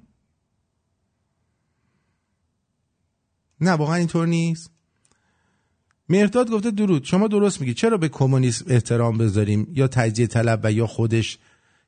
[3.61, 4.71] نه واقعا اینطور نیست.
[6.09, 7.03] مرداد گفته درود.
[7.03, 7.73] شما درست میگی.
[7.73, 11.37] چرا به کمونیسم احترام بذاریم؟ یا تجزیه طلب و یا خودش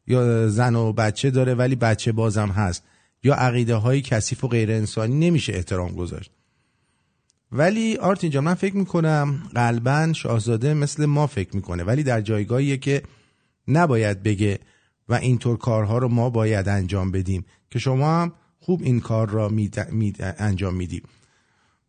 [0.08, 2.84] یا زن و بچه داره ولی بچه بازم هست.
[3.24, 6.32] یا عقیده های کثیف و غیر انسانی نمیشه احترام گذاشت.
[7.58, 11.84] ولی آرتین جان من فکر می‌کنم قلبا شاهزاده مثل ما فکر می‌کنه.
[11.84, 13.04] ولی در جایگاهیه که
[13.68, 14.60] نباید بگه
[15.10, 19.50] و اینطور کارها رو ما باید انجام بدیم که شما هم خوب این کار را
[19.50, 19.72] می
[20.20, 21.04] انجام میدیم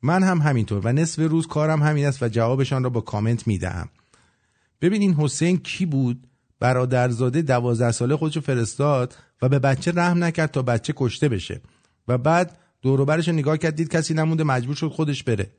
[0.03, 3.89] من هم همینطور و نصف روز کارم همین است و جوابشان را با کامنت می‌دهم.
[4.81, 6.27] ببین این حسین کی بود؟
[6.61, 11.61] برادرزاده دوازده ساله خودشو فرستاد و به بچه رحم نکرد تا بچه کشته بشه.
[12.09, 15.51] و بعد دوروبرش رو نگاه کرد دید کسی نمونده مجبور شد خودش بره.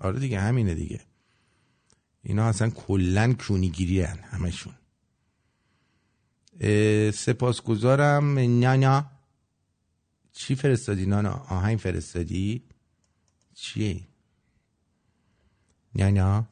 [0.00, 1.00] آره دیگه همینه دیگه.
[2.22, 4.74] اینا اصلا کلا کونیگیری هن همشون
[7.10, 8.38] سپاسگزارم.
[8.38, 9.10] نانا.
[10.32, 12.62] چی فرستادی نانا؟ آهنگ فرستادی؟
[13.54, 14.00] چیه
[15.94, 16.46] نانا.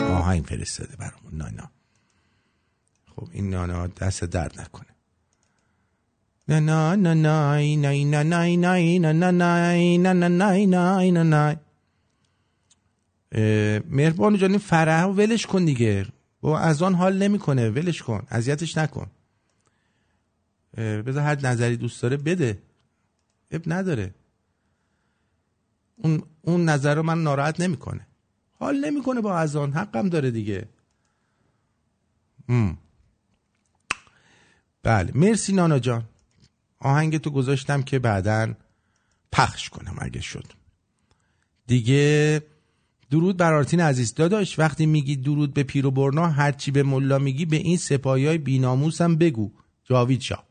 [0.00, 1.70] آهنگ فرستاده برامون نانا.
[3.16, 4.95] خب این نانا دست درد نکنه.
[6.48, 9.32] نه نه نه نه نه نه نه نه نه
[9.98, 11.60] نه نه نه نه نه
[13.32, 16.06] اه، مهربانو جان این فرح ولش کن دیگه
[16.40, 19.06] با از آن حال نمی‌کنه ولش کن اذیتش نکن
[20.76, 22.58] بذار هر نظری دوست داره بده
[23.50, 24.14] اب نداره
[25.96, 28.06] اون اون نظر رو من ناراحت نمی‌کنه
[28.58, 30.68] حال نمی‌کنه با از آن حقم داره دیگه
[32.48, 32.78] ام.
[34.82, 36.04] بله مرسی نانا جان
[36.80, 38.54] آهنگ تو گذاشتم که بعدا
[39.32, 40.46] پخش کنم اگه شد.
[41.66, 42.42] دیگه
[43.10, 44.14] درود بر آرتین عزیز.
[44.14, 48.26] داداش وقتی میگی درود به پیر و برنا هرچی به ملا میگی به این سپاهی
[48.26, 49.50] های بیناموسم بگو.
[49.84, 50.44] جاوید شاه.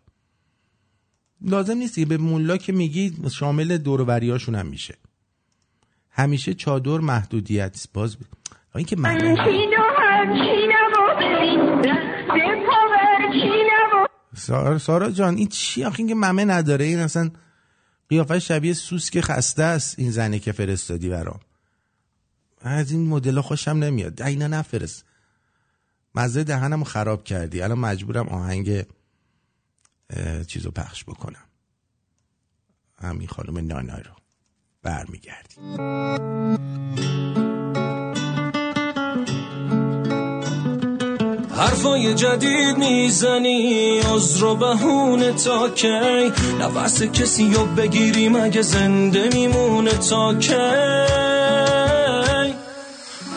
[1.41, 4.95] لازم نیست که به ملا که میگی شامل دوروبریاشون هم میشه.
[6.09, 7.87] همیشه چادر محدودیت.
[7.93, 8.19] باز ب...
[8.75, 9.35] این که من
[14.35, 16.85] سارا, سارا جان این چی آخه؟ این که ممه نداره.
[16.85, 17.31] این اصلا
[18.09, 21.39] قیافه شبیه سوسک خسته است این زنه که فرستادی برام.
[22.61, 24.21] از این مدل خوشم نمیاد.
[24.21, 25.05] اینا نفرست.
[26.15, 27.61] مزه دهنم خراب کردی.
[27.61, 28.85] الان مجبورم آهنگ
[30.09, 31.45] اه، چیزو پخش بکنم.
[32.97, 34.11] همین خانم نانا رو
[34.83, 35.75] برمیگردیم.
[41.57, 49.91] حرفای جدید می‌زنی از رو بهونه تا کی؟ نفس کسی رو بگیری مگه زنده میمونه
[49.91, 50.53] تا کی؟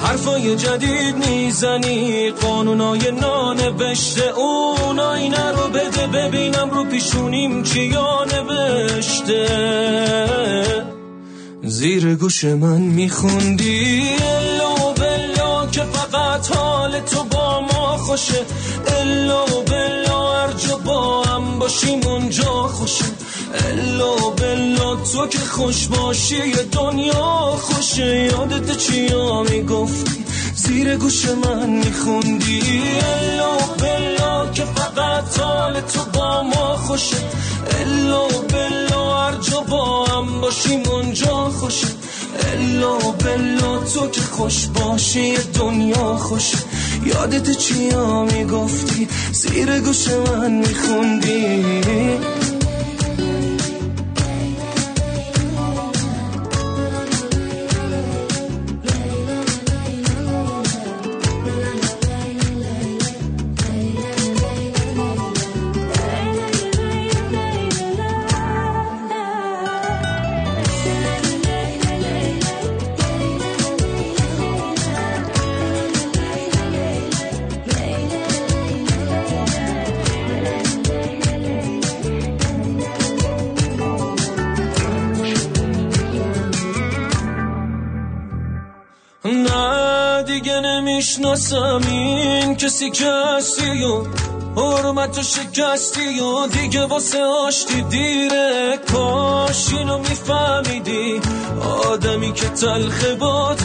[0.02, 9.48] حرفای جدید می‌زنی قانونای نانوشته اون آینه رو بده ببینم رو پیشونیم کیا نوشته.
[11.62, 17.37] زیر گوش من میخوندی؟ الا بلا که فقط حال تو با
[18.18, 18.44] ما خوشه
[19.00, 23.04] الا بلا هر جا با هم باشیم اونجا خوشه
[23.70, 28.24] الا بلا تو که خوش باشی دنیا خوشه.
[28.24, 30.24] یادت چیا می‌گفتی؟
[30.54, 32.82] زیر گوش من میخوندی.
[33.20, 37.16] الا بلا که فقط حال تو با ما خوشه.
[37.80, 41.86] الا بلا هر جا با هم باشیم اونجا خوشه.
[42.52, 46.67] الا بلا تو که خوش باشی دنیا خوشه.
[47.08, 51.64] یادت چیا می‌گفتی؟ زیر گوش من میخوندی؟
[91.28, 93.10] نمی‌شناسم این کسی که
[93.84, 94.04] و
[94.60, 99.74] حرمت و شکستی و دیگه واسه آشتی دیره کاش.
[99.74, 101.20] اینو میفهمیدی؟
[101.90, 103.60] آدمی که تلخه باد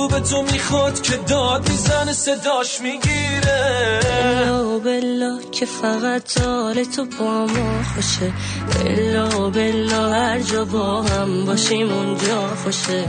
[0.00, 4.00] خوب تو می‌خواد که داد می‌زنه صداش می‌گیره.
[4.22, 8.32] الا بلا که فقط حال تو با ما خوشه
[8.86, 13.08] الا بلا هر جا با هم باشیم اونجا خوشه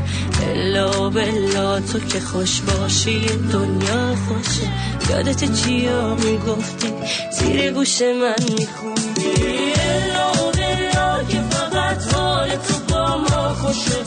[0.49, 3.19] الا بلا تو که خوش باشی
[3.53, 4.68] دنیا خوشه.
[5.09, 6.93] یادت چیا می‌گفتی؟
[7.31, 9.73] زیر گوش من میخوندی.
[9.89, 13.97] الا بلا که فقط حال تو با ما خوشه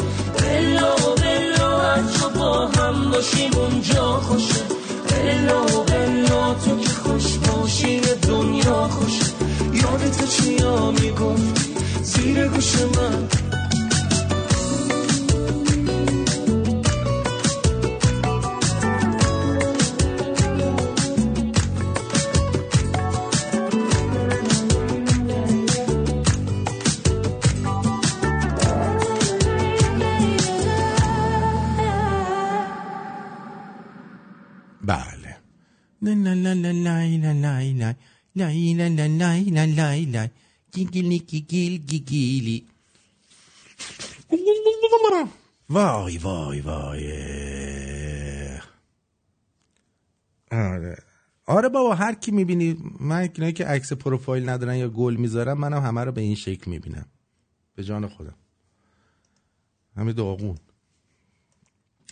[0.57, 0.95] الا
[3.15, 4.63] باشیم اونجا خوشه
[5.11, 9.25] الا بلا تو که خوش باشی دنیا خوشه
[9.73, 13.44] یادت چیا می‌گفتی زیر گوش من.
[36.05, 37.35] la la la
[45.69, 47.13] وای وای وای
[50.51, 50.97] آره
[51.47, 55.83] آره بابا هر کی می‌بینی من اینایی که عکس پروفایل ندارن یا گل می‌ذارن منم
[55.83, 57.07] همه رو به این شکل می‌بینم
[57.75, 58.35] به جان خودم
[59.97, 60.59] همه داغون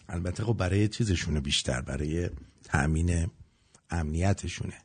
[0.08, 2.30] البته خب برای چیزشونه بیشتر برای
[2.64, 3.30] تامین
[3.92, 4.82] امنیتشونه.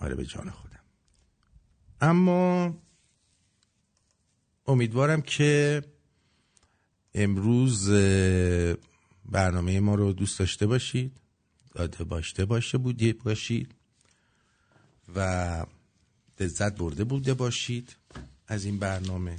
[0.00, 0.80] آره به جان خودم.
[2.00, 2.74] اما
[4.66, 5.82] امیدوارم که
[7.14, 7.90] امروز
[9.24, 11.20] برنامه ما رو دوست داشته باشید
[11.74, 13.74] داده باشته باشه بودی باشید
[15.14, 15.66] و
[16.40, 17.96] لذت برده بوده باشید
[18.46, 19.36] از این برنامه.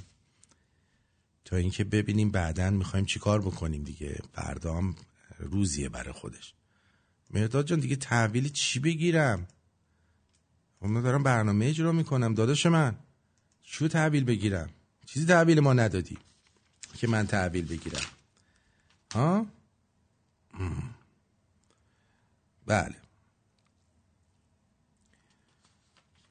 [1.46, 4.22] تا اینکه ببینیم بعدا می‌خوایم چیکار بکنیم دیگه.
[4.34, 4.96] فردا هم
[5.40, 6.54] روزیه برای خودش.
[7.34, 9.48] مرداد جان دیگه تحویل چی بگیرم؟
[10.82, 12.96] من دارم برنامه اجرا می‌کنم داداش من
[13.64, 14.70] چیو تحویل بگیرم؟
[15.06, 16.18] چیزی تحویل ما ندادی
[16.98, 18.06] که من تحویل بگیرم.
[19.14, 19.46] ها.
[22.66, 22.96] بله.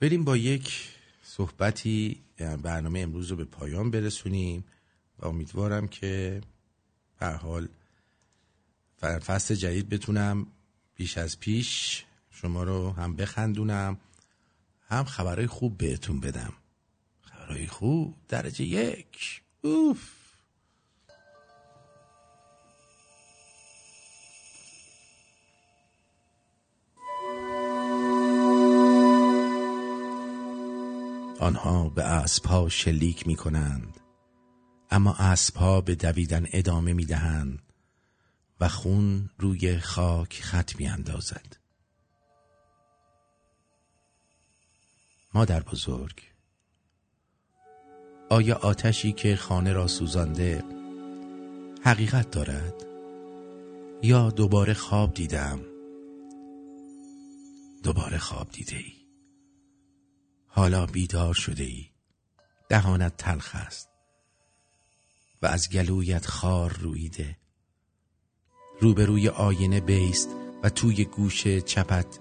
[0.01, 0.89] بریم با یک
[1.23, 2.23] صحبتی
[2.63, 4.65] برنامه امروز رو به پایان برسونیم
[5.19, 6.41] و امیدوارم که
[7.21, 7.69] به حال
[9.01, 10.47] فصل جدید بتونم
[11.03, 13.99] بیش از پیش شما رو هم بخندونم
[14.89, 16.53] هم خبرهای خوب بهتون بدم.
[17.23, 19.43] خبرهای خوب درجه یک.
[19.63, 20.11] اوف.
[31.41, 34.01] آنها به اسبها شلیک می کنند
[34.91, 37.72] اما اسبها به دویدن ادامه می دهند
[38.63, 41.57] و خون روی خاک خط می اندازد.
[45.35, 46.23] مادر بزرگ
[48.31, 50.65] آیا آتشی که خانه را سوزانده
[51.85, 52.75] حقیقت دارد؟
[54.03, 55.61] یا دوباره خواب دیدم؟
[57.83, 58.93] دوباره خواب دیده ای
[60.47, 61.89] حالا بیدار شده ای
[62.69, 63.89] دهانت تلخ است
[65.43, 67.42] و از گلویت خار رویده.
[68.83, 70.31] روبروی آینه بیست
[70.63, 72.19] و توی گوش چپت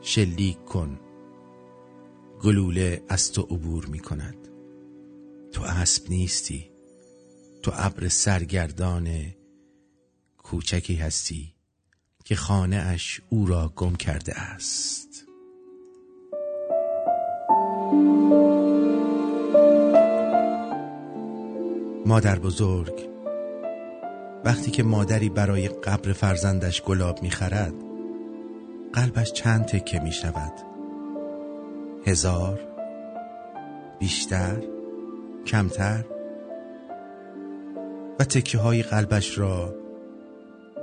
[0.00, 1.00] شلیک کن.
[2.42, 4.48] گلوله از تو عبور می کند.
[5.52, 6.70] تو اسب نیستی.
[7.62, 9.34] تو ابر سرگردان
[10.38, 11.54] کوچکی هستی
[12.24, 15.24] که خانه اش او را گم کرده است.
[22.06, 23.11] مادر بزرگ
[24.44, 27.74] وقتی که مادری برای قبر فرزندش گلاب می‌خرد
[28.92, 30.52] قلبش چند تکه می شود
[32.06, 32.60] هزار
[33.98, 34.62] بیشتر
[35.46, 36.04] کمتر؟
[38.18, 39.74] و تکه های قلبش را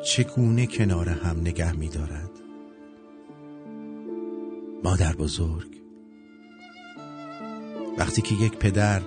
[0.06, 2.31] چگونه کنار هم نگه می دارد
[4.84, 5.81] مادر بزرگ
[7.98, 9.02] وقتی که یک پدر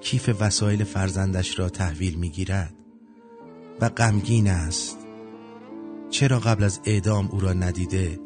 [0.00, 2.74] کیف وسایل فرزندش را تحویل می گیرد
[3.80, 4.98] و غمگین است.
[6.10, 8.20] چرا قبل از اعدام او را ندیده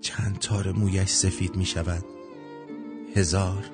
[0.00, 2.04] چند تار مویش سفید می شود؟
[3.14, 3.64] هزار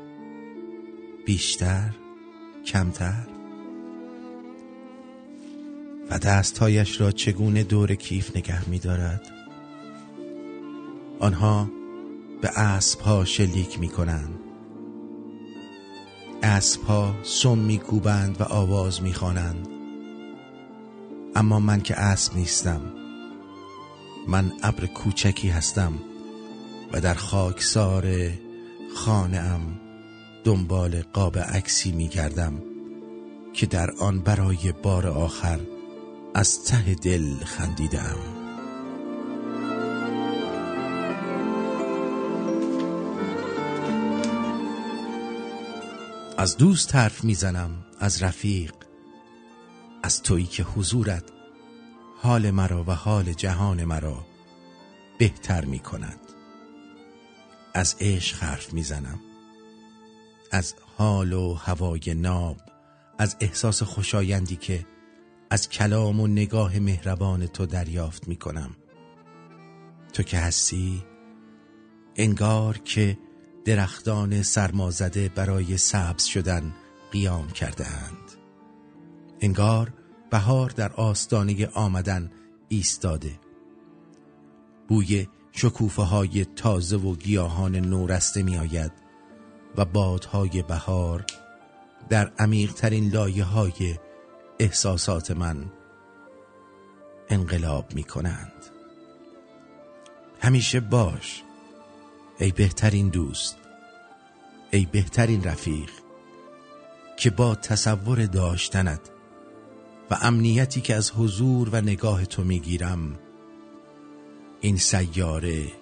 [1.26, 1.90] بیشتر
[2.66, 3.26] کمتر؟
[6.10, 9.26] و دستهایش را چگونه دور کیف نگه می دارد؟
[11.18, 11.70] آنها
[12.40, 14.38] به اسبها شلیک می کنند.
[16.42, 19.77] اسبها سم می کوبند و آواز می خوانند.
[21.34, 22.80] اما من که اسب نیستم
[24.28, 25.92] من ابر کوچکی هستم
[26.92, 28.30] و در خاکسار
[28.94, 29.80] خانه ام
[30.44, 32.62] دنبال قاب عکسی می گردم
[33.52, 35.60] که در آن برای بار آخر
[36.34, 38.16] از ته دل خندیدم
[46.38, 48.72] از دوست حرف می‌زنم از رفیق.
[50.02, 51.24] از تویی که حضورت
[52.16, 54.26] حال مرا و حال جهان مرا
[55.18, 56.20] بهتر می کند.
[57.74, 59.20] از عشق حرف می‌زنم
[60.52, 62.56] از حال و هوای ناب
[63.18, 64.86] از احساس خوشایندی که
[65.50, 68.76] از کلام و نگاه مهربان تو دریافت می کنم.
[70.12, 71.04] تو که هستی
[72.16, 73.18] انگار که
[73.64, 76.74] درختان سرمازده برای سبز شدن
[77.12, 78.27] قیام کرده اند
[79.40, 79.92] انگار
[80.30, 82.30] بهار در آستانه آمدن
[82.68, 83.40] ایستاده.
[84.88, 88.92] بوی شکوفه های تازه و گیاهان نورسته می آید
[89.76, 91.24] و بادهای بهار
[92.08, 93.98] در عمیقترین لایه های
[94.58, 95.64] احساسات من
[97.28, 98.52] انقلاب می کنند
[100.40, 101.42] همیشه باش
[102.38, 103.56] ای بهترین دوست
[104.70, 105.90] ای بهترین رفیق
[107.16, 109.00] که با تصور داشتنت
[110.10, 113.18] و امنیتی که از حضور و نگاه تو می‌گیرم.
[114.60, 115.72] این سیاره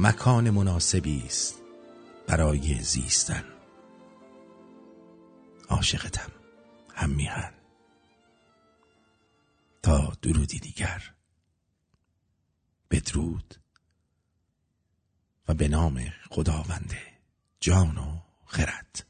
[0.00, 1.62] مکان مناسبی است
[2.26, 3.44] برای زیستن.
[5.68, 6.30] عاشقتم
[6.94, 7.52] هم میهن
[9.82, 11.02] تا درودی دیگر.
[12.90, 13.54] بدرود
[15.48, 16.94] و به نام خداوند
[17.60, 19.06] جان و خرد.